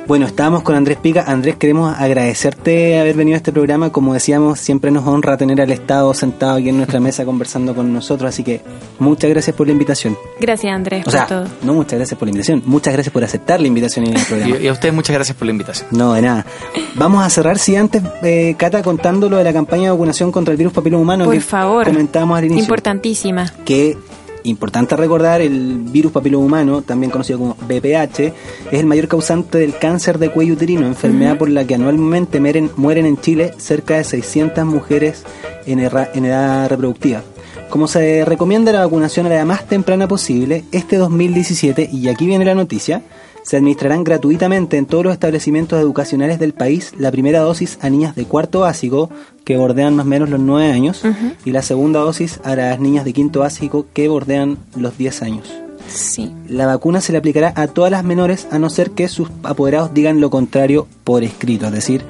Bueno, 0.06 0.26
estábamos 0.26 0.62
con 0.62 0.76
Andrés 0.76 0.98
Pica. 1.02 1.24
Andrés, 1.26 1.56
queremos 1.56 1.92
agradecerte 1.98 3.00
haber 3.00 3.16
venido 3.16 3.34
a 3.34 3.38
este 3.38 3.50
programa. 3.52 3.90
Como 3.90 4.14
decíamos, 4.14 4.60
siempre 4.60 4.92
nos 4.92 5.04
honra 5.04 5.36
tener 5.36 5.60
al 5.60 5.70
Estado 5.72 6.14
sentado 6.14 6.54
aquí 6.58 6.68
en 6.68 6.76
nuestra 6.76 7.00
mesa 7.06 7.24
conversando 7.24 7.74
con 7.74 7.92
nosotros. 7.92 8.28
Así 8.28 8.44
que 8.44 8.60
muchas 9.00 9.28
gracias 9.30 9.56
por 9.56 9.66
la 9.66 9.72
invitación. 9.72 10.16
Gracias, 10.40 10.72
Andrés, 10.72 11.00
O 11.02 11.04
por 11.06 11.12
sea, 11.12 11.26
todo. 11.26 11.46
no 11.62 11.74
muchas 11.74 11.98
gracias 11.98 12.16
por 12.16 12.26
la 12.28 12.30
invitación, 12.30 12.62
muchas 12.66 12.92
gracias 12.92 13.12
por 13.12 13.24
aceptar 13.24 13.60
la 13.60 13.66
invitación 13.66 14.06
en 14.06 14.16
el 14.16 14.22
programa. 14.28 14.56
Y, 14.60 14.64
y 14.64 14.68
a 14.68 14.72
ustedes 14.72 14.94
muchas 14.94 15.14
gracias 15.14 15.36
por 15.36 15.46
la 15.46 15.50
invitación. 15.52 15.88
No, 15.90 16.12
de 16.14 16.22
nada. 16.22 16.46
Vamos 16.94 17.24
a 17.24 17.28
cerrar, 17.28 17.58
si 17.58 17.74
antes, 17.74 18.00
eh, 18.22 18.54
Cata, 18.56 18.82
contando 18.84 19.28
lo 19.28 19.38
de 19.38 19.44
la 19.44 19.52
campaña 19.52 19.84
de 19.84 19.90
vacunación 19.90 20.30
contra 20.30 20.52
el 20.52 20.58
virus 20.58 20.72
papiloma 20.72 21.02
humano 21.02 21.24
Por 21.24 21.34
que 21.34 21.40
favor. 21.40 21.84
comentábamos 21.84 22.38
al 22.38 22.44
inicio. 22.44 22.62
Importantísima. 22.62 23.52
que 23.64 23.98
importante 24.46 24.96
recordar, 24.96 25.40
el 25.40 25.78
virus 25.78 26.12
papiloma 26.12 26.44
humano, 26.46 26.82
también 26.82 27.10
conocido 27.10 27.38
como 27.38 27.54
BPH, 27.68 28.20
es 28.20 28.32
el 28.80 28.86
mayor 28.86 29.08
causante 29.08 29.58
del 29.58 29.76
cáncer 29.78 30.18
de 30.18 30.30
cuello 30.30 30.54
uterino, 30.54 30.86
enfermedad 30.86 31.36
por 31.38 31.48
la 31.50 31.64
que 31.66 31.74
anualmente 31.74 32.40
mueren, 32.40 32.70
mueren 32.76 33.06
en 33.06 33.20
Chile 33.20 33.52
cerca 33.58 33.96
de 33.96 34.04
600 34.04 34.64
mujeres 34.64 35.24
en, 35.66 35.80
erra- 35.80 36.10
en 36.14 36.24
edad 36.24 36.68
reproductiva. 36.68 37.22
Como 37.70 37.88
se 37.88 38.24
recomienda 38.24 38.70
la 38.72 38.80
vacunación 38.84 39.26
a 39.26 39.28
la 39.28 39.34
edad 39.36 39.44
más 39.44 39.66
temprana 39.66 40.06
posible, 40.06 40.64
este 40.70 40.96
2017, 40.96 41.90
y 41.92 42.08
aquí 42.08 42.24
viene 42.26 42.44
la 42.44 42.54
noticia, 42.54 43.02
se 43.46 43.56
administrarán 43.56 44.02
gratuitamente 44.02 44.76
en 44.76 44.86
todos 44.86 45.04
los 45.04 45.12
establecimientos 45.12 45.80
educacionales 45.80 46.40
del 46.40 46.52
país 46.52 46.92
la 46.98 47.12
primera 47.12 47.38
dosis 47.38 47.78
a 47.80 47.88
niñas 47.88 48.16
de 48.16 48.24
cuarto 48.24 48.60
básico, 48.60 49.08
que 49.44 49.56
bordean 49.56 49.94
más 49.94 50.04
o 50.04 50.08
menos 50.08 50.30
los 50.30 50.40
9 50.40 50.72
años, 50.72 51.04
y 51.44 51.52
la 51.52 51.62
segunda 51.62 52.00
dosis 52.00 52.40
a 52.42 52.56
las 52.56 52.80
niñas 52.80 53.04
de 53.04 53.12
quinto 53.12 53.40
básico, 53.40 53.86
que 53.92 54.08
bordean 54.08 54.58
los 54.74 54.98
10 54.98 55.22
años. 55.22 55.54
Sí. 55.86 56.32
La 56.48 56.66
vacuna 56.66 57.00
se 57.00 57.12
le 57.12 57.18
aplicará 57.18 57.52
a 57.54 57.68
todas 57.68 57.92
las 57.92 58.02
menores 58.02 58.48
a 58.50 58.58
no 58.58 58.68
ser 58.68 58.90
que 58.90 59.06
sus 59.06 59.28
apoderados 59.44 59.94
digan 59.94 60.20
lo 60.20 60.28
contrario 60.28 60.88
por 61.04 61.22
escrito. 61.22 61.66
Es 61.66 61.72
decir, 61.72 62.02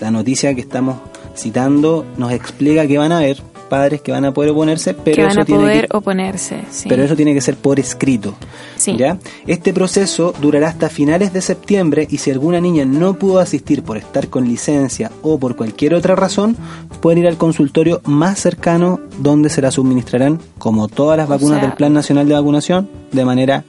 la 0.00 0.10
noticia 0.10 0.52
que 0.56 0.62
estamos 0.62 0.96
citando 1.36 2.04
nos 2.16 2.32
explica 2.32 2.88
que 2.88 2.98
van 2.98 3.12
a 3.12 3.18
haber 3.18 3.40
padres 3.68 4.00
que 4.00 4.12
van 4.12 4.24
a 4.24 4.32
poder 4.32 4.50
oponerse, 4.50 4.94
pero 4.94 5.14
que 5.16 5.22
van 5.22 5.30
eso 5.32 5.40
a 5.40 5.44
tiene 5.44 5.60
poder 5.60 5.88
que 5.88 5.96
oponerse. 5.96 6.60
Sí. 6.70 6.88
pero 6.88 7.02
eso 7.04 7.14
tiene 7.16 7.34
que 7.34 7.40
ser 7.40 7.56
por 7.56 7.78
escrito. 7.78 8.34
Sí. 8.76 8.96
¿ya? 8.96 9.18
Este 9.46 9.72
proceso 9.72 10.32
durará 10.40 10.68
hasta 10.68 10.88
finales 10.88 11.32
de 11.32 11.40
septiembre 11.42 12.06
y 12.10 12.18
si 12.18 12.30
alguna 12.30 12.60
niña 12.60 12.84
no 12.84 13.14
pudo 13.14 13.38
asistir 13.38 13.82
por 13.82 13.96
estar 13.96 14.28
con 14.28 14.46
licencia 14.48 15.10
o 15.22 15.38
por 15.38 15.56
cualquier 15.56 15.94
otra 15.94 16.14
razón, 16.14 16.56
pueden 17.00 17.18
ir 17.20 17.26
al 17.28 17.36
consultorio 17.36 18.00
más 18.04 18.38
cercano 18.38 19.00
donde 19.18 19.48
se 19.50 19.62
la 19.62 19.70
suministrarán, 19.70 20.38
como 20.58 20.88
todas 20.88 21.16
las 21.18 21.26
O 21.26 21.30
vacunas 21.30 21.58
sea- 21.60 21.68
del 21.68 21.76
Plan 21.76 21.92
Nacional 21.92 22.28
de 22.28 22.34
Vacunación, 22.34 22.88
de 23.12 23.24
manera 23.24 23.64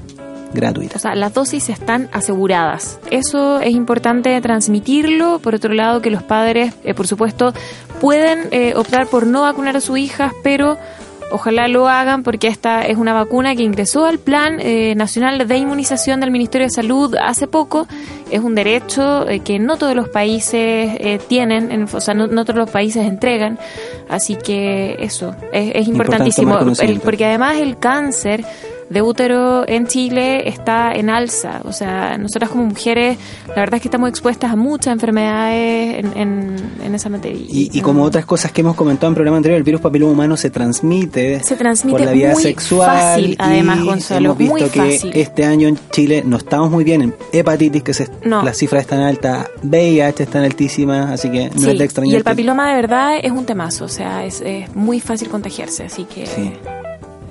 gratuita. 0.54 0.96
O 0.98 1.00
sea, 1.00 1.16
las 1.16 1.34
dosis 1.34 1.70
están 1.70 2.10
aseguradas. 2.12 3.00
Eso 3.12 3.60
es 3.60 3.72
importante 3.74 4.40
transmitirlo. 4.42 5.40
Por 5.40 5.56
otro 5.56 5.74
lado, 5.74 6.02
que 6.02 6.10
los 6.12 6.24
padres, 6.24 6.74
eh, 6.84 6.94
por 6.94 7.08
supuesto, 7.08 7.54
pueden 8.02 8.48
eh, 8.52 8.74
optar 8.76 9.08
por 9.08 9.26
no 9.28 9.42
vacunar 9.42 9.76
a 9.78 9.82
sus 9.82 9.98
hijas, 9.98 10.32
pero 10.44 10.78
ojalá 11.30 11.68
lo 11.68 11.90
hagan 11.90 12.24
porque 12.24 12.48
esta 12.48 12.84
es 12.86 12.98
una 12.98 13.12
vacuna 13.14 13.54
que 13.54 13.62
ingresó 13.64 14.06
al 14.06 14.18
Plan 14.18 14.60
eh, 14.62 14.96
Nacional 14.96 15.46
de 15.46 15.58
Inmunización 15.58 16.22
del 16.22 16.32
Ministerio 16.32 16.68
de 16.68 16.72
Salud 16.72 17.16
hace 17.22 17.48
poco. 17.48 17.86
Es 18.32 18.40
un 18.40 18.56
derecho 18.56 19.28
eh, 19.28 19.40
que 19.42 19.60
no 19.60 19.76
todos 19.78 19.94
los 19.96 20.08
países 20.10 20.54
eh, 21.00 21.20
tienen, 21.28 21.72
en- 21.72 21.84
o 21.92 22.00
sea, 22.00 22.14
no, 22.14 22.28
no 22.28 22.46
todos 22.46 22.58
los 22.60 22.70
países 22.70 23.06
entregan. 23.06 23.60
Así 24.10 24.36
que 24.38 24.96
eso 25.00 25.36
es, 25.52 25.88
importantísimo. 25.88 26.58
El- 26.80 27.00
porque 27.02 27.26
además 27.26 27.58
el 27.58 27.78
cáncer 27.78 28.46
de 28.90 29.02
útero 29.02 29.68
en 29.68 29.88
Chile 29.88 30.48
está 30.48 30.94
en 30.94 31.10
alza. 31.10 31.62
O 31.66 31.74
sea, 31.74 32.18
nosotras 32.18 32.50
como 32.50 32.64
mujeres, 32.66 33.18
la 33.50 33.56
verdad 33.56 33.76
es 33.76 33.82
que 33.82 33.88
estamos 33.88 34.10
expuestas 34.10 34.52
a 34.52 34.56
muchas 34.56 34.94
enfermedades 34.94 36.00
en, 36.06 36.18
en, 36.18 36.56
en 36.84 36.96
esa 36.96 37.10
materia. 37.10 37.46
Y, 37.50 37.70
y 37.78 37.82
como 37.82 38.04
otras 38.04 38.26
cosas 38.26 38.52
que 38.52 38.62
hemos 38.62 38.76
comentado 38.76 39.08
en 39.08 39.12
el 39.12 39.16
programa 39.16 39.38
anterior, 39.38 39.58
el 39.58 39.64
virus 39.64 39.82
papiloma 39.82 40.12
humano 40.14 40.38
se 40.38 40.50
transmite, 40.50 41.44
Se 41.44 41.56
transmite 41.56 41.98
por 41.98 42.06
la 42.06 42.12
vía 42.14 42.32
muy 42.32 42.42
sexual. 42.44 42.90
fácil, 42.90 43.36
además, 43.40 43.80
y 43.80 43.86
Gonzalo, 43.86 44.26
Hemos 44.26 44.38
visto 44.38 44.54
muy 44.54 44.70
que 44.70 44.80
fácil. 44.80 45.12
este 45.16 45.46
año 45.46 45.68
en 45.68 45.78
Chile 45.92 46.24
no 46.26 46.38
estamos 46.38 46.72
muy 46.72 46.84
bien 46.84 47.02
en 47.02 47.16
hepatitis, 47.34 47.84
que 47.84 47.94
se, 47.94 48.08
No. 48.24 48.44
las 48.44 48.58
cifras 48.58 48.82
están 48.84 49.02
altas, 49.02 49.48
VIH 49.64 50.24
están 50.24 50.44
altísimas, 50.44 51.12
así 51.12 51.30
que 51.30 51.50
no 51.50 51.60
Sí, 51.62 51.72
es 51.72 51.78
de 51.80 51.84
extrañar. 51.86 52.14
y 52.14 52.16
el 52.18 52.24
papiloma 52.24 52.70
de 52.70 52.76
verdad 52.76 53.18
es 53.22 53.32
un 53.32 53.46
temazo, 53.46 53.86
o 53.86 53.90
sea, 53.90 54.26
es, 54.26 54.42
es 54.42 54.74
muy 54.76 55.00
fácil 55.00 55.30
contagiarse, 55.30 55.84
así 55.84 56.06
que 56.06 56.26
Sí. 56.26 56.54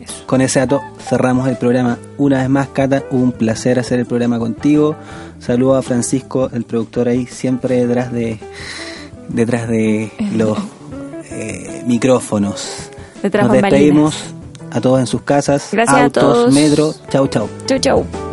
Eso. 0.06 0.26
Con 0.26 0.40
ese 0.40 0.60
dato 0.60 0.82
cerramos 1.08 1.48
el 1.48 1.56
programa. 1.56 1.98
Una 2.18 2.38
vez 2.40 2.48
más, 2.48 2.68
Cata, 2.68 3.04
un 3.10 3.32
placer 3.32 3.78
hacer 3.78 3.98
el 4.00 4.06
programa 4.06 4.38
contigo. 4.38 4.96
Saludo 5.38 5.76
a 5.76 5.82
Francisco, 5.82 6.50
el 6.52 6.64
productor 6.64 7.08
ahí, 7.08 7.26
siempre 7.26 7.86
detrás 7.86 8.12
de 8.12 8.38
detrás 9.28 9.68
de 9.68 10.10
los 10.36 10.56
eh, 11.30 11.82
micrófonos. 11.86 12.90
Detrás 13.22 13.44
Nos 13.48 13.52
despedimos 13.60 14.14
a 14.70 14.80
todos 14.80 15.00
en 15.00 15.06
sus 15.06 15.22
casas, 15.22 15.68
Gracias 15.72 15.96
a 15.96 16.04
autos, 16.04 16.22
todos. 16.22 16.54
metro. 16.54 16.94
Chau, 17.10 17.26
chau. 17.28 17.48
Chau, 17.66 17.78
chau. 17.78 18.25